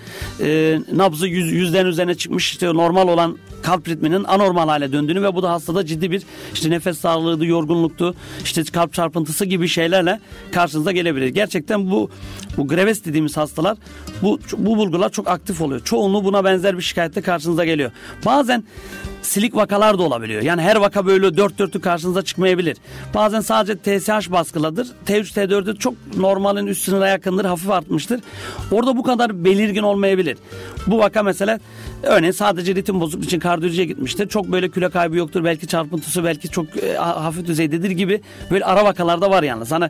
e, 0.42 0.80
nabzı 0.94 1.28
yüz, 1.28 1.52
yüzden 1.52 1.86
üzerine 1.86 2.16
çıkmış 2.16 2.52
işte 2.52 2.68
normal 2.68 3.08
olan 3.08 3.38
kalp 3.62 3.90
ritminin 3.90 4.24
anormal 4.24 4.68
hale 4.68 4.92
döndüğünü 4.92 5.24
ve 5.24 5.36
bu 5.36 5.44
da 5.44 5.52
hastada 5.52 5.86
ciddi 5.86 6.12
bir 6.12 6.24
işte 6.54 6.70
nefes 6.70 7.00
sağlığıydı, 7.00 7.46
yorgunluktu, 7.46 8.16
işte 8.44 8.64
kalp 8.64 8.94
çarpıntısı 8.94 9.46
gibi 9.46 9.68
şeylerle 9.68 10.20
karşınıza 10.52 10.92
gelebilir. 10.92 11.28
Gerçekten 11.28 11.92
bu 11.92 12.10
bu 12.58 12.68
greves 12.68 13.06
dediğimiz 13.06 13.38
hastalar 13.38 13.78
bu 14.22 14.40
bu 14.58 14.78
bulgular 14.78 15.10
çok 15.10 15.28
aktif 15.28 15.62
oluyor. 15.62 15.82
Çoğunluğu 15.84 16.24
buna 16.24 16.44
benzer 16.44 16.78
bir 16.78 16.84
şikayette 16.84 17.22
karşınıza 17.22 17.66
geliyor. 17.66 17.92
Bazen 18.26 18.64
silik 19.22 19.56
vakalar 19.56 19.98
da 19.98 20.04
olabiliyor. 20.04 20.42
Yani 20.42 20.62
her 20.62 20.76
vaka 20.76 21.06
böyle 21.06 21.38
dört 21.38 21.60
dörtlük 21.60 21.84
karşınıza 21.84 22.22
çıkmayabilir. 22.22 22.78
Bazen 23.14 23.42
sadece 23.42 23.76
TSH 23.78 24.32
baskıladır. 24.32 24.88
T3, 25.06 25.34
T4'ü 25.34 25.78
çok 25.78 25.94
normalin 26.18 26.68
üst 26.68 26.88
yakındır, 26.88 27.46
hafif 27.46 27.70
artmıştır. 27.70 28.20
Orada 28.72 28.98
bu 28.98 29.04
kadar 29.04 29.44
belirgin 29.44 29.84
olmayabilir. 29.84 30.38
Bu 30.88 30.98
vaka 30.98 31.24
mesela 31.24 31.60
örneğin 32.04 32.32
sadece 32.32 32.76
ritim 32.76 33.00
bozukluğu 33.00 33.26
için 33.26 33.40
kardiyolojiye 33.40 33.86
gitmiştir. 33.86 34.30
Çok 34.30 34.52
böyle 34.52 34.70
küle 34.70 34.90
kaybı 34.90 35.18
yoktur. 35.18 35.44
Belki 35.44 35.68
çarpıntısı 35.68 36.24
belki 36.24 36.50
çok 36.50 36.84
e, 36.84 36.94
hafif 36.94 37.48
düzeydedir 37.48 37.92
gibi 37.92 38.22
böyle 38.52 38.66
ara 38.66 38.86
vakalarda 38.86 39.30
var 39.30 39.44
yani. 39.44 39.66
Sana 39.66 39.90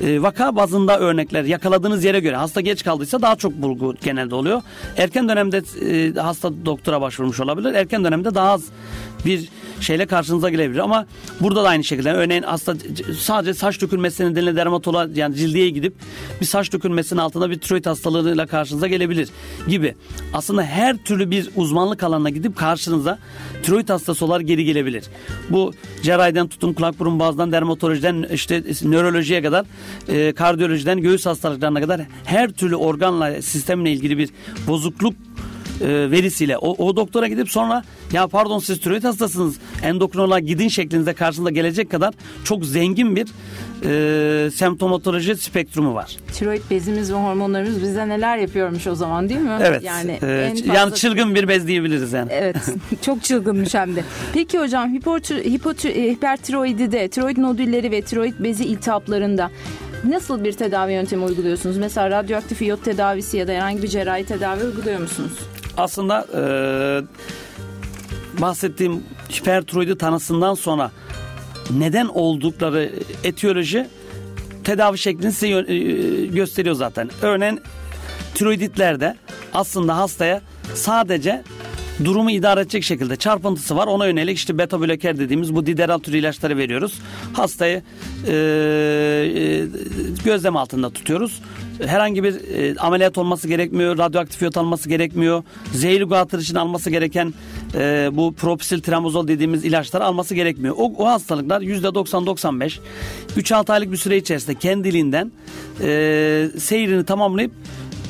e, 0.00 0.22
vaka 0.22 0.56
bazında 0.56 0.98
örnekler 0.98 1.44
yakaladığınız 1.44 2.04
yere 2.04 2.20
göre 2.20 2.36
hasta 2.36 2.60
geç 2.60 2.84
kaldıysa 2.84 3.22
daha 3.22 3.36
çok 3.36 3.52
bulgu 3.52 3.94
genelde 4.04 4.34
oluyor. 4.34 4.62
Erken 4.96 5.28
dönemde 5.28 5.62
e, 5.90 6.20
hasta 6.20 6.50
doktora 6.66 7.00
başvurmuş 7.00 7.40
olabilir. 7.40 7.74
Erken 7.74 8.04
dönemde 8.04 8.34
daha 8.34 8.50
az 8.50 8.62
bir 9.24 9.48
şeyle 9.80 10.06
karşınıza 10.06 10.50
gelebilir. 10.50 10.78
Ama 10.78 11.06
burada 11.40 11.64
da 11.64 11.68
aynı 11.68 11.84
şekilde 11.84 12.12
örneğin 12.12 12.42
hasta 12.42 12.74
sadece 13.18 13.54
saç 13.54 13.80
dökülmesi 13.80 14.24
nedeniyle 14.24 14.56
dermatoloğa 14.56 15.08
yani 15.14 15.34
cildiye 15.34 15.70
gidip 15.70 15.94
bir 16.40 16.46
saç 16.46 16.72
dökülmesinin 16.72 17.20
altında 17.20 17.50
bir 17.50 17.58
tiroid 17.58 17.86
hastalığıyla 17.86 18.46
karşınıza 18.46 18.86
gelebilir 18.86 19.28
gibi. 19.68 19.94
Aslında 20.38 20.62
her 20.62 20.96
türlü 20.96 21.30
bir 21.30 21.50
uzmanlık 21.56 22.02
alanına 22.02 22.30
gidip 22.30 22.56
karşınıza 22.56 23.18
tiroid 23.62 23.88
hastası 23.88 24.24
olarak 24.24 24.46
geri 24.46 24.64
gelebilir. 24.64 25.04
Bu 25.50 25.72
cerrahiden 26.02 26.48
tutun 26.48 26.72
kulak 26.72 26.98
burun 26.98 27.20
boğazdan 27.20 27.52
dermatolojiden 27.52 28.26
işte 28.32 28.62
nörolojiye 28.82 29.42
kadar 29.42 29.66
e, 30.08 30.32
kardiyolojiden 30.32 31.00
göğüs 31.00 31.26
hastalıklarına 31.26 31.80
kadar 31.80 32.00
her 32.24 32.50
türlü 32.50 32.76
organla 32.76 33.42
sistemle 33.42 33.92
ilgili 33.92 34.18
bir 34.18 34.30
bozukluk 34.66 35.14
e, 35.80 36.10
verisiyle 36.10 36.58
o, 36.58 36.86
o 36.86 36.96
doktora 36.96 37.28
gidip 37.28 37.50
sonra 37.50 37.84
ya 38.12 38.28
pardon 38.28 38.58
siz 38.58 38.80
tiroid 38.80 39.04
hastasınız 39.04 39.58
endokrinoloğa 39.82 40.38
gidin 40.38 40.68
şeklinde 40.68 41.12
karşında 41.12 41.50
gelecek 41.50 41.90
kadar 41.90 42.14
çok 42.44 42.64
zengin 42.64 43.16
bir 43.16 43.28
e, 43.84 44.50
semptomatoloji 44.54 45.36
spektrumu 45.36 45.94
var. 45.94 46.16
Tiroid 46.32 46.62
bezimiz 46.70 47.12
ve 47.12 47.16
hormonlarımız 47.16 47.82
bize 47.82 48.08
neler 48.08 48.38
yapıyormuş 48.38 48.86
o 48.86 48.94
zaman 48.94 49.28
değil 49.28 49.40
mi? 49.40 49.58
Evet. 49.60 49.82
Yani, 49.82 50.10
e, 50.10 50.48
fazla... 50.48 50.74
yani 50.74 50.94
çılgın 50.94 51.34
bir 51.34 51.48
bez 51.48 51.66
diyebiliriz 51.66 52.12
yani. 52.12 52.32
Evet. 52.32 52.56
çok 53.02 53.22
çılgınmış 53.22 53.74
hem 53.74 53.96
de. 53.96 54.04
Peki 54.34 54.58
hocam 54.58 54.94
hipertiroidide, 54.94 57.08
tiroid 57.08 57.38
nodülleri 57.38 57.90
ve 57.90 58.02
tiroid 58.02 58.34
bezi 58.38 58.64
iltihaplarında 58.64 59.50
Nasıl 60.04 60.44
bir 60.44 60.52
tedavi 60.52 60.92
yöntemi 60.92 61.24
uyguluyorsunuz? 61.24 61.76
Mesela 61.76 62.10
radyoaktif 62.10 62.62
iyot 62.62 62.84
tedavisi 62.84 63.36
ya 63.36 63.48
da 63.48 63.52
herhangi 63.52 63.82
bir 63.82 63.88
cerrahi 63.88 64.24
tedavi 64.24 64.64
uyguluyor 64.64 65.00
musunuz? 65.00 65.32
Aslında 65.76 66.26
e, 66.34 66.42
bahsettiğim 68.40 69.02
hipertiroidi 69.32 69.98
tanısından 69.98 70.54
sonra 70.54 70.90
neden 71.70 72.06
oldukları 72.06 72.92
etiyoloji 73.24 73.86
tedavi 74.64 74.98
şeklini 74.98 75.32
size 75.32 75.48
e, 75.48 76.26
gösteriyor 76.26 76.74
zaten. 76.74 77.10
Örneğin 77.22 77.60
tiroiditlerde 78.34 79.16
aslında 79.54 79.96
hastaya 79.96 80.42
sadece 80.74 81.42
durumu 82.04 82.30
idare 82.30 82.60
edecek 82.60 82.84
şekilde 82.84 83.16
çarpıntısı 83.16 83.76
var. 83.76 83.86
Ona 83.86 84.06
yönelik 84.06 84.36
işte 84.36 84.58
beta 84.58 84.80
bloker 84.80 85.18
dediğimiz 85.18 85.54
bu 85.54 85.66
dideral 85.66 85.98
türü 85.98 86.18
ilaçları 86.18 86.56
veriyoruz. 86.56 86.94
Hastayı 87.32 87.82
e, 88.26 88.32
e, 88.32 89.66
gözlem 90.24 90.56
altında 90.56 90.90
tutuyoruz. 90.90 91.42
Herhangi 91.86 92.24
bir 92.24 92.34
e, 92.34 92.76
ameliyat 92.78 93.18
olması 93.18 93.48
gerekmiyor. 93.48 93.98
Radyoaktif 93.98 94.42
yot 94.42 94.56
alması 94.56 94.88
gerekmiyor. 94.88 95.42
Zehirli 95.72 96.04
guatr 96.04 96.38
için 96.38 96.54
alması 96.54 96.90
gereken 96.90 97.34
e, 97.74 98.10
bu 98.12 98.34
propisil 98.34 98.80
tramozol 98.80 99.28
dediğimiz 99.28 99.64
ilaçları 99.64 100.04
alması 100.04 100.34
gerekmiyor. 100.34 100.74
O, 100.78 100.94
o 100.98 101.06
hastalıklar 101.06 101.60
%90-95 101.60 102.78
3-6 103.36 103.72
aylık 103.72 103.92
bir 103.92 103.96
süre 103.96 104.16
içerisinde 104.16 104.54
kendiliğinden 104.54 105.32
e, 105.80 106.48
seyrini 106.58 107.04
tamamlayıp 107.04 107.52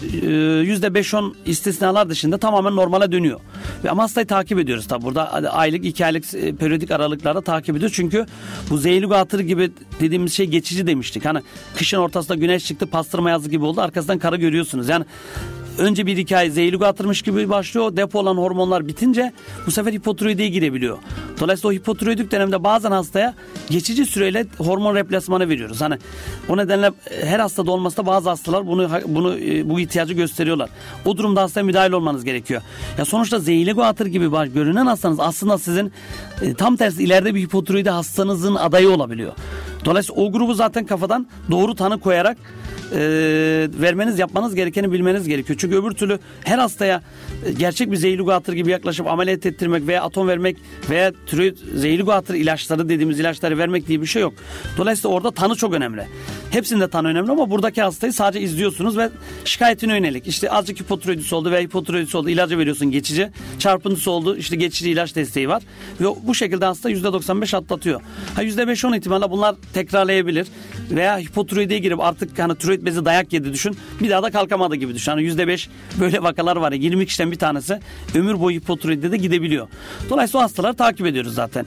%5-10 0.02 1.30
e, 1.30 1.50
istisnalar 1.50 2.08
dışında 2.08 2.38
tamamen 2.38 2.76
normale 2.76 3.12
dönüyor. 3.12 3.40
Ve 3.84 3.90
ama 3.90 4.02
hastayı 4.02 4.26
takip 4.26 4.58
ediyoruz 4.58 4.86
tabi 4.88 5.04
burada 5.04 5.52
aylık 5.52 5.84
iki 5.84 6.06
aylık 6.06 6.34
e, 6.34 6.54
periyodik 6.54 6.90
aralıklarda 6.90 7.40
takip 7.40 7.76
ediyoruz. 7.76 7.96
Çünkü 7.96 8.26
bu 8.70 8.78
zehirli 8.78 9.06
guatr 9.06 9.38
gibi 9.38 9.70
dediğimiz 10.00 10.32
şey 10.32 10.46
geçici 10.46 10.86
demiştik. 10.86 11.24
Hani 11.24 11.40
kışın 11.76 11.98
ortasında 11.98 12.34
güneş 12.34 12.64
çıktı 12.64 12.86
pastırma 12.86 13.30
yazı 13.30 13.50
gibi 13.50 13.64
oldu 13.64 13.80
arkasından 13.80 14.18
kara 14.18 14.36
görüyorsunuz. 14.36 14.88
Yani 14.88 15.04
önce 15.78 16.06
bir 16.06 16.16
iki 16.16 16.36
ay 16.36 16.50
zehirli 16.50 16.86
atırmış 16.86 17.22
gibi 17.22 17.48
başlıyor. 17.48 17.96
Depo 17.96 18.18
olan 18.18 18.36
hormonlar 18.36 18.88
bitince 18.88 19.32
bu 19.66 19.70
sefer 19.70 19.92
hipotiroidiye 19.92 20.48
girebiliyor. 20.48 20.98
Dolayısıyla 21.40 21.68
o 21.68 21.72
hipotiroidik 21.72 22.32
dönemde 22.32 22.64
bazen 22.64 22.90
hastaya 22.90 23.34
geçici 23.70 24.06
süreyle 24.06 24.46
hormon 24.58 24.94
replasmanı 24.94 25.48
veriyoruz. 25.48 25.80
Hani 25.80 25.98
o 26.48 26.56
nedenle 26.56 26.90
e, 27.10 27.26
her 27.26 27.40
hastada 27.40 27.70
olmasa 27.70 28.02
da 28.02 28.06
bazı 28.06 28.28
hastalar 28.28 28.66
bunu 28.66 28.90
bunu 29.06 29.38
e, 29.38 29.70
bu 29.70 29.80
ihtiyacı 29.80 30.14
gösteriyorlar. 30.14 30.70
O 31.04 31.16
durumda 31.16 31.42
hastaya 31.42 31.64
müdahale 31.64 31.96
olmanız 31.96 32.24
gerekiyor. 32.24 32.62
Ya 32.98 33.04
sonuçta 33.04 33.38
zehirli 33.38 33.72
guatr 33.72 34.06
gibi 34.06 34.30
görünen 34.54 34.86
hastanız 34.86 35.20
aslında 35.20 35.58
sizin 35.58 35.92
e, 36.42 36.54
tam 36.54 36.76
tersi 36.76 37.04
ileride 37.04 37.34
bir 37.34 37.40
hipotiroidi 37.40 37.90
hastanızın 37.90 38.54
adayı 38.54 38.90
olabiliyor. 38.90 39.32
Dolayısıyla 39.84 40.22
o 40.22 40.32
grubu 40.32 40.54
zaten 40.54 40.86
kafadan 40.86 41.26
doğru 41.50 41.74
tanı 41.74 42.00
koyarak 42.00 42.38
e, 42.92 42.98
vermeniz 43.80 44.18
yapmanız 44.18 44.54
gerekeni 44.54 44.92
bilmeniz 44.92 45.28
gerekiyor. 45.28 45.58
Çünkü 45.60 45.76
öbür 45.76 45.90
türlü 45.90 46.18
her 46.44 46.58
hastaya 46.58 47.02
e, 47.46 47.52
gerçek 47.52 47.90
bir 47.90 47.96
zehirli 47.96 48.22
guatr 48.22 48.52
gibi 48.52 48.70
yaklaşıp 48.70 49.06
ameliyat 49.06 49.46
ettirmek 49.46 49.86
veya 49.86 50.02
atom 50.02 50.28
vermek 50.28 50.56
veya 50.90 51.12
zehirli 51.74 52.02
guatr 52.02 52.34
ilaçları 52.34 52.88
dediğimiz 52.88 53.20
ilaçları 53.20 53.58
vermek 53.58 53.88
diye 53.88 54.00
bir 54.00 54.06
şey 54.06 54.22
yok. 54.22 54.34
Dolayısıyla 54.76 55.16
orada 55.16 55.30
tanı 55.30 55.54
çok 55.54 55.74
önemli. 55.74 56.06
Hepsinde 56.50 56.88
tanı 56.88 57.08
önemli 57.08 57.30
ama 57.30 57.50
buradaki 57.50 57.82
hastayı 57.82 58.12
sadece 58.12 58.40
izliyorsunuz 58.40 58.98
ve 58.98 59.10
şikayetine 59.44 59.94
yönelik. 59.94 60.26
İşte 60.26 60.50
azıcık 60.50 60.80
hipotiroidisi 60.80 61.34
oldu 61.34 61.50
veya 61.50 61.62
hipotiroidisi 61.62 62.16
oldu 62.16 62.30
ilacı 62.30 62.58
veriyorsun 62.58 62.90
geçici. 62.90 63.30
Çarpıntısı 63.58 64.10
oldu 64.10 64.36
işte 64.36 64.56
geçici 64.56 64.90
ilaç 64.90 65.16
desteği 65.16 65.48
var. 65.48 65.62
Ve 66.00 66.06
bu 66.22 66.34
şekilde 66.34 66.64
hasta 66.64 66.90
%95 66.90 67.56
atlatıyor. 67.56 68.00
Ha 68.34 68.44
%5-10 68.44 68.96
ihtimalle 68.96 69.30
bunlar 69.30 69.54
tekrarlayabilir. 69.74 70.46
Veya 70.90 71.18
hipotiroidiye 71.18 71.78
girip 71.78 72.00
artık 72.00 72.38
hani 72.38 72.54
tiroid 72.54 72.77
bezi 72.84 73.04
dayak 73.04 73.32
yedi 73.32 73.52
düşün. 73.52 73.76
Bir 74.00 74.10
daha 74.10 74.22
da 74.22 74.30
kalkamadı 74.30 74.76
gibi 74.76 74.94
düşün. 74.94 75.12
Hani 75.12 75.22
%5 75.22 75.68
böyle 76.00 76.22
vakalar 76.22 76.56
var 76.56 76.72
ya 76.72 76.78
20 76.78 77.06
kişiden 77.06 77.30
bir 77.30 77.38
tanesi 77.38 77.80
ömür 78.14 78.40
boyu 78.40 78.56
hipotiroidde 78.56 79.12
de 79.12 79.16
gidebiliyor. 79.16 79.68
Dolayısıyla 80.10 80.40
o 80.40 80.42
hastaları 80.42 80.74
takip 80.74 81.06
ediyoruz 81.06 81.34
zaten. 81.34 81.66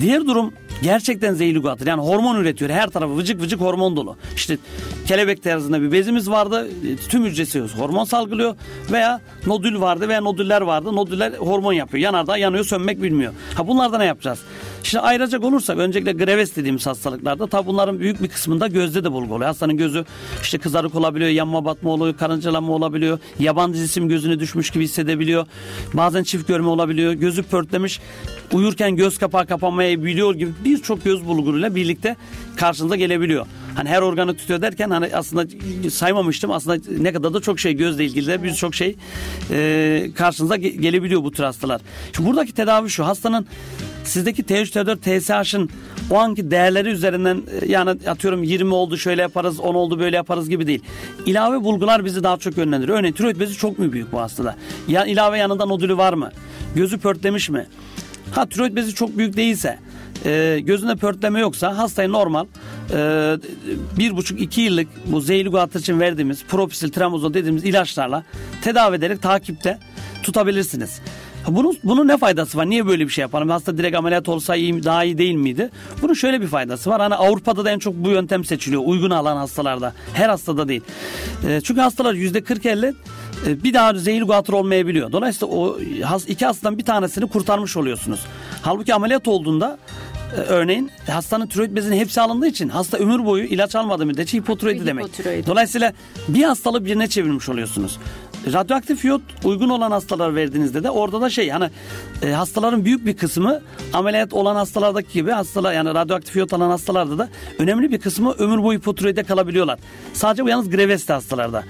Diğer 0.00 0.26
durum 0.26 0.52
gerçekten 0.82 1.34
zehirli 1.34 1.58
guatr. 1.58 1.86
Yani 1.86 2.02
hormon 2.02 2.36
üretiyor. 2.36 2.70
Her 2.70 2.90
tarafı 2.90 3.16
vıcık 3.16 3.42
vıcık 3.42 3.60
hormon 3.60 3.96
dolu. 3.96 4.16
İşte 4.36 4.58
kelebek 5.06 5.42
tarzında 5.42 5.82
bir 5.82 5.92
bezimiz 5.92 6.30
vardı. 6.30 6.68
Tüm 7.08 7.24
hücresi 7.24 7.60
hormon 7.60 8.04
salgılıyor. 8.04 8.54
Veya 8.92 9.20
nodül 9.46 9.80
vardı 9.80 10.08
veya 10.08 10.20
nodüller 10.20 10.60
vardı. 10.60 10.96
Nodüller 10.96 11.32
hormon 11.32 11.72
yapıyor. 11.72 12.04
Yanardağ 12.04 12.36
yanıyor 12.36 12.64
sönmek 12.64 13.02
bilmiyor. 13.02 13.32
Ha 13.54 13.66
bunlarda 13.66 13.98
ne 13.98 14.04
yapacağız? 14.04 14.38
Şimdi 14.82 15.02
ayıracak 15.02 15.44
olursak 15.44 15.78
öncelikle 15.78 16.12
greves 16.12 16.56
dediğimiz 16.56 16.86
hastalıklarda 16.86 17.46
tabi 17.46 17.66
bunların 17.66 18.00
büyük 18.00 18.22
bir 18.22 18.28
kısmında 18.28 18.66
gözde 18.66 19.04
de 19.04 19.12
bulgu 19.12 19.34
oluyor. 19.34 19.46
Hastanın 19.46 19.76
gözü 19.76 20.04
işte 20.42 20.58
kızarık 20.58 20.94
olabiliyor, 20.94 21.30
yanma 21.30 21.64
batma 21.64 21.90
oluyor, 21.90 22.16
karıncalanma 22.16 22.72
olabiliyor. 22.72 23.18
Yabancı 23.38 23.78
cisim 23.78 24.08
gözüne 24.08 24.40
düşmüş 24.40 24.70
gibi 24.70 24.84
hissedebiliyor. 24.84 25.46
Bazen 25.94 26.22
çift 26.22 26.48
görme 26.48 26.68
olabiliyor. 26.68 27.12
Gözü 27.12 27.42
pörtlemiş, 27.42 28.00
uyurken 28.52 28.96
göz 28.96 29.18
kapağı 29.18 29.46
kapanmaya 29.46 30.04
biliyor 30.04 30.34
gibi 30.34 30.50
birçok 30.64 31.04
göz 31.04 31.26
bulguruyla 31.26 31.74
birlikte 31.74 32.16
karşınıza 32.56 32.96
gelebiliyor. 32.96 33.46
Hani 33.74 33.88
her 33.88 34.02
organı 34.02 34.36
tutuyor 34.36 34.62
derken 34.62 34.90
hani 34.90 35.10
aslında 35.14 35.46
saymamıştım. 35.90 36.50
Aslında 36.50 36.82
ne 36.98 37.12
kadar 37.12 37.34
da 37.34 37.40
çok 37.40 37.60
şey 37.60 37.72
gözle 37.74 38.04
ilgili 38.04 38.26
de 38.26 38.42
birçok 38.42 38.74
şey 38.74 38.96
e, 39.50 40.10
karşınıza 40.14 40.56
ge- 40.56 40.80
gelebiliyor 40.80 41.24
bu 41.24 41.30
tür 41.32 41.44
hastalar. 41.44 41.80
Şimdi 42.16 42.28
buradaki 42.28 42.52
tedavi 42.54 42.90
şu. 42.90 43.06
Hastanın 43.06 43.46
sizdeki 44.04 44.42
T3, 44.42 44.64
T4, 44.64 45.44
TSH'ın 45.44 45.70
o 46.10 46.18
anki 46.18 46.50
değerleri 46.50 46.88
üzerinden 46.88 47.42
e, 47.60 47.66
yani 47.66 47.90
atıyorum 47.90 48.42
20 48.42 48.74
oldu 48.74 48.96
şöyle 48.98 49.22
yaparız 49.22 49.60
10 49.60 49.74
oldu 49.74 50.00
böyle 50.00 50.16
yaparız 50.16 50.48
gibi 50.48 50.66
değil. 50.66 50.82
İlave 51.26 51.64
bulgular 51.64 52.04
bizi 52.04 52.22
daha 52.22 52.36
çok 52.36 52.56
yönlendiriyor. 52.56 52.98
Örneğin 52.98 53.14
tiroid 53.14 53.40
bezi 53.40 53.54
çok 53.54 53.78
mu 53.78 53.92
büyük 53.92 54.12
bu 54.12 54.20
hastada? 54.20 54.56
Ya 54.88 55.04
ilave 55.04 55.38
yanında 55.38 55.66
nodülü 55.66 55.96
var 55.96 56.12
mı? 56.12 56.30
Gözü 56.74 56.98
pörtlemiş 56.98 57.50
mi? 57.50 57.66
Ha 58.32 58.46
tiroid 58.46 58.76
bezi 58.76 58.94
çok 58.94 59.18
büyük 59.18 59.36
değilse 59.36 59.78
e, 60.24 60.60
gözünde 60.62 60.96
pörtleme 60.96 61.40
yoksa 61.40 61.78
hastayı 61.78 62.12
normal 62.12 62.46
e, 62.92 63.36
bir 63.98 64.16
buçuk 64.16 64.40
iki 64.40 64.60
yıllık 64.60 64.88
bu 65.06 65.20
zehirli 65.20 65.48
guatr 65.48 65.76
için 65.76 66.00
verdiğimiz 66.00 66.44
propisil 66.44 66.90
tramozol 66.90 67.34
dediğimiz 67.34 67.64
ilaçlarla 67.64 68.24
tedavi 68.62 68.96
ederek 68.96 69.22
takipte 69.22 69.78
tutabilirsiniz. 70.22 71.00
Bunun, 71.48 71.76
bunun 71.84 72.08
ne 72.08 72.16
faydası 72.16 72.58
var? 72.58 72.70
Niye 72.70 72.86
böyle 72.86 73.04
bir 73.04 73.12
şey 73.12 73.22
yapalım? 73.22 73.48
Hasta 73.48 73.78
direkt 73.78 73.96
ameliyat 73.96 74.28
olsa 74.28 74.56
iyi, 74.56 74.84
daha 74.84 75.04
iyi 75.04 75.18
değil 75.18 75.34
miydi? 75.34 75.70
Bunun 76.02 76.14
şöyle 76.14 76.40
bir 76.40 76.46
faydası 76.46 76.90
var. 76.90 77.00
Hani 77.00 77.14
Avrupa'da 77.14 77.64
da 77.64 77.70
en 77.70 77.78
çok 77.78 77.94
bu 77.94 78.10
yöntem 78.10 78.44
seçiliyor. 78.44 78.82
Uygun 78.84 79.10
alan 79.10 79.36
hastalarda. 79.36 79.92
Her 80.14 80.28
hastada 80.28 80.68
değil. 80.68 80.82
E, 81.48 81.60
çünkü 81.60 81.80
hastalar 81.80 82.14
yüzde 82.14 82.38
40-50 82.38 82.86
e, 82.86 82.94
bir 83.46 83.74
daha 83.74 83.94
zehirli 83.94 84.24
guatr 84.24 84.52
olmayabiliyor. 84.52 85.12
Dolayısıyla 85.12 85.54
o 85.54 85.78
iki 86.28 86.46
hastadan 86.46 86.78
bir 86.78 86.84
tanesini 86.84 87.28
kurtarmış 87.28 87.76
oluyorsunuz. 87.76 88.20
Halbuki 88.62 88.94
ameliyat 88.94 89.28
olduğunda 89.28 89.78
e, 90.36 90.40
örneğin 90.40 90.90
hastanın 91.10 91.46
tiroid 91.46 91.76
bezinin 91.76 91.96
hepsi 91.96 92.20
alındığı 92.20 92.46
için 92.46 92.68
hasta 92.68 92.98
ömür 92.98 93.24
boyu 93.24 93.44
ilaç 93.44 93.76
almadığı 93.76 94.06
müddetçe 94.06 94.38
hipotiroidi 94.38 94.86
demek. 94.86 95.04
Hipotiroidi. 95.04 95.46
Dolayısıyla 95.46 95.92
bir 96.28 96.42
hastalığı 96.42 96.84
birine 96.84 97.08
çevirmiş 97.08 97.48
oluyorsunuz. 97.48 97.98
Radyoaktif 98.52 99.04
iyot 99.04 99.22
uygun 99.44 99.68
olan 99.68 99.90
hastalar 99.90 100.34
verdiğinizde 100.34 100.84
de 100.84 100.90
orada 100.90 101.20
da 101.20 101.30
şey 101.30 101.48
hani 101.50 101.70
e, 102.22 102.30
hastaların 102.30 102.84
büyük 102.84 103.06
bir 103.06 103.16
kısmı 103.16 103.60
ameliyat 103.92 104.32
olan 104.32 104.56
hastalardaki 104.56 105.12
gibi 105.12 105.30
hastalar 105.30 105.72
yani 105.72 105.94
radyoaktif 105.94 106.36
iyot 106.36 106.52
alan 106.52 106.70
hastalarda 106.70 107.18
da 107.18 107.28
önemli 107.58 107.92
bir 107.92 108.00
kısmı 108.00 108.32
ömür 108.32 108.62
boyu 108.62 108.78
hipotiroide 108.78 109.22
kalabiliyorlar. 109.22 109.78
Sadece 110.12 110.44
bu 110.44 110.48
yalnız 110.48 110.70
greveste 110.70 111.12
hastalarda. 111.12 111.64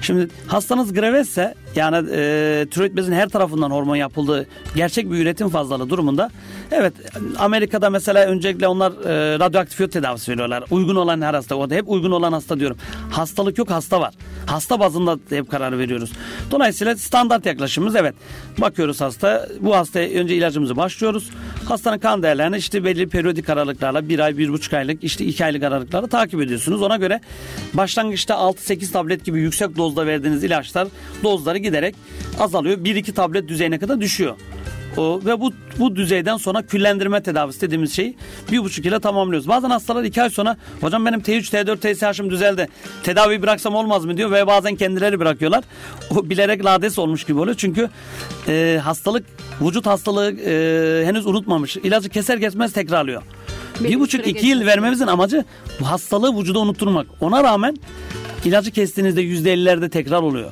Şimdi 0.00 0.28
hastanız 0.46 0.92
grevesse 0.92 1.54
yani 1.76 2.10
e, 2.12 2.66
tiroid 2.70 2.96
bezin 2.96 3.12
her 3.12 3.28
tarafından 3.28 3.70
hormon 3.70 3.96
yapıldığı 3.96 4.46
gerçek 4.76 5.10
bir 5.12 5.18
üretim 5.18 5.48
fazlalığı 5.48 5.90
durumunda 5.90 6.30
evet 6.70 6.92
Amerika'da 7.38 7.90
mesela 7.90 8.26
öncelikle 8.26 8.68
onlar 8.68 8.92
e, 8.92 9.38
radyoaktif 9.38 9.80
iyot 9.80 9.92
tedavisi 9.92 10.32
veriyorlar. 10.32 10.64
Uygun 10.70 10.96
olan 10.96 11.22
her 11.22 11.34
hasta 11.34 11.56
o 11.56 11.70
da 11.70 11.74
hep 11.74 11.88
uygun 11.88 12.10
olan 12.10 12.32
hasta 12.32 12.60
diyorum. 12.60 12.76
Hastalık 13.10 13.58
yok 13.58 13.70
hasta 13.70 14.00
var. 14.00 14.14
Hasta 14.46 14.80
bazında 14.80 15.18
hep 15.30 15.50
karar 15.50 15.78
veriyoruz. 15.78 16.12
Dolayısıyla 16.50 16.96
standart 16.96 17.46
yaklaşımımız 17.46 17.96
evet. 17.96 18.14
Bakıyoruz 18.58 19.00
hasta 19.00 19.48
bu 19.60 19.76
hastaya 19.76 20.20
önce 20.20 20.36
ilacımızı 20.36 20.76
başlıyoruz. 20.76 21.30
Hastanın 21.64 21.98
kan 21.98 22.22
değerlerini 22.22 22.56
işte 22.56 22.84
belli 22.84 23.08
periyodik 23.08 23.48
aralıklarla 23.48 24.08
bir 24.08 24.18
ay 24.18 24.38
bir 24.38 24.48
buçuk 24.48 24.72
aylık 24.72 25.04
işte 25.04 25.24
iki 25.24 25.44
aylık 25.44 25.62
aralıklarla 25.62 26.06
takip 26.06 26.40
ediyorsunuz. 26.40 26.82
Ona 26.82 26.96
göre 26.96 27.20
başlangıçta 27.74 28.34
6-8 28.34 28.92
tablet 28.92 29.24
gibi 29.24 29.40
yüksek 29.40 29.76
dozda 29.86 30.06
verdiğiniz 30.06 30.44
ilaçlar 30.44 30.88
dozları 31.22 31.58
giderek 31.58 31.94
azalıyor. 32.40 32.78
1-2 32.78 33.12
tablet 33.12 33.48
düzeyine 33.48 33.78
kadar 33.78 34.00
düşüyor. 34.00 34.36
O, 34.96 35.20
ve 35.24 35.40
bu 35.40 35.52
bu 35.78 35.96
düzeyden 35.96 36.36
sonra 36.36 36.62
küllendirme 36.62 37.22
tedavisi 37.22 37.60
dediğimiz 37.60 37.92
şeyi 37.92 38.16
bir 38.52 38.58
buçuk 38.58 38.86
ile 38.86 39.00
tamamlıyoruz. 39.00 39.48
Bazen 39.48 39.70
hastalar 39.70 40.04
iki 40.04 40.22
ay 40.22 40.30
sonra 40.30 40.56
hocam 40.80 41.06
benim 41.06 41.20
T3, 41.20 41.40
T4, 41.40 42.12
TSH'ım 42.14 42.30
düzeldi. 42.30 42.68
Tedavi 43.02 43.42
bıraksam 43.42 43.74
olmaz 43.74 44.04
mı 44.04 44.16
diyor 44.16 44.30
ve 44.30 44.46
bazen 44.46 44.76
kendileri 44.76 45.20
bırakıyorlar. 45.20 45.64
O 46.10 46.30
bilerek 46.30 46.64
lades 46.64 46.98
olmuş 46.98 47.24
gibi 47.24 47.40
oluyor. 47.40 47.56
Çünkü 47.56 47.90
e, 48.48 48.80
hastalık, 48.84 49.24
vücut 49.60 49.86
hastalığı 49.86 50.32
e, 50.40 51.06
henüz 51.06 51.26
unutmamış. 51.26 51.76
İlacı 51.76 52.08
keser 52.08 52.40
kesmez 52.40 52.72
tekrarlıyor. 52.72 53.22
Belli 53.80 53.94
bir 53.94 54.00
buçuk 54.00 54.26
iki 54.26 54.46
yıl 54.46 54.66
vermemizin 54.66 55.06
amacı 55.06 55.44
bu 55.80 55.90
hastalığı 55.90 56.40
vücuda 56.40 56.58
unutturmak. 56.58 57.06
Ona 57.20 57.44
rağmen 57.44 57.76
ilacı 58.44 58.70
kestiğinizde 58.70 59.20
yüzde 59.20 59.52
ellilerde 59.52 59.88
tekrar 59.88 60.22
oluyor. 60.22 60.50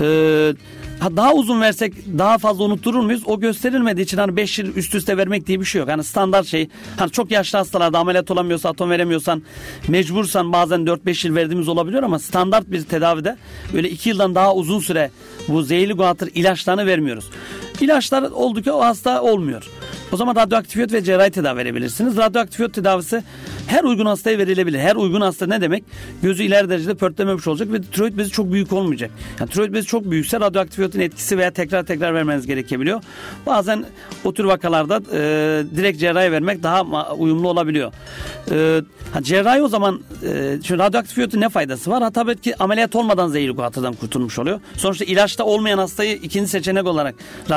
Ee, 0.00 0.54
ha 1.00 1.16
daha 1.16 1.34
uzun 1.34 1.60
versek 1.60 1.92
daha 2.18 2.38
fazla 2.38 2.64
unutturur 2.64 3.00
muyuz? 3.00 3.22
O 3.26 3.40
gösterilmediği 3.40 4.04
için 4.04 4.18
hani 4.18 4.36
5 4.36 4.58
yıl 4.58 4.76
üst 4.76 4.94
üste 4.94 5.16
vermek 5.16 5.46
diye 5.46 5.60
bir 5.60 5.64
şey 5.64 5.78
yok. 5.78 5.88
Hani 5.88 6.04
standart 6.04 6.46
şey. 6.46 6.68
Hani 6.96 7.10
çok 7.10 7.30
yaşlı 7.30 7.58
hastalarda 7.58 7.98
ameliyat 7.98 8.30
olamıyorsa, 8.30 8.68
atom 8.68 8.90
veremiyorsan, 8.90 9.42
mecbursan 9.88 10.52
bazen 10.52 10.80
4-5 10.80 11.26
yıl 11.28 11.34
verdiğimiz 11.34 11.68
olabiliyor 11.68 12.02
ama 12.02 12.18
standart 12.18 12.70
bir 12.70 12.84
tedavide 12.84 13.36
böyle 13.72 13.90
2 13.90 14.08
yıldan 14.08 14.34
daha 14.34 14.54
uzun 14.54 14.80
süre 14.80 15.10
bu 15.48 15.62
zehirli 15.62 15.92
guatr 15.92 16.26
ilaçlarını 16.34 16.86
vermiyoruz. 16.86 17.30
İlaçlar 17.80 18.22
oldukça 18.22 18.72
o 18.72 18.80
hasta 18.80 19.22
olmuyor. 19.22 19.62
O 20.12 20.16
zaman 20.16 20.36
radyoaktif 20.36 20.76
iyot 20.76 20.92
ve 20.92 21.04
cerrahi 21.04 21.30
tedavi 21.30 21.56
verebilirsiniz. 21.58 22.16
Radyoaktif 22.16 22.60
iyot 22.60 22.74
tedavisi 22.74 23.22
her 23.66 23.84
uygun 23.84 24.06
hastaya 24.06 24.38
verilebilir. 24.38 24.78
Her 24.78 24.96
uygun 24.96 25.20
hasta 25.20 25.46
ne 25.46 25.60
demek? 25.60 25.84
Gözü 26.22 26.42
ileri 26.42 26.68
derecede 26.68 26.94
pörtlememiş 26.94 27.46
olacak 27.46 27.72
ve 27.72 27.80
tiroid 27.80 28.18
bezi 28.18 28.30
çok 28.30 28.52
büyük 28.52 28.72
olmayacak. 28.72 29.10
Yani 29.40 29.50
tiroid 29.50 29.72
bezi 29.74 29.86
çok 29.86 30.10
büyükse 30.10 30.40
radyoaktif 30.40 30.78
iyotun 30.78 31.00
etkisi 31.00 31.38
veya 31.38 31.50
tekrar 31.50 31.86
tekrar 31.86 32.14
vermeniz 32.14 32.46
gerekebiliyor. 32.46 33.02
Bazen 33.46 33.84
o 34.24 34.34
tür 34.34 34.44
vakalarda 34.44 35.00
e, 35.12 35.18
direkt 35.76 36.00
cerrahi 36.00 36.32
vermek 36.32 36.62
daha 36.62 37.12
uyumlu 37.14 37.48
olabiliyor. 37.48 37.92
E, 38.50 38.82
ha, 39.12 39.22
cerrahi 39.22 39.62
o 39.62 39.68
zaman 39.68 40.00
e, 40.22 40.58
şimdi 40.62 40.82
radyoaktif 40.82 41.18
iyotun 41.18 41.40
ne 41.40 41.48
faydası 41.48 41.90
var? 41.90 42.02
Ha, 42.02 42.10
tabii 42.10 42.36
ki 42.36 42.56
ameliyat 42.56 42.96
olmadan 42.96 43.28
zehirli 43.28 43.52
guatrdan 43.52 43.94
kurtulmuş 43.94 44.38
oluyor. 44.38 44.60
Sonuçta 44.76 45.04
ilaçta 45.04 45.44
olmayan 45.44 45.78
hastayı 45.78 46.16
ikinci 46.16 46.50
seçenek 46.50 46.86
olarak 46.86 47.14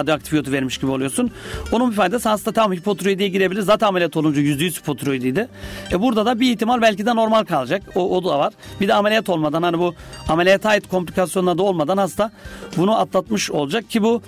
radyoaktif 0.09 0.33
iyotu 0.33 0.51
vermiş 0.51 0.77
gibi 0.77 0.91
oluyorsun. 0.91 1.31
Onun 1.71 1.91
bir 1.91 1.95
faydası 1.95 2.29
hasta 2.29 2.51
tam 2.51 2.73
hipotiroidiye 2.73 3.29
girebilir. 3.29 3.61
Zaten 3.61 3.87
ameliyat 3.87 4.17
olunca 4.17 4.41
%100 4.41 4.81
hipotiroidiydi. 4.81 5.47
E 5.91 6.01
burada 6.01 6.25
da 6.25 6.39
bir 6.39 6.51
ihtimal 6.51 6.81
belki 6.81 7.05
de 7.05 7.15
normal 7.15 7.43
kalacak. 7.43 7.81
O, 7.95 8.17
o 8.17 8.23
da 8.23 8.39
var. 8.39 8.53
Bir 8.81 8.87
de 8.87 8.93
ameliyat 8.93 9.29
olmadan 9.29 9.63
hani 9.63 9.79
bu 9.79 9.93
ameliyata 10.27 10.69
ait 10.69 10.87
komplikasyonlar 10.87 11.57
da 11.57 11.63
olmadan 11.63 11.97
hasta 11.97 12.31
bunu 12.77 12.99
atlatmış 12.99 13.51
olacak 13.51 13.89
ki 13.89 14.03
bu 14.03 14.21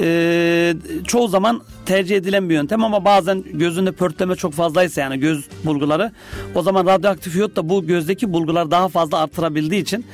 e, 0.00 0.74
çoğu 1.06 1.28
zaman 1.28 1.62
tercih 1.86 2.16
edilen 2.16 2.48
bir 2.48 2.54
yöntem 2.54 2.84
ama 2.84 3.04
bazen 3.04 3.44
gözünde 3.52 3.92
pörtleme 3.92 4.34
çok 4.34 4.52
fazlaysa 4.52 5.00
yani 5.00 5.20
göz 5.20 5.44
bulguları 5.64 6.12
o 6.54 6.62
zaman 6.62 6.86
radyoaktif 6.86 7.36
iyot 7.36 7.56
da 7.56 7.68
bu 7.68 7.86
gözdeki 7.86 8.32
bulgular 8.32 8.70
daha 8.70 8.88
fazla 8.88 9.18
artırabildiği 9.18 9.82
için 9.82 10.06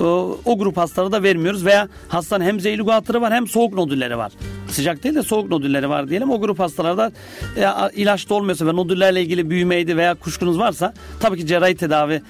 o, 0.00 0.38
o 0.44 0.58
grup 0.58 0.76
hastalara 0.76 1.12
da 1.12 1.22
vermiyoruz 1.22 1.64
veya 1.64 1.88
hastanın 2.08 2.44
hem 2.44 2.60
zehirli 2.60 2.82
guatrı 2.82 3.20
var 3.20 3.32
hem 3.32 3.46
soğuk 3.46 3.74
nodülleri 3.74 4.18
var. 4.18 4.32
Sıcak 4.68 5.04
değil 5.04 5.14
de 5.14 5.22
soğuk 5.22 5.50
nodülleri 5.50 5.88
var 5.88 6.08
diyelim. 6.08 6.30
O 6.30 6.40
grup 6.40 6.58
hastalarda 6.58 7.12
e, 7.56 7.64
ilaçta 7.96 8.34
olmuyorsa 8.34 8.66
ve 8.66 8.76
nodüllerle 8.76 9.22
ilgili 9.22 9.50
büyümeydi 9.50 9.96
veya 9.96 10.14
kuşkunuz 10.14 10.58
varsa 10.58 10.94
tabii 11.20 11.38
ki 11.38 11.46
cerrahi 11.46 11.76
tedavi 11.76 12.22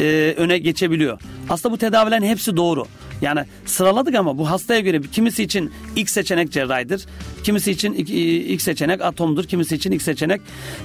e, 0.00 0.34
öne 0.36 0.58
geçebiliyor. 0.58 1.20
Aslında 1.50 1.72
bu 1.72 1.78
tedavilerin 1.78 2.26
hepsi 2.26 2.56
doğru. 2.56 2.86
Yani 3.20 3.40
sıraladık 3.66 4.14
ama 4.14 4.38
bu 4.38 4.50
hastaya 4.50 4.80
göre 4.80 5.00
kimisi 5.12 5.42
için 5.42 5.72
ilk 5.96 6.10
seçenek 6.10 6.52
cerrahidir. 6.52 7.06
Kimisi 7.44 7.70
için 7.70 7.92
ilk, 7.92 8.62
seçenek 8.62 9.02
atomdur. 9.02 9.44
Kimisi 9.44 9.74
için 9.74 9.92
ilk 9.92 10.02
seçenek 10.02 10.40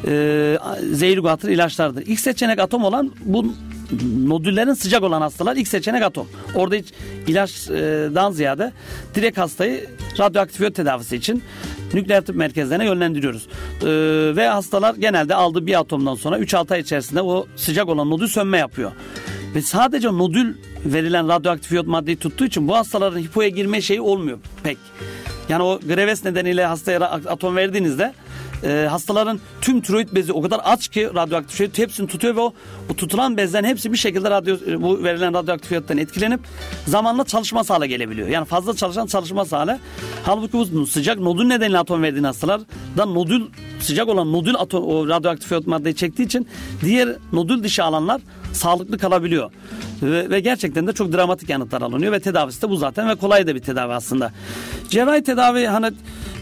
e, 0.08 0.58
zehir 0.92 1.18
ilaçlardır. 1.50 2.04
İlk 2.06 2.20
seçenek 2.20 2.60
atom 2.60 2.84
olan 2.84 3.12
bu 3.26 3.54
nodüllerin 4.26 4.74
sıcak 4.74 5.04
olan 5.04 5.22
hastalar 5.22 5.56
ilk 5.56 5.68
seçenek 5.68 6.04
atom. 6.04 6.28
Orada 6.56 6.76
hiç 6.76 6.88
ilaçdan 7.28 8.32
ziyade 8.32 8.72
direkt 9.16 9.38
hastayı 9.38 9.90
radyoaktif 10.20 10.76
tedavisi 10.76 11.16
için 11.16 11.44
nükleer 11.94 12.22
tıp 12.22 12.36
merkezlerine 12.36 12.86
yönlendiriyoruz. 12.86 13.48
Ee, 13.82 13.88
ve 14.36 14.48
hastalar 14.48 14.96
genelde 14.96 15.36
aldığı 15.36 15.68
bir 15.68 15.80
atomdan 15.80 16.16
sonra 16.16 16.40
3-6 16.40 16.74
ay 16.74 16.80
içerisinde 16.80 17.22
o 17.22 17.48
sıcak 17.56 17.90
olan 17.90 18.10
nodül 18.10 18.28
sönme 18.28 18.58
yapıyor. 18.58 18.92
Ve 19.56 19.62
sadece 19.62 20.08
nodül 20.08 20.54
verilen 20.86 21.28
radyoaktif 21.28 21.72
iyot 21.72 21.88
maddeyi 21.88 22.18
tuttuğu 22.18 22.46
için 22.46 22.68
bu 22.68 22.76
hastaların 22.76 23.20
hipoya 23.20 23.50
girme 23.50 23.82
şeyi 23.82 24.02
olmuyor 24.02 24.38
pek. 24.64 24.78
Yani 25.50 25.64
o 25.64 25.80
greves 25.80 26.26
nedeniyle 26.26 26.66
hastaya 26.66 27.00
atom 27.02 27.56
verdiğinizde 27.56 28.14
e, 28.64 28.88
hastaların 28.90 29.40
tüm 29.62 29.82
tiroid 29.82 30.10
bezi 30.12 30.34
o 30.34 30.42
kadar 30.42 30.62
aç 30.64 30.88
ki 30.88 31.10
radyoaktif 31.16 31.58
şey 31.58 31.70
hepsini 31.76 32.08
tutuyor 32.08 32.36
ve 32.36 32.40
o, 32.40 32.54
o 32.90 32.94
tutulan 32.94 33.38
bezden 33.38 33.64
hepsi 33.64 33.94
bir 33.94 33.98
şekilde 33.98 34.30
radyo, 34.30 34.58
bu 34.82 35.04
verilen 35.04 35.34
radyoaktif 35.34 35.72
iyottan 35.72 35.98
etkilenip 35.98 36.40
zamanla 36.88 37.24
çalışma 37.24 37.64
hale 37.68 37.88
gelebiliyor. 37.88 38.28
Yani 38.28 38.46
fazla 38.46 38.76
çalışan 38.76 39.06
çalışma 39.06 39.52
hale. 39.52 39.80
Halbuki 40.24 40.54
bu 40.54 40.86
sıcak 40.86 41.20
nodül 41.20 41.46
nedeniyle 41.46 41.80
atom 41.80 42.04
verdiğin 42.04 42.24
da 42.98 43.06
nodül 43.06 43.42
sıcak 43.80 44.08
olan 44.08 44.34
nodül 44.34 44.56
atom 44.56 44.84
o 44.84 45.08
radyoaktif 45.08 45.52
iyot 45.52 45.68
maddeyi 45.68 45.96
çektiği 45.96 46.24
için 46.24 46.48
diğer 46.82 47.10
nodül 47.34 47.64
dışı 47.64 47.84
alanlar 47.84 48.22
sağlıklı 48.54 48.98
kalabiliyor. 48.98 49.52
Ve, 50.02 50.30
ve 50.30 50.40
gerçekten 50.40 50.88
de 50.88 50.94
çok 50.94 51.14
dramatik 51.14 51.50
yanıtlar 51.50 51.82
alınıyor 51.82 52.12
ve 52.12 52.20
tedavisi 52.20 52.62
de 52.62 52.70
bu 52.70 52.76
zaten 52.76 53.10
ve 53.10 53.16
kolay 53.16 53.48
da 53.48 53.56
bir 53.56 53.60
tedavi 53.60 53.94
aslında. 53.94 54.32
Cerrahi 54.90 55.24
tedavi 55.24 55.66
hani 55.66 55.86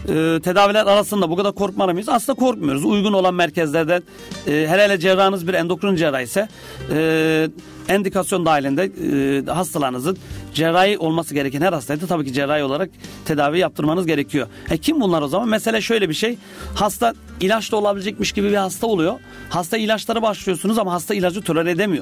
e, 0.08 0.40
tedaviler 0.42 0.86
arasında 0.86 1.30
bu 1.30 1.36
kadar 1.36 1.52
korkmalı 1.52 1.92
mıyız? 1.92 2.08
Aslında 2.08 2.38
korkmuyoruz. 2.38 2.84
Uygun 2.84 3.12
olan 3.12 3.34
merkezlerden 3.34 4.02
e, 4.46 4.50
hele 4.50 4.84
hele 4.84 4.98
cerrahınız 4.98 5.48
bir 5.48 5.54
endokrin 5.54 5.96
cerrah 5.96 6.20
ise 6.20 6.48
e, 6.90 7.48
endikasyon 7.88 8.46
dahilinde 8.46 8.84
e, 8.84 9.52
hastalarınızın 9.52 10.18
cerrahi 10.54 10.98
olması 10.98 11.34
gereken 11.34 11.60
her 11.60 11.72
hastaydı 11.72 12.06
tabii 12.06 12.24
ki 12.24 12.32
cerrahi 12.32 12.62
olarak 12.62 12.90
tedavi 13.24 13.58
yaptırmanız 13.58 14.06
gerekiyor. 14.06 14.46
E 14.70 14.78
kim 14.78 15.00
bunlar 15.00 15.22
o 15.22 15.28
zaman? 15.28 15.48
Mesela 15.48 15.80
şöyle 15.80 16.08
bir 16.08 16.14
şey. 16.14 16.38
Hasta 16.74 17.14
ilaçla 17.40 17.76
olabilecekmiş 17.76 18.32
gibi 18.32 18.50
bir 18.50 18.56
hasta 18.56 18.86
oluyor. 18.86 19.14
Hasta 19.50 19.76
ilaçlara 19.76 20.22
başlıyorsunuz 20.22 20.78
ama 20.78 20.92
hasta 20.92 21.14
ilacı 21.14 21.42
tolere 21.42 21.70
edemiyor. 21.70 21.99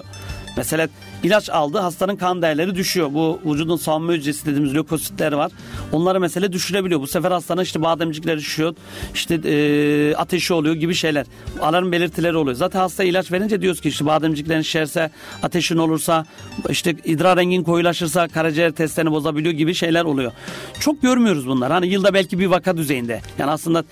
Mesela 0.59 0.89
ilaç 1.23 1.51
aldı 1.51 1.79
hastanın 1.79 2.17
kan 2.17 2.43
değerleri 2.43 2.75
düşüyor. 2.75 3.11
Bu 3.15 3.41
vücudun 3.45 3.77
savunma 3.77 4.13
hücresi 4.13 4.47
dediğimiz 4.47 4.75
lökositler 4.75 5.33
var. 5.33 5.53
Onları 5.93 6.21
mesela 6.21 6.53
düşürebiliyor. 6.53 7.01
Bu 7.01 7.07
sefer 7.07 7.31
hastanın 7.31 7.63
işte 7.63 7.83
bademcikleri 7.83 8.39
düşüyor. 8.39 8.75
İşte 9.15 9.35
e, 9.45 10.15
ateşi 10.15 10.55
oluyor 10.55 10.75
gibi 10.75 10.95
şeyler. 10.95 11.27
Alarm 11.61 11.93
belirtileri 11.93 12.37
oluyor. 12.37 12.57
Zaten 12.57 12.81
hasta 12.81 13.05
ilaç 13.05 13.33
verince 13.33 13.63
diyoruz 13.63 13.81
ki 13.81 13.89
işte 13.89 14.07
bademciklerin 14.07 14.63
şişerse, 14.63 15.11
ateşin 15.43 15.77
olursa, 15.77 16.27
işte 16.71 16.97
idrar 17.05 17.39
rengin 17.39 17.63
koyulaşırsa 17.63 18.29
karaciğer 18.29 18.73
testlerini 18.73 19.11
bozabiliyor 19.11 19.55
gibi 19.55 19.75
şeyler 19.75 20.05
oluyor. 20.05 20.33
Çok 20.81 21.03
görmüyoruz 21.03 21.47
bunlar. 21.47 21.73
Hani 21.73 21.87
yılda 21.87 22.15
belki 22.15 22.39
bir 22.39 22.47
vaka 22.47 22.77
düzeyinde. 22.77 23.21
Yani 23.39 23.51
aslında 23.51 23.85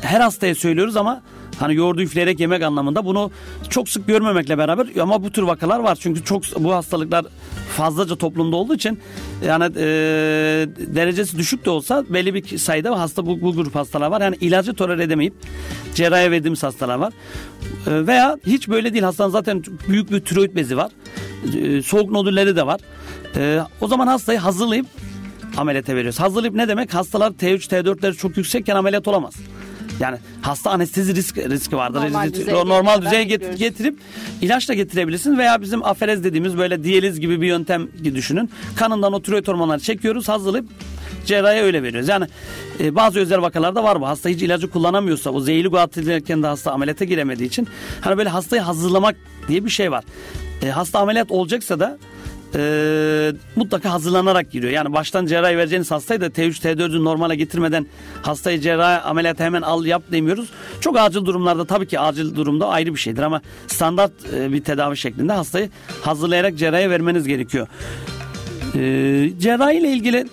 her 0.00 0.20
hastaya 0.20 0.54
söylüyoruz 0.54 0.96
ama 0.96 1.22
Hani 1.58 1.74
yoğurdu 1.74 2.02
üfleyerek 2.02 2.40
yemek 2.40 2.62
anlamında 2.62 3.04
bunu 3.04 3.30
çok 3.70 3.88
sık 3.88 4.06
görmemekle 4.06 4.58
beraber 4.58 4.86
ama 5.00 5.22
bu 5.22 5.30
tür 5.30 5.42
vakalar 5.42 5.80
var. 5.80 5.98
Çünkü 6.00 6.24
çok 6.24 6.42
bu 6.58 6.74
hastalıklar 6.74 7.26
fazlaca 7.76 8.16
toplumda 8.16 8.56
olduğu 8.56 8.74
için 8.74 8.98
yani 9.46 9.64
e, 9.64 9.86
derecesi 10.94 11.38
düşük 11.38 11.64
de 11.64 11.70
olsa 11.70 12.04
belli 12.08 12.34
bir 12.34 12.58
sayıda 12.58 13.00
hasta 13.00 13.26
bu, 13.26 13.40
bu 13.40 13.54
grup 13.54 13.74
hastalar 13.74 14.10
var. 14.10 14.20
Yani 14.20 14.36
ilacı 14.40 14.74
tolere 14.74 15.02
edemeyip 15.02 15.34
cerrahi 15.94 16.30
verdiğimiz 16.30 16.62
hastalar 16.62 16.96
var. 16.96 17.12
E, 17.86 18.06
veya 18.06 18.38
hiç 18.46 18.68
böyle 18.68 18.92
değil 18.92 19.04
hastanın 19.04 19.30
zaten 19.30 19.62
büyük 19.88 20.10
bir 20.10 20.20
tiroid 20.20 20.56
bezi 20.56 20.76
var. 20.76 20.90
E, 21.62 21.82
soğuk 21.82 22.10
nodülleri 22.10 22.56
de 22.56 22.66
var. 22.66 22.80
E, 23.36 23.60
o 23.80 23.88
zaman 23.88 24.06
hastayı 24.06 24.38
hazırlayıp 24.38 24.86
ameliyata 25.56 25.94
veriyoruz. 25.94 26.20
Hazırlayıp 26.20 26.54
ne 26.54 26.68
demek? 26.68 26.94
Hastalar 26.94 27.30
T3, 27.30 27.58
T4'leri 27.58 28.14
çok 28.16 28.36
yüksekken 28.36 28.76
ameliyat 28.76 29.08
olamaz. 29.08 29.34
Yani 30.00 30.18
hasta 30.42 30.70
anestezi 30.70 31.14
risk, 31.14 31.38
riski 31.38 31.76
vardır. 31.76 32.00
Normal, 32.00 32.32
düzeye, 32.32 32.56
normal 32.56 33.02
düzeye 33.02 33.24
get, 33.24 33.58
getirip 33.58 33.98
ilaç 34.40 34.68
da 34.68 34.74
getirebilirsin 34.74 35.38
veya 35.38 35.62
bizim 35.62 35.84
aferez 35.84 36.24
dediğimiz 36.24 36.58
böyle 36.58 36.84
diyaliz 36.84 37.20
gibi 37.20 37.40
bir 37.40 37.46
yöntem 37.46 37.88
düşünün. 38.04 38.50
Kanından 38.76 39.12
o 39.12 39.22
tiroid 39.22 39.48
hormonları 39.48 39.80
çekiyoruz 39.80 40.28
hazırlayıp 40.28 40.66
cerrahiye 41.26 41.62
öyle 41.62 41.82
veriyoruz. 41.82 42.08
Yani 42.08 42.26
e, 42.80 42.94
bazı 42.94 43.20
özel 43.20 43.42
vakalarda 43.42 43.84
var 43.84 44.00
bu. 44.00 44.08
Hasta 44.08 44.28
hiç 44.28 44.42
ilacı 44.42 44.70
kullanamıyorsa 44.70 45.30
o 45.30 45.40
zehirli 45.40 45.68
guatrilirken 45.68 46.42
de 46.42 46.46
hasta 46.46 46.72
ameliyata 46.72 47.04
giremediği 47.04 47.48
için 47.48 47.68
hani 48.00 48.18
böyle 48.18 48.28
hastayı 48.28 48.62
hazırlamak 48.62 49.16
diye 49.48 49.64
bir 49.64 49.70
şey 49.70 49.90
var. 49.92 50.04
E, 50.62 50.70
hasta 50.70 50.98
ameliyat 50.98 51.30
olacaksa 51.30 51.80
da 51.80 51.98
e, 52.54 53.32
mutlaka 53.56 53.92
hazırlanarak 53.92 54.50
giriyor. 54.50 54.72
Yani 54.72 54.92
baştan 54.92 55.26
cerrahi 55.26 55.56
vereceğiniz 55.56 55.90
hastayı 55.90 56.20
da 56.20 56.26
T3 56.26 56.50
T4'ü 56.50 57.04
normale 57.04 57.36
getirmeden 57.36 57.86
hastayı 58.22 58.60
cerrahi 58.60 59.00
ameliyat 59.02 59.40
hemen 59.40 59.62
al 59.62 59.86
yap 59.86 60.02
demiyoruz. 60.12 60.50
Çok 60.80 60.98
acil 60.98 61.24
durumlarda 61.24 61.64
tabii 61.64 61.86
ki 61.86 62.00
acil 62.00 62.34
durumda 62.34 62.68
ayrı 62.68 62.94
bir 62.94 63.00
şeydir 63.00 63.22
ama 63.22 63.40
standart 63.66 64.12
e, 64.34 64.52
bir 64.52 64.64
tedavi 64.64 64.96
şeklinde 64.96 65.32
hastayı 65.32 65.70
hazırlayarak 66.02 66.56
cerrahi 66.56 66.90
vermeniz 66.90 67.26
gerekiyor. 67.26 67.66
E, 68.74 68.80
cerrahi 69.38 69.76
ile 69.76 69.88
ilgili 69.88 70.26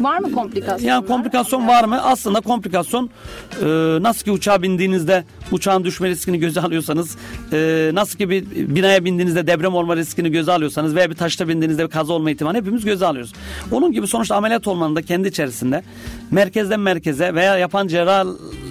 Var 0.00 0.18
mı 0.18 0.32
komplikasyon? 0.32 0.88
Yani 0.88 1.06
komplikasyon 1.06 1.68
var 1.68 1.84
mı? 1.84 2.02
Aslında 2.02 2.40
komplikasyon 2.40 3.10
e, 3.62 3.66
nasıl 4.02 4.24
ki 4.24 4.30
uçağa 4.30 4.62
bindiğinizde 4.62 5.24
uçağın 5.52 5.84
düşme 5.84 6.08
riskini 6.08 6.38
göze 6.38 6.60
alıyorsanız 6.60 7.16
e, 7.52 7.90
nasıl 7.94 8.18
ki 8.18 8.30
bir 8.30 8.44
binaya 8.54 9.04
bindiğinizde 9.04 9.46
deprem 9.46 9.74
olma 9.74 9.96
riskini 9.96 10.30
göze 10.30 10.52
alıyorsanız 10.52 10.94
veya 10.94 11.10
bir 11.10 11.14
taşta 11.14 11.48
bindiğinizde 11.48 11.84
bir 11.84 11.90
kaza 11.90 12.12
olma 12.12 12.30
ihtimali 12.30 12.58
hepimiz 12.58 12.84
göze 12.84 13.06
alıyoruz. 13.06 13.32
Onun 13.72 13.92
gibi 13.92 14.06
sonuçta 14.06 14.36
ameliyat 14.36 14.68
olmanın 14.68 14.96
da 14.96 15.02
kendi 15.02 15.28
içerisinde 15.28 15.82
merkezden 16.30 16.80
merkeze 16.80 17.34
veya 17.34 17.58
yapan 17.58 17.88
cerrah 17.88 18.26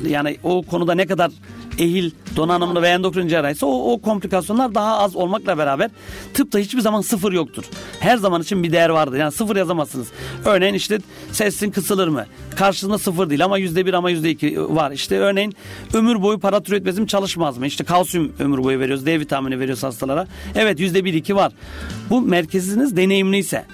yani 0.08 0.38
o 0.44 0.62
konuda 0.62 0.96
ne 0.96 1.06
kadar 1.06 1.32
ehil, 1.80 2.12
donanımlı 2.36 2.82
ve 2.82 2.88
endokrin 2.88 3.28
cerrahisi 3.28 3.66
o, 3.66 3.94
o 3.94 4.02
komplikasyonlar 4.02 4.76
daha 4.76 4.98
az 4.98 5.16
olmakla 5.16 5.58
beraber 5.58 5.92
tıpta 6.34 6.60
hiçbir 6.60 6.82
zaman 6.82 7.02
sıfır 7.02 7.34
yoktur. 7.34 7.64
Her 8.00 8.18
zaman 8.18 8.42
için 8.42 8.64
bir 8.64 8.72
değer 8.72 8.90
vardır. 8.90 9.18
Yani 9.18 9.32
sıfır 9.32 9.56
yazamazsınız. 9.56 10.08
Örneğin 10.46 10.74
işte 10.74 11.00
sesin 11.32 11.72
kısılır 11.72 12.08
mı? 12.08 12.26
Karşısında 12.56 12.98
sıfır 12.98 13.30
değil 13.30 13.46
ama 13.46 13.58
yüzde 13.58 13.86
bir 13.86 13.94
ama 13.94 14.10
yüzde 14.10 14.30
iki 14.30 14.62
var. 14.76 14.92
İşte 14.92 15.18
örneğin 15.18 15.54
ömür 15.94 16.22
boyu 16.22 16.40
paratiroid 16.40 16.86
bezim 16.86 17.06
çalışmaz 17.06 17.58
mı? 17.58 17.68
İşte 17.68 17.84
kalsiyum 17.84 18.32
ömür 18.40 18.64
boyu 18.64 18.80
veriyoruz. 18.80 19.06
D 19.06 19.20
vitamini 19.20 19.60
veriyoruz 19.60 19.84
hastalara. 19.84 20.28
Evet 20.56 20.80
yüzde 20.80 21.06
bir 21.06 21.14
iki 21.14 21.36
var. 21.36 21.52
Bu 22.10 22.22
merkeziniz 22.22 22.98
deneyimliyse 22.98 23.66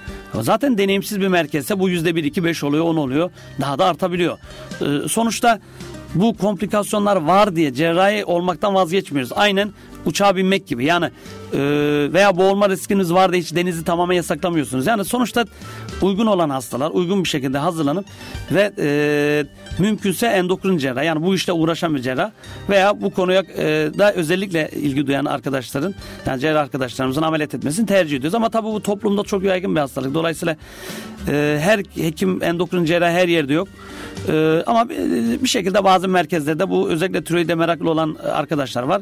Zaten 0.42 0.78
deneyimsiz 0.78 1.22
bir 1.22 1.28
merkezse 1.28 1.80
bu 1.80 1.90
yüzde 1.90 2.16
bir, 2.16 2.24
iki, 2.24 2.44
beş 2.44 2.64
oluyor, 2.64 2.86
on 2.86 2.96
oluyor. 2.96 3.32
Daha 3.62 3.80
da 3.80 3.86
artabiliyor. 3.86 4.38
Ee, 4.82 5.08
sonuçta 5.08 5.60
bu 6.16 6.38
komplikasyonlar 6.38 7.16
var 7.16 7.56
diye 7.56 7.74
cerrahi 7.74 8.26
olmaktan 8.26 8.76
vazgeçmiyoruz. 8.76 9.32
Aynen 9.36 9.72
uçağa 10.06 10.36
binmek 10.36 10.68
gibi. 10.68 10.86
Yani 10.86 11.06
e, 11.54 11.60
veya 12.14 12.38
boğulma 12.38 12.70
riskiniz 12.70 13.14
var 13.14 13.34
da 13.34 13.36
hiç 13.36 13.56
denizi 13.56 13.84
tamamen 13.84 14.16
yasaklamıyorsunuz. 14.16 14.88
Yani 14.88 15.06
sonuçta 15.06 15.46
uygun 16.02 16.26
olan 16.26 16.50
hastalar 16.50 16.92
uygun 16.92 17.24
bir 17.24 17.30
şekilde 17.30 17.58
hazırlanıp 17.58 18.06
ve 18.52 18.72
e, 18.78 19.46
mümkünse 19.80 20.28
endokrin 20.28 20.78
cerrah 20.78 21.04
yani 21.04 21.24
bu 21.24 21.36
işle 21.36 21.54
uğraşan 21.54 21.96
bir 21.96 22.02
cerrah 22.02 22.32
veya 22.70 23.02
bu 23.02 23.10
konuya 23.10 23.44
e, 23.58 23.92
da 23.98 24.14
özellikle 24.14 24.70
ilgi 24.76 25.08
duyan 25.08 25.26
arkadaşların 25.26 25.96
yani 26.26 26.40
cerrah 26.40 26.62
arkadaşlarımızın 26.62 27.22
ameliyat 27.22 27.54
etmesini 27.54 27.86
tercih 27.86 28.18
ediyoruz. 28.18 28.36
Ama 28.36 28.50
tabii 28.50 28.68
bu 28.68 28.82
toplumda 28.82 29.24
çok 29.24 29.44
yaygın 29.44 29.76
bir 29.76 29.80
hastalık. 29.80 30.14
Dolayısıyla 30.14 30.56
e, 31.28 31.60
her 31.62 31.80
hekim 31.96 32.44
endokrin 32.44 32.86
cerrah 32.86 33.12
her 33.12 33.28
yerde 33.28 33.54
yok. 33.54 33.68
E, 34.30 34.64
ama 34.66 34.90
bir 35.44 35.48
şekilde 35.48 35.84
bazı 35.84 36.08
merkezlerde 36.08 36.70
bu 36.70 36.90
özellikle 36.90 37.24
tiroide 37.24 37.56
meraklı 37.56 37.90
olan 37.90 38.18
arkadaşlar 38.34 38.84
var. 38.84 39.02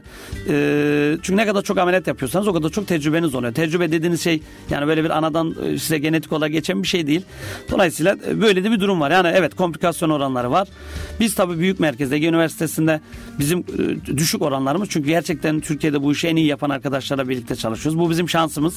E, 0.50 1.18
çünkü 1.22 1.38
ne 1.38 1.46
kadar 1.46 1.62
çok 1.62 1.78
ameliyat 1.78 2.08
yapıyorsanız 2.08 2.48
o 2.48 2.54
kadar 2.54 2.70
çok 2.70 2.88
tecrübeniz 2.88 3.36
oluyor. 3.36 3.54
Tecrübe 3.54 3.92
dediğiniz 3.92 4.24
şey 4.24 4.42
yani 4.70 4.88
böyle 4.88 5.04
bir 5.04 5.10
anadan 5.10 5.56
e, 5.66 5.78
size 5.78 5.98
genetik 5.98 6.34
olarak 6.34 6.52
geçen 6.52 6.84
bir 6.84 6.88
şey 6.88 7.08
değil. 7.08 7.22
Dolayısıyla 7.72 8.18
e, 8.28 8.42
böyle 8.42 8.64
de 8.64 8.72
bir 8.72 8.80
durum 8.80 9.02
var. 9.02 9.12
Yani 9.12 9.34
evet 9.36 9.56
komplikasyon 9.56 10.10
oranları 10.10 10.52
var. 10.52 10.68
Biz 11.20 11.36
tabii 11.36 11.60
büyük 11.60 11.80
merkezde 11.80 12.16
Ege 12.16 12.28
Üniversitesi'nde 12.28 13.02
bizim 13.40 13.60
e, 13.60 14.18
düşük 14.18 14.42
oranlarımız 14.42 14.90
çünkü 14.90 15.08
gerçekten 15.08 15.60
Türkiye'de 15.60 16.04
bu 16.04 16.12
işi 16.12 16.28
en 16.28 16.36
iyi 16.36 16.48
yapan 16.48 16.70
arkadaşlarla 16.70 17.30
birlikte 17.30 17.56
çalışıyoruz. 17.56 18.00
Bu 18.00 18.10
bizim 18.10 18.30
şansımız. 18.30 18.76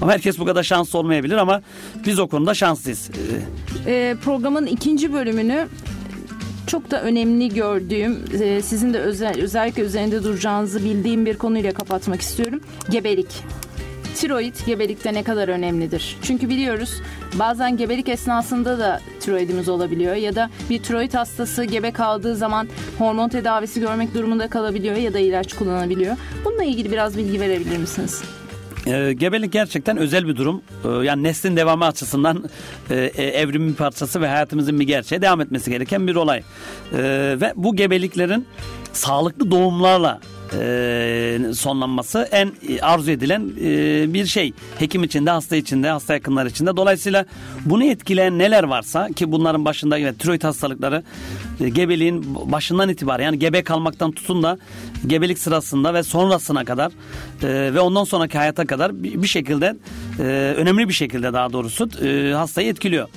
Ama 0.00 0.12
herkes 0.12 0.38
bu 0.38 0.44
kadar 0.44 0.62
şanslı 0.62 0.98
olmayabilir 0.98 1.36
ama 1.36 1.62
biz 2.06 2.18
o 2.18 2.28
konuda 2.28 2.54
şanslıyız. 2.84 3.10
E, 3.86 4.16
programın 4.24 4.66
ikinci 4.66 5.12
bölümünü 5.12 5.68
çok 6.66 6.90
da 6.90 7.02
önemli 7.02 7.48
gördüğüm, 7.48 8.24
e, 8.42 8.62
sizin 8.62 8.94
de 8.94 8.98
özel, 8.98 9.42
özellikle 9.42 9.82
üzerinde 9.82 10.24
duracağınızı 10.24 10.84
bildiğim 10.84 11.26
bir 11.26 11.36
konuyla 11.38 11.72
kapatmak 11.72 12.20
istiyorum. 12.20 12.60
Gebelik 12.90 13.28
tiroid 14.16 14.54
gebelikte 14.66 15.14
ne 15.14 15.22
kadar 15.22 15.48
önemlidir? 15.48 16.16
Çünkü 16.22 16.48
biliyoruz 16.48 17.00
bazen 17.38 17.76
gebelik 17.76 18.08
esnasında 18.08 18.78
da 18.78 19.00
tiroidimiz 19.20 19.68
olabiliyor 19.68 20.14
ya 20.14 20.34
da 20.34 20.50
bir 20.70 20.82
tiroid 20.82 21.14
hastası 21.14 21.64
gebe 21.64 21.90
kaldığı 21.90 22.36
zaman 22.36 22.68
hormon 22.98 23.28
tedavisi 23.28 23.80
görmek 23.80 24.14
durumunda 24.14 24.48
kalabiliyor 24.48 24.96
ya 24.96 25.14
da 25.14 25.18
ilaç 25.18 25.52
kullanabiliyor. 25.52 26.16
Bununla 26.44 26.64
ilgili 26.64 26.92
biraz 26.92 27.16
bilgi 27.16 27.40
verebilir 27.40 27.78
misiniz? 27.78 28.22
E, 28.86 29.12
gebelik 29.12 29.52
gerçekten 29.52 29.96
özel 29.96 30.28
bir 30.28 30.36
durum. 30.36 30.62
E, 30.84 30.88
yani 31.04 31.22
neslin 31.22 31.56
devamı 31.56 31.86
açısından 31.86 32.44
e, 32.90 32.94
e, 32.94 33.22
evrimin 33.22 33.68
bir 33.68 33.74
parçası 33.74 34.20
ve 34.20 34.28
hayatımızın 34.28 34.80
bir 34.80 34.86
gerçeği 34.86 35.22
devam 35.22 35.40
etmesi 35.40 35.70
gereken 35.70 36.06
bir 36.06 36.14
olay. 36.14 36.38
E, 36.38 36.42
ve 37.40 37.52
bu 37.56 37.76
gebeliklerin 37.76 38.46
sağlıklı 38.92 39.50
doğumlarla 39.50 40.20
e, 40.60 41.54
sonlanması 41.54 42.28
en 42.32 42.52
arzu 42.82 43.10
edilen 43.10 43.50
e, 43.60 44.14
bir 44.14 44.26
şey. 44.26 44.52
Hekim 44.78 45.04
içinde, 45.04 45.30
hasta 45.30 45.56
içinde, 45.56 45.88
hasta 45.88 46.14
yakınlar 46.14 46.46
içinde. 46.46 46.76
Dolayısıyla 46.76 47.24
bunu 47.64 47.84
etkileyen 47.84 48.38
neler 48.38 48.64
varsa 48.64 49.08
ki 49.08 49.32
bunların 49.32 49.64
başında 49.64 49.98
evet, 49.98 50.18
tiroid 50.18 50.44
hastalıkları 50.44 51.02
e, 51.60 51.68
gebeliğin 51.68 52.34
başından 52.52 52.88
itibaren 52.88 53.24
yani 53.24 53.38
gebe 53.38 53.62
kalmaktan 53.62 54.12
tutun 54.12 54.42
da 54.42 54.58
gebelik 55.06 55.38
sırasında 55.38 55.94
ve 55.94 56.02
sonrasına 56.02 56.64
kadar 56.64 56.92
ve 57.42 57.80
ondan 57.80 58.04
sonraki 58.04 58.38
hayata 58.38 58.66
kadar 58.66 59.02
bir, 59.02 59.26
şekilde 59.26 59.76
önemli 60.56 60.88
bir 60.88 60.92
şekilde 60.92 61.32
daha 61.32 61.52
doğrusu 61.52 61.88
hastayı 62.36 62.68
etkiliyor. 62.68 63.08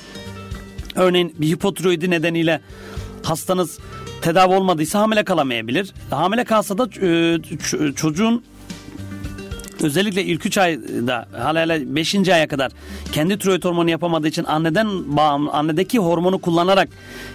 Örneğin 0.96 1.36
bir 1.38 1.48
hipotiroidi 1.48 2.10
nedeniyle 2.10 2.62
hastanız 3.24 3.80
tedavi 4.22 4.56
olmadıysa 4.56 5.00
hamile 5.00 5.24
kalamayabilir. 5.24 5.94
Hamile 6.10 6.44
kalsa 6.44 6.78
da 6.78 6.90
e, 7.02 7.94
çocuğun 7.94 8.44
özellikle 9.84 10.24
ilk 10.24 10.46
3 10.46 10.58
ayda 10.58 11.28
hala 11.38 11.96
5. 11.96 12.16
aya 12.16 12.48
kadar 12.48 12.72
kendi 13.12 13.40
tiroid 13.40 13.64
hormonu 13.64 13.90
yapamadığı 13.90 14.28
için 14.28 14.44
anneden 14.44 15.18
bağımlı, 15.18 15.52
annedeki 15.52 16.00
hormonu 16.00 16.40
kullanarak 16.40 16.90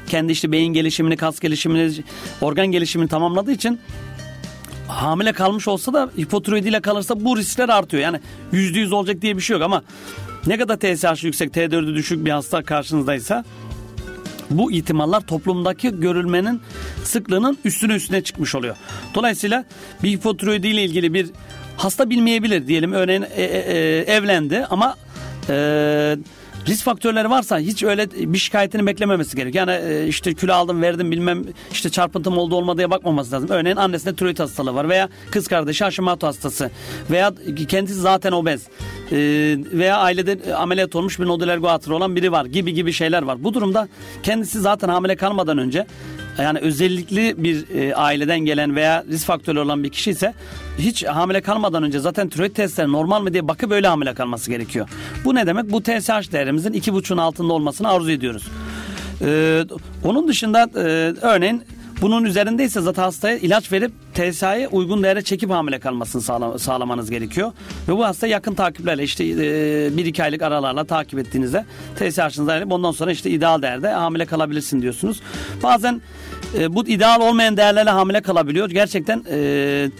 kendi 0.08 0.32
işte 0.32 0.52
beyin 0.52 0.72
gelişimini, 0.72 1.16
kas 1.16 1.40
gelişimini, 1.40 1.92
organ 2.40 2.66
gelişimini 2.66 3.08
tamamladığı 3.08 3.52
için 3.52 3.80
hamile 4.88 5.32
kalmış 5.32 5.68
olsa 5.68 5.92
da 5.92 6.10
hipotiroid 6.18 6.64
ile 6.64 6.80
kalırsa 6.80 7.24
bu 7.24 7.36
riskler 7.36 7.68
artıyor. 7.68 8.02
Yani 8.02 8.20
%100 8.52 8.94
olacak 8.94 9.22
diye 9.22 9.36
bir 9.36 9.42
şey 9.42 9.54
yok 9.54 9.62
ama 9.62 9.82
ne 10.46 10.58
kadar 10.58 10.76
TSH 10.76 11.24
yüksek, 11.24 11.54
T4'ü 11.56 11.94
düşük 11.94 12.24
bir 12.24 12.30
hasta 12.30 12.62
karşınızdaysa 12.62 13.44
bu 14.58 14.72
ihtimaller 14.72 15.20
toplumdaki 15.20 16.00
görülmenin 16.00 16.60
sıklığının 17.04 17.58
üstüne 17.64 17.94
üstüne 17.94 18.22
çıkmış 18.22 18.54
oluyor. 18.54 18.76
Dolayısıyla 19.14 19.64
bir 20.02 20.10
hipotiroidi 20.10 20.68
ile 20.68 20.84
ilgili 20.84 21.14
bir 21.14 21.30
hasta 21.76 22.10
bilmeyebilir 22.10 22.66
diyelim 22.66 22.92
örneğin 22.92 23.22
e, 23.22 23.42
e, 23.42 23.76
e, 23.76 23.98
evlendi 24.16 24.66
ama 24.70 24.96
e, 25.48 25.54
risk 26.66 26.84
faktörleri 26.84 27.30
varsa 27.30 27.58
hiç 27.58 27.82
öyle 27.82 28.10
bir 28.10 28.38
şikayetini 28.38 28.86
beklememesi 28.86 29.36
gerekiyor. 29.36 29.68
Yani 29.68 29.92
e, 29.92 30.06
işte 30.06 30.34
kilo 30.34 30.52
aldım 30.52 30.82
verdim 30.82 31.10
bilmem 31.10 31.44
işte 31.72 31.90
çarpıntım 31.90 32.38
oldu 32.38 32.56
olmadıya 32.56 32.90
bakmaması 32.90 33.32
lazım. 33.32 33.50
Örneğin 33.50 33.76
annesinde 33.76 34.16
tiroid 34.16 34.38
hastalığı 34.38 34.74
var 34.74 34.88
veya 34.88 35.08
kız 35.30 35.48
kardeşi 35.48 35.84
Hashimoto 35.84 36.26
hastası 36.26 36.70
veya 37.10 37.32
kendisi 37.68 38.00
zaten 38.00 38.32
obez 38.32 38.62
e, 39.12 39.16
veya 39.72 39.96
ailede 39.96 40.54
ameliyat 40.54 40.96
olmuş 40.96 41.20
bir 41.20 41.26
nodüler 41.26 41.58
goitre 41.58 41.92
olan 41.92 42.16
biri 42.16 42.32
var 42.32 42.44
gibi 42.44 42.74
gibi 42.74 42.92
şeyler 42.92 43.22
var. 43.22 43.44
Bu 43.44 43.54
durumda 43.54 43.88
kendisi 44.22 44.60
zaten 44.60 44.88
hamile 44.88 45.16
kalmadan 45.16 45.58
önce 45.58 45.86
yani 46.38 46.58
özellikli 46.58 47.34
bir 47.44 47.70
e, 47.74 47.94
aileden 47.94 48.40
gelen 48.40 48.76
veya 48.76 49.04
risk 49.10 49.26
faktörü 49.26 49.58
olan 49.58 49.84
bir 49.84 49.88
kişi 49.88 50.10
ise 50.10 50.34
hiç 50.78 51.04
hamile 51.04 51.40
kalmadan 51.40 51.82
önce 51.82 51.98
zaten 51.98 52.28
tiroid 52.28 52.54
testleri 52.54 52.92
normal 52.92 53.22
mi 53.22 53.32
diye 53.32 53.48
bakıp 53.48 53.70
böyle 53.70 53.88
hamile 53.88 54.14
kalması 54.14 54.50
gerekiyor. 54.50 54.88
Bu 55.24 55.34
ne 55.34 55.46
demek? 55.46 55.72
Bu 55.72 55.82
TSH 55.82 56.32
değerimizin 56.32 56.72
2,5'un 56.72 57.18
altında 57.18 57.52
olmasını 57.52 57.88
arzu 57.88 58.10
ediyoruz. 58.10 58.48
Ee, 59.24 59.64
onun 60.04 60.28
dışında 60.28 60.70
e, 60.76 60.80
örneğin 61.20 61.62
bunun 62.02 62.24
üzerindeyse 62.24 62.80
zaten 62.80 63.02
hastaya 63.02 63.36
ilaç 63.36 63.72
verip 63.72 63.92
TSH'ye 64.14 64.68
uygun 64.68 65.02
değere 65.02 65.22
çekip 65.22 65.50
hamile 65.50 65.78
kalmasını 65.78 66.22
sağla, 66.22 66.58
sağlamanız 66.58 67.10
gerekiyor. 67.10 67.52
Ve 67.88 67.92
bu 67.96 68.04
hasta 68.04 68.26
yakın 68.26 68.54
takiplerle 68.54 69.02
işte 69.02 69.24
e, 69.24 69.96
bir 69.96 70.06
iki 70.06 70.22
aylık 70.22 70.42
aralarla 70.42 70.84
takip 70.84 71.18
ettiğinizde 71.18 71.64
TSH'ınızı 71.96 72.52
alıp 72.52 72.72
ondan 72.72 72.92
sonra 72.92 73.12
işte 73.12 73.30
ideal 73.30 73.62
değerde 73.62 73.88
hamile 73.88 74.26
kalabilirsin 74.26 74.82
diyorsunuz. 74.82 75.20
Bazen 75.62 76.00
e, 76.58 76.74
bu 76.74 76.88
ideal 76.88 77.20
olmayan 77.20 77.56
değerlerle 77.56 77.90
hamile 77.90 78.20
kalabiliyor. 78.20 78.70
Gerçekten 78.70 79.24
e, 79.30 79.90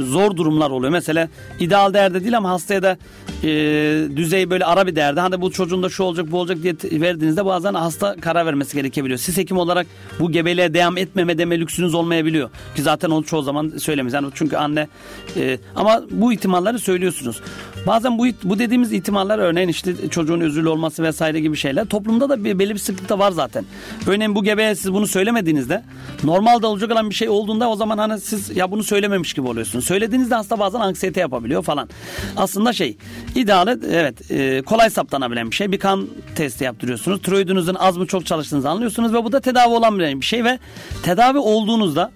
zor 0.00 0.36
durumlar 0.36 0.70
oluyor. 0.70 0.92
Mesela 0.92 1.28
ideal 1.60 1.94
değerde 1.94 2.20
değil 2.20 2.36
ama 2.36 2.50
hastaya 2.50 2.82
da 2.82 2.96
e, 3.42 3.48
düzey 4.16 4.50
böyle 4.50 4.64
ara 4.64 4.86
bir 4.86 4.96
değerde. 4.96 5.20
Hani 5.20 5.40
bu 5.40 5.50
çocuğun 5.50 5.82
da 5.82 5.88
şu 5.88 6.02
olacak 6.02 6.26
bu 6.30 6.38
olacak 6.38 6.58
diye 6.62 6.74
verdiğinizde 7.00 7.44
bazen 7.44 7.74
hasta 7.74 8.16
karar 8.20 8.46
vermesi 8.46 8.76
gerekebiliyor. 8.76 9.18
Siz 9.18 9.36
hekim 9.36 9.58
olarak 9.58 9.86
bu 10.20 10.32
gebeliğe 10.32 10.74
devam 10.74 10.96
etmeme 10.96 11.38
deme 11.38 11.60
lüksünüz 11.60 11.94
olmayabiliyor. 11.94 12.50
Ki 12.76 12.82
zaten 12.82 13.10
onu 13.10 13.24
çoğu 13.24 13.42
zaman 13.42 13.72
söylemeyiz. 13.78 14.14
Yani 14.14 14.28
çünkü 14.34 14.56
anne 14.56 14.88
e, 15.36 15.58
ama 15.76 16.02
bu 16.10 16.32
ihtimalleri 16.32 16.78
söylüyorsunuz. 16.78 17.40
Bazen 17.86 18.18
bu 18.18 18.26
bu 18.44 18.58
dediğimiz 18.58 18.92
ihtimaller 18.92 19.38
örneğin 19.38 19.68
işte 19.68 20.08
çocuğun 20.10 20.40
özürlü 20.40 20.68
olması 20.68 21.02
vesaire 21.02 21.40
gibi 21.40 21.56
şeyler 21.56 21.84
toplumda 21.84 22.28
da 22.28 22.44
bir, 22.44 22.58
belli 22.58 22.74
bir 22.74 22.78
sıklık 22.78 23.08
da 23.08 23.18
var 23.18 23.30
zaten. 23.30 23.64
Örneğin 24.06 24.34
bu 24.34 24.44
gebeye 24.44 24.74
siz 24.74 24.92
bunu 24.92 25.06
söylemediğinizde 25.06 25.82
normalde 26.24 26.66
olacak 26.66 26.92
olan 26.92 27.10
bir 27.10 27.14
şey 27.14 27.28
olduğunda 27.28 27.70
o 27.70 27.76
zaman 27.76 27.98
hani 27.98 28.20
siz 28.20 28.56
ya 28.56 28.70
bunu 28.70 28.84
söylememiş 28.84 29.34
gibi 29.34 29.48
oluyorsunuz. 29.48 29.84
Söylediğinizde 29.84 30.34
hasta 30.34 30.58
bazen 30.58 30.80
anksiyete 30.80 31.20
yapabiliyor 31.20 31.62
falan. 31.62 31.88
Aslında 32.36 32.72
şey 32.72 32.96
ideali 33.34 33.78
evet 33.90 34.30
e, 34.30 34.62
kolay 34.62 34.90
saptanabilen 34.90 35.50
bir 35.50 35.56
şey. 35.56 35.72
Bir 35.72 35.78
kan 35.78 36.08
testi 36.34 36.64
yaptırıyorsunuz. 36.64 37.22
Tiroidinizin 37.22 37.74
az 37.74 37.96
mı 37.96 38.06
çok 38.06 38.26
çalıştığınızı 38.26 38.70
anlıyorsunuz 38.70 39.12
ve 39.12 39.24
bu 39.24 39.32
da 39.32 39.40
tedavi 39.40 39.74
olan 39.74 39.98
bir 39.98 40.26
şey 40.26 40.44
ve 40.44 40.58
tedavi 41.02 41.38
olduğunuzda 41.38 42.12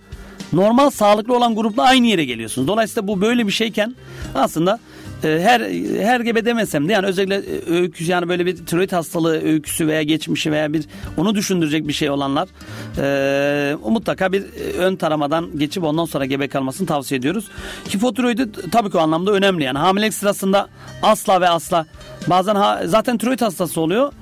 normal 0.53 0.91
sağlıklı 0.91 1.37
olan 1.37 1.55
grupla 1.55 1.83
aynı 1.83 2.07
yere 2.07 2.25
geliyorsunuz. 2.25 2.69
Dolayısıyla 2.69 3.09
bu 3.09 3.21
böyle 3.21 3.47
bir 3.47 3.53
şeyken 3.53 3.95
aslında 4.35 4.79
her 5.23 5.61
her 6.05 6.21
gebe 6.21 6.45
demesem 6.45 6.89
de 6.89 6.93
yani 6.93 7.07
özellikle 7.07 7.35
e, 7.37 7.71
öyküsü 7.71 8.11
yani 8.11 8.29
böyle 8.29 8.47
bir 8.47 8.57
tiroid 8.57 8.93
hastalığı 8.93 9.43
öyküsü 9.43 9.87
veya 9.87 10.03
geçmişi 10.03 10.53
veya 10.53 10.73
bir 10.73 10.85
onu 11.17 11.35
düşündürecek 11.35 11.89
bir 11.89 11.93
şey 11.93 12.11
olanlar 12.11 12.49
e, 12.99 13.77
mutlaka 13.89 14.33
bir 14.33 14.43
e, 14.43 14.73
ön 14.79 14.97
taramadan 14.97 15.59
geçip 15.59 15.85
ondan 15.85 16.05
sonra 16.05 16.25
gebe 16.25 16.49
kalmasını 16.49 16.87
tavsiye 16.87 17.19
ediyoruz. 17.19 17.49
Hipotiroidi 17.95 18.71
tabii 18.71 18.91
ki 18.91 18.97
o 18.97 19.01
anlamda 19.01 19.33
önemli 19.33 19.65
yani 19.65 19.79
hamilelik 19.79 20.15
sırasında 20.15 20.69
asla 21.03 21.41
ve 21.41 21.49
asla 21.49 21.87
bazen 22.27 22.55
ha, 22.55 22.83
zaten 22.85 23.19
tiroid 23.19 23.41
hastası 23.41 23.81
oluyor. 23.81 24.13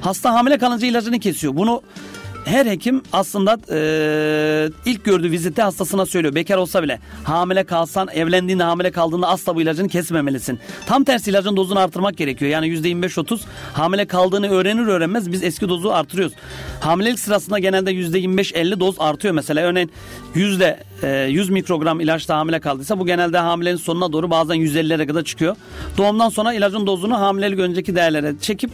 Hasta 0.00 0.34
hamile 0.34 0.58
kalınca 0.58 0.86
ilacını 0.86 1.18
kesiyor. 1.18 1.56
Bunu 1.56 1.82
her 2.46 2.66
hekim 2.66 3.02
aslında 3.12 3.58
e, 3.70 4.68
ilk 4.86 5.04
gördüğü 5.04 5.30
vizitte 5.30 5.62
hastasına 5.62 6.06
söylüyor. 6.06 6.34
Bekar 6.34 6.56
olsa 6.56 6.82
bile 6.82 7.00
hamile 7.24 7.64
kalsan 7.64 8.08
evlendiğinde 8.14 8.62
hamile 8.62 8.90
kaldığında 8.90 9.28
asla 9.28 9.54
bu 9.54 9.62
ilacını 9.62 9.88
kesmemelisin. 9.88 10.58
Tam 10.86 11.04
tersi 11.04 11.30
ilacın 11.30 11.56
dozunu 11.56 11.78
artırmak 11.78 12.16
gerekiyor. 12.16 12.50
Yani 12.50 12.66
%25-30 12.66 13.40
hamile 13.72 14.06
kaldığını 14.06 14.48
öğrenir 14.48 14.86
öğrenmez 14.86 15.32
biz 15.32 15.42
eski 15.42 15.68
dozu 15.68 15.90
artırıyoruz. 15.90 16.34
Hamilelik 16.80 17.18
sırasında 17.18 17.58
genelde 17.58 17.92
%25-50 17.92 18.80
doz 18.80 18.96
artıyor 18.98 19.34
mesela. 19.34 19.62
Örneğin 19.62 19.90
yüzde 20.34 20.78
100 21.28 21.50
mikrogram 21.50 22.00
ilaçla 22.00 22.36
hamile 22.36 22.60
kaldıysa 22.60 22.98
bu 22.98 23.06
genelde 23.06 23.38
hamilenin 23.38 23.76
sonuna 23.76 24.12
doğru 24.12 24.30
bazen 24.30 24.56
150'lere 24.56 25.06
kadar 25.06 25.22
çıkıyor. 25.22 25.56
Doğumdan 25.98 26.28
sonra 26.28 26.54
ilacın 26.54 26.86
dozunu 26.86 27.20
hamilelik 27.20 27.58
önceki 27.58 27.96
değerlere 27.96 28.34
çekip 28.40 28.70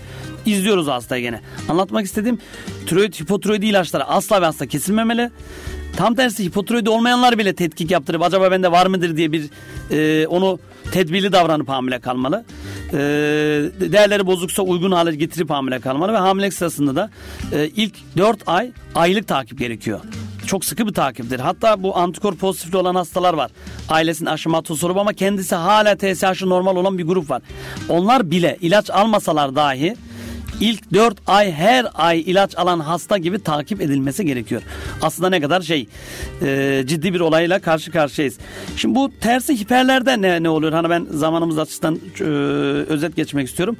izliyoruz 0.47 0.87
hastayı 0.87 1.23
gene. 1.23 1.41
Anlatmak 1.69 2.05
istediğim 2.05 2.39
tiroid, 2.87 3.13
hipotiroidi 3.63 3.67
ilaçları 3.67 4.05
asla 4.05 4.41
ve 4.41 4.47
asla 4.47 4.67
kesilmemeli. 4.67 5.31
Tam 5.97 6.15
tersi 6.15 6.45
hipotiroidi 6.45 6.91
olmayanlar 6.91 7.39
bile 7.39 7.53
tetkik 7.53 7.91
yaptırıp 7.91 8.23
acaba 8.23 8.51
bende 8.51 8.73
var 8.73 8.87
mıdır 8.87 9.17
diye 9.17 9.33
bir 9.33 9.51
e, 9.91 10.27
onu 10.27 10.59
tedbirli 10.93 11.33
davranıp 11.33 11.69
hamile 11.69 12.01
kalmalı. 12.01 12.45
E, 12.93 12.99
değerleri 13.81 14.27
bozuksa 14.27 14.63
uygun 14.63 14.93
hale 14.93 15.15
getirip 15.15 15.51
hamile 15.51 15.81
kalmalı 15.81 16.13
ve 16.13 16.19
hamilelik 16.19 16.55
sırasında 16.55 16.97
da 16.97 17.11
e, 17.53 17.69
ilk 17.77 17.95
4 18.17 18.39
ay 18.47 18.73
aylık 18.95 19.29
takip 19.29 19.59
gerekiyor. 19.59 20.01
Çok 20.47 20.65
sıkı 20.65 20.87
bir 20.87 20.93
takiptir. 20.93 21.41
Hatta 21.41 21.83
bu 21.83 21.97
antikor 21.97 22.35
pozitifli 22.35 22.77
olan 22.77 22.95
hastalar 22.95 23.35
var. 23.35 23.51
Ailesinin 23.89 24.31
aşımatı 24.31 24.77
sorup 24.77 24.97
ama 24.97 25.13
kendisi 25.13 25.55
hala 25.55 25.97
TSH'ı 25.97 26.49
normal 26.49 26.77
olan 26.77 26.99
bir 26.99 27.05
grup 27.05 27.31
var. 27.31 27.43
Onlar 27.89 28.31
bile 28.31 28.59
ilaç 28.61 28.91
almasalar 28.91 29.57
dahi 29.57 29.97
ilk 30.61 30.93
4 30.93 31.19
ay 31.27 31.53
her 31.53 31.87
ay 31.95 32.21
ilaç 32.21 32.59
alan 32.59 32.81
hasta 32.81 33.19
gibi 33.19 33.43
takip 33.43 33.81
edilmesi 33.81 34.25
gerekiyor. 34.27 34.63
Aslında 35.03 35.29
ne 35.29 35.41
kadar 35.41 35.61
şey 35.61 35.89
e, 36.43 36.83
ciddi 36.87 37.15
bir 37.15 37.21
olayla 37.21 37.59
karşı 37.59 37.91
karşıyayız. 37.91 38.39
Şimdi 38.77 38.95
bu 38.95 39.13
tersi 39.21 39.61
hiperlerde 39.61 40.23
ne, 40.23 40.43
ne 40.43 40.49
oluyor? 40.49 40.73
Hani 40.73 40.91
ben 40.91 41.07
zamanımız 41.11 41.59
açısından 41.59 42.01
e, 42.21 42.25
özet 42.93 43.17
geçmek 43.17 43.49
istiyorum. 43.49 43.77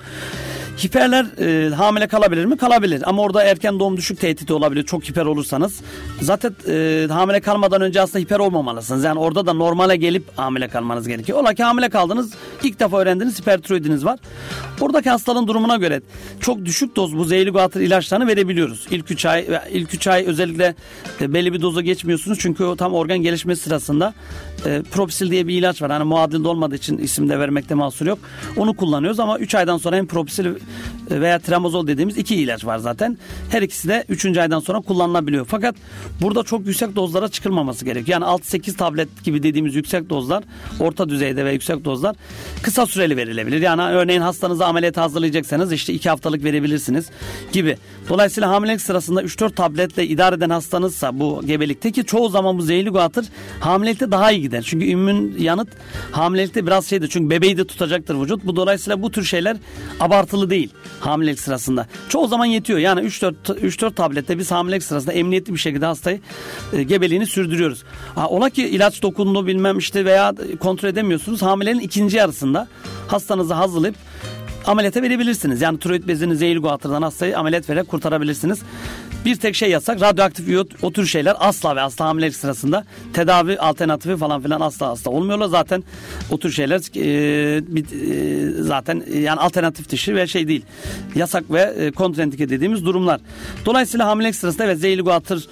Hiperler 0.79 1.27
e, 1.41 1.75
hamile 1.75 2.07
kalabilir 2.07 2.45
mi? 2.45 2.57
Kalabilir. 2.57 3.03
Ama 3.07 3.23
orada 3.23 3.43
erken 3.43 3.79
doğum 3.79 3.97
düşük 3.97 4.21
tehdidi 4.21 4.53
olabilir. 4.53 4.83
Çok 4.83 5.05
hiper 5.05 5.27
olursanız. 5.27 5.81
Zaten 6.21 6.55
e, 6.69 7.07
hamile 7.11 7.41
kalmadan 7.41 7.81
önce 7.81 8.01
aslında 8.01 8.19
hiper 8.19 8.39
olmamalısınız. 8.39 9.05
Yani 9.05 9.19
orada 9.19 9.47
da 9.47 9.53
normale 9.53 9.97
gelip 9.97 10.39
hamile 10.39 10.69
kalmanız 10.69 11.09
gerekiyor. 11.09 11.39
Ola 11.39 11.55
ki 11.55 11.63
hamile 11.63 11.89
kaldınız. 11.89 12.35
ilk 12.63 12.81
defa 12.81 12.99
öğrendiniz 12.99 13.41
hipertiroidiniz 13.41 14.05
var. 14.05 14.19
Oradaki 14.81 15.11
hastalığın 15.11 15.47
durumuna 15.47 15.77
göre 15.77 16.01
çok 16.41 16.65
düşük 16.65 16.97
doz 16.97 17.17
bu 17.17 17.25
zehirli 17.25 17.51
guatr 17.51 17.77
ilaçlarını 17.77 18.27
verebiliyoruz. 18.27 18.87
İlk 18.91 19.11
3 19.11 19.27
ay 19.27 19.47
ilk 19.73 19.95
3 19.95 20.07
ay 20.07 20.25
özellikle 20.27 20.75
e, 21.21 21.35
belli 21.35 21.53
bir 21.53 21.63
doza 21.63 21.81
geçmiyorsunuz. 21.81 22.39
Çünkü 22.41 22.65
o 22.65 22.77
tam 22.77 22.95
organ 22.95 23.19
gelişmesi 23.19 23.63
sırasında 23.63 24.15
e, 24.67 24.83
Propisil 24.91 25.31
diye 25.31 25.47
bir 25.47 25.59
ilaç 25.59 25.83
var. 25.83 25.91
Hani 25.91 26.05
muadilde 26.05 26.49
olmadığı 26.49 26.75
için 26.75 26.99
isimde 26.99 27.39
vermekte 27.39 27.75
mahsur 27.75 28.07
yok. 28.07 28.19
Onu 28.57 28.77
kullanıyoruz 28.77 29.21
ama 29.21 29.39
3 29.39 29.55
aydan 29.55 29.79
sonra 29.79 29.97
hem 29.97 30.07
Propisil 30.07 30.47
veya 31.11 31.39
Tramazol 31.39 31.87
dediğimiz 31.87 32.19
iki 32.19 32.35
ilaç 32.37 32.65
var 32.65 32.79
zaten. 32.79 33.19
Her 33.51 33.63
ikisi 33.63 33.89
de 33.89 34.05
3. 34.09 34.39
aydan 34.39 34.61
sonra 34.61 34.81
kullanılabiliyor. 34.81 35.47
Fakat 35.49 35.75
burada 36.21 36.43
çok 36.43 36.67
yüksek 36.67 36.97
dozlara 36.97 37.29
çıkılmaması 37.29 37.85
gerekiyor. 37.85 38.21
Yani 38.21 38.25
6-8 38.25 38.77
tablet 38.77 39.25
gibi 39.25 39.43
dediğimiz 39.43 39.75
yüksek 39.75 40.11
dozlar, 40.11 40.45
orta 40.81 41.09
düzeyde 41.09 41.45
ve 41.45 41.53
yüksek 41.53 41.85
dozlar 41.85 42.17
kısa 42.63 42.87
süreli 42.87 43.17
verilebilir. 43.17 43.61
Yani 43.61 43.83
örneğin 43.83 44.21
hastanızı 44.21 44.67
ameliyat 44.67 44.97
hazırlayacaksanız 44.97 45.73
işte 45.73 45.93
2 45.93 46.09
haftalık 46.09 46.45
verebilirsiniz 46.45 47.11
gibi. 47.53 47.77
Dolayısıyla 48.09 48.51
hamilelik 48.51 48.81
sırasında 48.81 49.23
3-4 49.23 49.55
tabletle 49.55 50.07
idare 50.07 50.35
eden 50.35 50.51
hastanızsa 50.51 51.19
bu 51.19 51.43
gebelikte 51.47 51.93
ki 51.93 52.05
çoğu 52.05 52.29
zaman 52.29 52.59
bu 52.59 52.63
zehirli 52.63 52.91
guatr 52.91 53.25
hamilelikte 53.61 54.11
daha 54.11 54.33
iyi 54.33 54.43
gider. 54.43 54.52
Çünkü 54.61 54.87
immün 54.87 55.39
yanıt 55.39 55.69
hamilelikte 56.11 56.67
biraz 56.67 56.87
şeydir. 56.87 57.09
Çünkü 57.09 57.31
bebeği 57.31 57.57
de 57.57 57.67
tutacaktır 57.67 58.21
vücut. 58.21 58.45
Bu 58.45 58.57
dolayısıyla 58.57 59.03
bu 59.03 59.11
tür 59.11 59.25
şeyler 59.25 59.57
abartılı 60.01 60.51
değil 60.51 60.71
hamilelik 61.01 61.41
sırasında. 61.41 61.87
Çoğu 62.09 62.29
zaman 62.29 62.45
yetiyor. 62.45 62.79
Yani 62.79 63.01
3-4 63.01 63.35
3-4 63.45 63.95
tablette 63.95 64.39
biz 64.39 64.51
hamilelik 64.51 64.83
sırasında 64.83 65.13
emniyetli 65.13 65.53
bir 65.53 65.59
şekilde 65.59 65.87
hastayı 65.87 66.21
e, 66.73 66.83
gebeliğini 66.83 67.27
sürdürüyoruz. 67.27 67.83
Ha, 68.15 68.29
ola 68.29 68.51
ki 68.51 68.69
ilaç 68.69 69.03
dokundu 69.03 69.47
bilmem 69.47 69.79
işte 69.79 70.05
veya 70.05 70.33
kontrol 70.61 70.89
edemiyorsunuz. 70.89 71.43
Hamilenin 71.43 71.81
ikinci 71.81 72.17
yarısında 72.17 72.69
hastanızı 73.09 73.55
hazırlayıp 73.55 73.97
ameliyata 74.67 75.03
verebilirsiniz. 75.03 75.61
Yani 75.61 75.79
tiroid 75.79 76.09
bezini 76.09 76.37
zehirli 76.37 76.59
guatrdan 76.59 77.03
hastayı 77.03 77.39
ameliyat 77.39 77.71
vererek 77.71 77.89
kurtarabilirsiniz. 77.89 78.59
Bir 79.25 79.37
tek 79.37 79.55
şey 79.55 79.71
yasak 79.71 80.01
radyoaktif 80.01 80.49
iyot 80.49 80.69
o 80.83 80.93
tür 80.93 81.07
şeyler 81.07 81.37
asla 81.39 81.77
ve 81.77 81.81
asla 81.81 82.05
hamilelik 82.05 82.37
sırasında 82.37 82.85
tedavi 83.13 83.59
alternatifi 83.59 84.17
falan 84.17 84.43
filan 84.43 84.61
asla 84.61 84.91
asla 84.91 85.11
olmuyorlar. 85.11 85.47
Zaten 85.47 85.85
o 86.31 86.39
tür 86.39 86.51
şeyler 86.51 86.81
e, 86.97 87.63
bir, 87.67 87.85
e, 87.85 88.63
zaten 88.63 89.03
yani 89.15 89.41
alternatif 89.41 89.89
dışı 89.89 90.15
ve 90.15 90.27
şey 90.27 90.49
değil. 90.49 90.63
Yasak 91.15 91.51
ve 91.51 91.61
e, 91.61 91.91
kontrendike 91.91 92.49
dediğimiz 92.49 92.85
durumlar. 92.85 93.21
Dolayısıyla 93.67 94.07
hamilelik 94.07 94.37
sırasında 94.37 94.65
evet 94.65 94.79
zehirli 94.79 95.03
guatr 95.03 95.49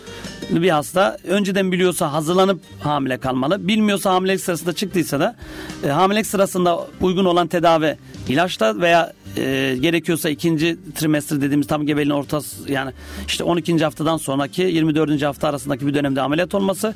bir 0.51 0.71
hasta 0.71 1.17
önceden 1.25 1.73
biliyorsa 1.73 2.13
hazırlanıp 2.13 2.61
hamile 2.81 3.19
kalmalı. 3.19 3.69
Bilmiyorsa 3.69 4.15
hamilelik 4.15 4.41
sırasında 4.41 4.73
çıktıysa 4.73 5.21
da 5.21 5.37
e, 5.85 5.89
hamilelik 5.89 6.27
sırasında 6.27 6.87
uygun 7.01 7.25
olan 7.25 7.47
tedavi 7.47 7.97
ilaçla 8.29 8.81
veya 8.81 9.13
e, 9.37 9.77
gerekiyorsa 9.81 10.31
ikinci 10.31 10.77
trimester 10.95 11.41
dediğimiz 11.41 11.67
tam 11.67 11.87
gebeliğin 11.87 12.11
ortası 12.11 12.73
yani 12.73 12.93
işte 13.29 13.45
12. 13.45 13.79
haftadan 13.85 14.17
sonraki 14.17 14.63
24. 14.63 15.23
hafta 15.23 15.49
arasındaki 15.49 15.87
bir 15.87 15.95
dönemde 15.95 16.21
ameliyat 16.21 16.55
olması 16.55 16.95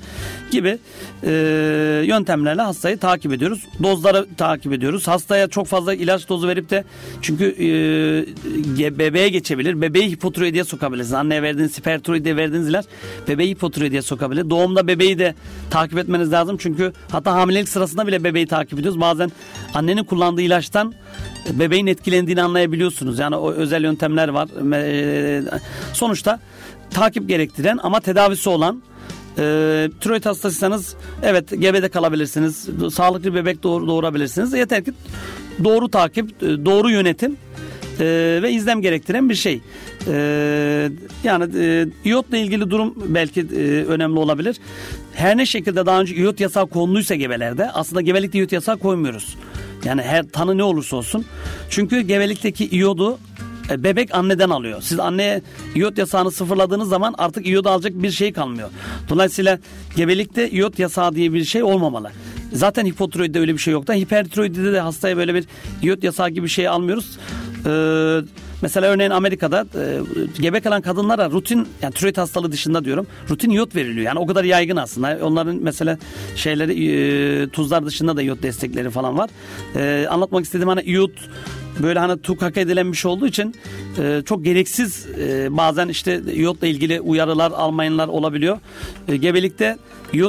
gibi 0.51 0.79
e, 1.23 1.31
yöntemlerle 2.07 2.63
hastayı 2.63 2.99
takip 2.99 3.33
ediyoruz. 3.33 3.67
Dozları 3.83 4.27
takip 4.37 4.73
ediyoruz. 4.73 5.09
Hastaya 5.09 5.49
çok 5.49 5.67
fazla 5.67 5.95
ilaç 5.95 6.29
dozu 6.29 6.49
verip 6.49 6.71
de 6.71 6.85
çünkü 7.23 7.45
e, 8.79 8.99
bebeğe 8.99 9.29
geçebilir. 9.29 9.81
Bebeği 9.81 10.11
hipotiroidiye 10.11 10.65
sokabilirsiniz. 10.65 11.13
Anneye 11.13 11.43
verdiğiniz 11.43 11.79
hipertiroidiye 11.79 12.37
verdiğiniz 12.37 12.69
ilaç 12.69 12.87
bebeği 13.29 13.51
hipotiroidiye 13.51 14.03
sokabilir. 14.03 14.51
Doğumda 14.51 14.87
bebeği 14.87 15.19
de 15.19 15.35
takip 15.71 15.99
etmeniz 15.99 16.33
lazım. 16.33 16.57
Çünkü 16.61 16.93
hatta 17.11 17.35
hamilelik 17.35 17.69
sırasında 17.69 18.07
bile 18.07 18.25
bebeği 18.25 18.47
takip 18.47 18.79
ediyoruz. 18.79 19.01
Bazen 19.01 19.33
annenin 19.75 20.05
kullandığı 20.05 20.43
ilaçtan 20.43 20.95
bebeğin 21.53 21.87
etkilendiğini 22.25 22.43
anlayabiliyorsunuz. 22.43 23.19
Yani 23.19 23.37
o 23.37 23.53
özel 23.53 23.85
yöntemler 23.85 24.29
var. 24.29 24.49
E, 24.75 25.43
sonuçta 25.93 26.41
takip 26.91 27.29
gerektiren 27.29 27.79
ama 27.83 28.01
tedavisi 28.01 28.49
olan 28.49 28.83
e, 29.39 29.43
tiroid 30.01 30.25
hastasıysanız 30.25 30.95
evet 31.23 31.51
gebede 31.61 31.89
kalabilirsiniz. 31.89 32.69
Sağlıklı 32.93 33.35
bebek 33.35 33.63
doğur, 33.63 33.87
doğurabilirsiniz. 33.87 34.53
Yeter 34.53 34.85
ki 34.85 34.93
doğru 35.65 35.89
takip, 35.89 36.43
e, 36.43 36.65
doğru 36.65 36.91
yönetim 36.91 37.37
e, 38.01 38.39
ve 38.43 38.53
izlem 38.53 38.83
gerektiren 38.83 39.29
bir 39.29 39.35
şey. 39.35 39.61
E, 40.09 40.91
yani 41.25 41.59
e, 41.59 41.87
iyotla 42.05 42.37
ilgili 42.37 42.71
durum 42.71 42.95
belki 42.97 43.41
e, 43.41 43.85
önemli 43.85 44.19
olabilir. 44.19 44.57
Her 45.15 45.37
ne 45.37 45.47
şekilde 45.47 45.87
daha 45.87 46.01
önce 46.01 46.15
iyot 46.15 46.41
yasağı 46.41 46.67
konuluysa 46.67 47.15
gebelerde 47.15 47.71
aslında 47.71 48.01
gebelikte 48.01 48.39
iyot 48.39 48.53
yasağı 48.53 48.79
koymuyoruz. 48.79 49.37
Yani 49.85 50.03
her 50.03 50.29
tanı 50.29 50.59
ne 50.59 50.63
olursa 50.63 50.97
olsun. 50.97 51.25
Çünkü 51.71 52.01
gebelikteki 52.01 52.67
iyodu 52.67 53.19
e, 53.71 53.85
bebek 53.85 54.15
anneden 54.15 54.51
alıyor. 54.51 54.83
Siz 54.83 55.01
anneye 55.01 55.43
iyot 55.75 55.99
yasağını 55.99 56.31
sıfırladığınız 56.31 56.89
zaman 56.89 57.15
artık 57.19 57.47
iyot 57.47 57.67
alacak 57.67 57.93
bir 58.03 58.11
şey 58.11 58.33
kalmıyor. 58.33 58.71
Dolayısıyla 59.09 59.59
gebelikte 59.97 60.51
iyot 60.51 60.79
yasağı 60.79 61.15
diye 61.15 61.33
bir 61.33 61.45
şey 61.45 61.63
olmamalı. 61.63 62.11
Zaten 62.53 62.87
hipotiroidde 62.87 63.41
öyle 63.41 63.53
bir 63.53 63.59
şey 63.59 63.73
yok 63.73 63.87
da 63.87 63.93
hipertiroidde 63.93 64.73
de 64.73 64.81
hastaya 64.81 65.17
böyle 65.17 65.35
bir 65.35 65.45
iyot 65.83 66.05
yasağı 66.05 66.31
gibi 66.31 66.45
bir 66.45 66.51
şey 66.51 66.69
almıyoruz. 66.69 67.19
Ee, 67.67 68.21
Mesela 68.65 68.89
örneğin 68.89 69.11
Amerika'da 69.11 69.67
e, 69.75 70.01
gebe 70.43 70.61
kalan 70.61 70.83
kadınlara 70.83 71.31
rutin 71.31 71.69
yani 71.83 71.95
tiroid 71.95 72.17
hastalığı 72.17 72.53
dışında 72.53 72.85
diyorum 72.85 73.07
rutin 73.31 73.51
iyot 73.51 73.77
veriliyor. 73.77 74.07
Yani 74.07 74.19
o 74.19 74.27
kadar 74.27 74.45
yaygın 74.45 74.77
aslında. 74.77 75.19
Onların 75.23 75.57
mesela 75.63 75.99
şeyleri 76.37 76.73
e, 76.87 77.49
tuzlar 77.49 77.87
dışında 77.87 78.17
da 78.17 78.23
iyot 78.23 78.43
destekleri 78.43 78.91
falan 78.91 79.19
var. 79.19 79.31
E, 79.77 80.07
anlatmak 80.11 80.45
istediğim 80.45 80.69
hani 80.69 80.83
iyot 80.83 81.11
böyle 81.83 81.99
hani 81.99 82.23
tukaka 82.23 82.61
edilen 82.61 82.93
şey 82.93 83.11
olduğu 83.11 83.27
için 83.27 83.55
e, 83.99 84.23
çok 84.25 84.45
gereksiz 84.45 85.07
e, 85.21 85.57
bazen 85.57 85.89
işte 85.89 86.23
iyotla 86.33 86.67
ilgili 86.67 87.01
uyarılar 87.01 87.53
almayınlar 87.53 88.09
olabiliyor. 88.09 88.59
E, 89.09 89.17
gebelikte 89.17 89.79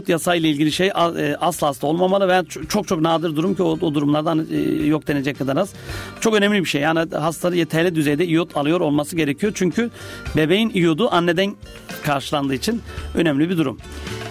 yasağı 0.10 0.38
ile 0.38 0.50
ilgili 0.50 0.72
şey 0.72 0.88
e, 0.88 0.92
asla 1.40 1.68
asla 1.68 1.88
olmamalı 1.88 2.28
ve 2.28 2.44
çok 2.70 2.88
çok 2.88 3.02
nadir 3.02 3.36
durum 3.36 3.56
ki 3.56 3.64
o, 3.64 3.78
o 3.82 3.94
durumlardan 3.94 4.48
e, 4.52 4.86
yok 4.86 5.08
denecek 5.08 5.38
kadar 5.38 5.58
az. 5.58 5.74
Çok 6.20 6.34
önemli 6.34 6.60
bir 6.60 6.66
şey. 6.66 6.82
Yani 6.82 7.16
hastaları 7.16 7.58
yeterli 7.58 7.96
düzeyde 7.96 8.26
iyot 8.26 8.58
alıyor 8.58 8.82
olması 8.82 9.16
gerekiyor. 9.16 9.52
Çünkü 9.56 9.90
bebeğin 10.36 10.70
iyodu 10.70 11.10
anneden 11.12 11.56
karşılandığı 12.04 12.54
için 12.54 12.82
önemli 13.16 13.50
bir 13.50 13.58
durum. 13.58 13.78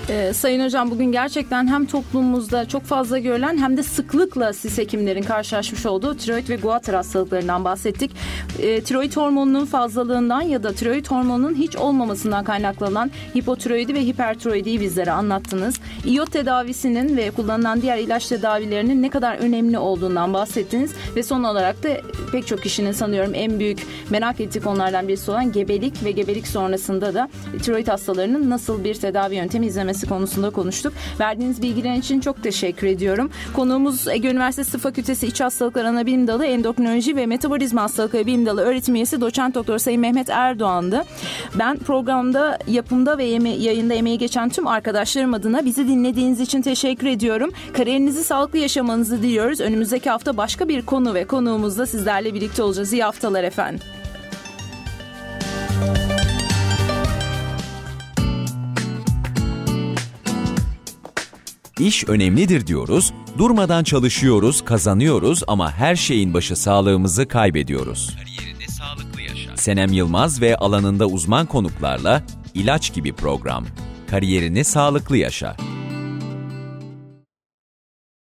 Ee, 0.09 0.33
Sayın 0.33 0.65
Hocam 0.65 0.91
bugün 0.91 1.13
gerçekten 1.13 1.67
hem 1.67 1.87
toplumumuzda 1.87 2.69
çok 2.69 2.83
fazla 2.83 3.19
görülen 3.19 3.59
hem 3.59 3.77
de 3.77 3.83
sıklıkla 3.83 4.53
siz 4.53 4.79
hekimlerin 4.79 5.23
karşılaşmış 5.23 5.87
olduğu 5.87 6.17
tiroid 6.17 6.49
ve 6.49 6.57
guatr 6.57 6.95
hastalıklarından 6.95 7.65
bahsettik. 7.65 8.11
Ee, 8.59 8.81
tiroid 8.81 9.17
hormonunun 9.17 9.67
fazlalığından 9.67 10.43
ya 10.43 10.63
da 10.63 10.73
tiroid 10.73 11.07
hormonunun 11.07 11.55
hiç 11.55 11.77
olmamasından 11.77 12.45
kaynaklanan 12.45 13.11
hipotiroidi 13.37 13.95
ve 13.95 14.07
hipertiroidiyi 14.07 14.81
bizlere 14.81 15.13
anlattınız. 15.45 15.81
İyot 16.05 16.33
tedavisinin 16.33 17.17
ve 17.17 17.31
kullanılan 17.31 17.83
diğer 17.83 17.99
ilaç 17.99 18.29
tedavilerinin 18.29 19.03
ne 19.03 19.11
kadar 19.11 19.37
önemli 19.37 19.79
olduğundan 19.79 20.33
bahsettiniz 20.33 20.93
ve 21.17 21.23
son 21.23 21.45
olarak 21.45 21.83
da 21.83 21.89
pek 22.33 22.47
çok 22.47 22.63
kişinin 22.63 22.93
sanıyorum 22.93 23.33
en 23.35 23.59
büyük 23.59 23.87
merak 24.11 24.41
ettiği 24.41 24.61
konulardan 24.61 25.09
birisi 25.09 25.31
olan 25.31 25.53
gebelik 25.53 26.05
ve 26.05 26.11
gebelik 26.11 26.47
sonrasında 26.47 27.15
da 27.15 27.29
tiroid 27.63 27.89
hastalarının 27.89 28.51
nasıl 28.51 28.85
bir 28.85 28.95
tedavi 28.95 29.35
yöntemi 29.35 29.67
izlemesi 29.67 30.07
konusunda 30.07 30.51
konuştuk. 30.51 30.93
Verdiğiniz 31.21 31.63
bilgiler 31.63 31.95
için 31.95 32.21
çok 32.21 32.43
teşekkür 32.43 32.87
ediyorum. 32.87 33.31
Konuğumuz 33.55 34.09
Ege 34.09 34.31
Üniversitesi 34.31 34.79
Fakültesi 34.79 35.27
İç 35.27 35.41
Hastalıklar 35.41 35.85
Anabilim 35.85 36.27
Dalı 36.27 36.47
Endokrinoloji 36.47 37.17
ve 37.17 37.27
Metabolizma 37.27 37.83
Hastalıkları 37.83 38.27
Bilim 38.27 38.47
Dalı 38.47 38.63
öğretim 38.63 38.95
üyesi 38.95 39.21
doçent 39.21 39.55
doktor 39.55 39.79
Sayın 39.79 40.01
Mehmet 40.01 40.31
Erdoğan'dı. 40.31 41.05
Ben 41.55 41.79
programda 41.79 42.59
yapımda 42.67 43.19
ve 43.19 43.25
yayında 43.25 43.95
emeği 43.95 44.19
geçen 44.19 44.49
tüm 44.49 44.67
arkadaşlarım 44.67 45.34
adına 45.35 45.65
bizi 45.65 45.89
dinlediğiniz 45.89 46.41
için 46.41 46.63
teşekkür 46.63 47.07
ediyorum. 47.07 47.51
Kariyerinizi 47.73 48.25
sağlıklı 48.25 48.59
yaşamanızı 48.59 49.23
diliyoruz. 49.23 49.61
Önümüzdeki 49.61 50.11
hafta 50.11 50.37
başka 50.37 50.69
bir 50.69 50.87
konu 50.87 51.15
ve 51.15 51.25
konuğumuzla 51.25 51.87
sizlerle 51.87 52.35
birlikte 52.35 52.63
olacağız. 52.63 52.93
İyi 52.93 53.03
haftalar 53.05 53.45
efendim. 53.45 53.81
İş 61.79 62.05
önemlidir 62.09 62.67
diyoruz, 62.67 63.13
durmadan 63.39 63.85
çalışıyoruz, 63.85 64.65
kazanıyoruz 64.65 65.43
ama 65.47 65.73
her 65.73 65.97
şeyin 65.97 66.35
başı 66.35 66.57
sağlığımızı 66.57 67.29
kaybediyoruz. 67.29 68.17
Kariyerinde 68.19 68.67
sağlıklı 68.67 69.23
yaşa. 69.23 69.57
Senem 69.57 69.93
Yılmaz 69.93 70.41
ve 70.41 70.57
alanında 70.57 71.07
uzman 71.07 71.47
konuklarla 71.47 72.23
ilaç 72.55 72.95
gibi 72.95 73.13
program. 73.13 73.67
Kariyerini 74.11 74.65
sağlıklı 74.65 75.17
yaşa. 75.17 75.57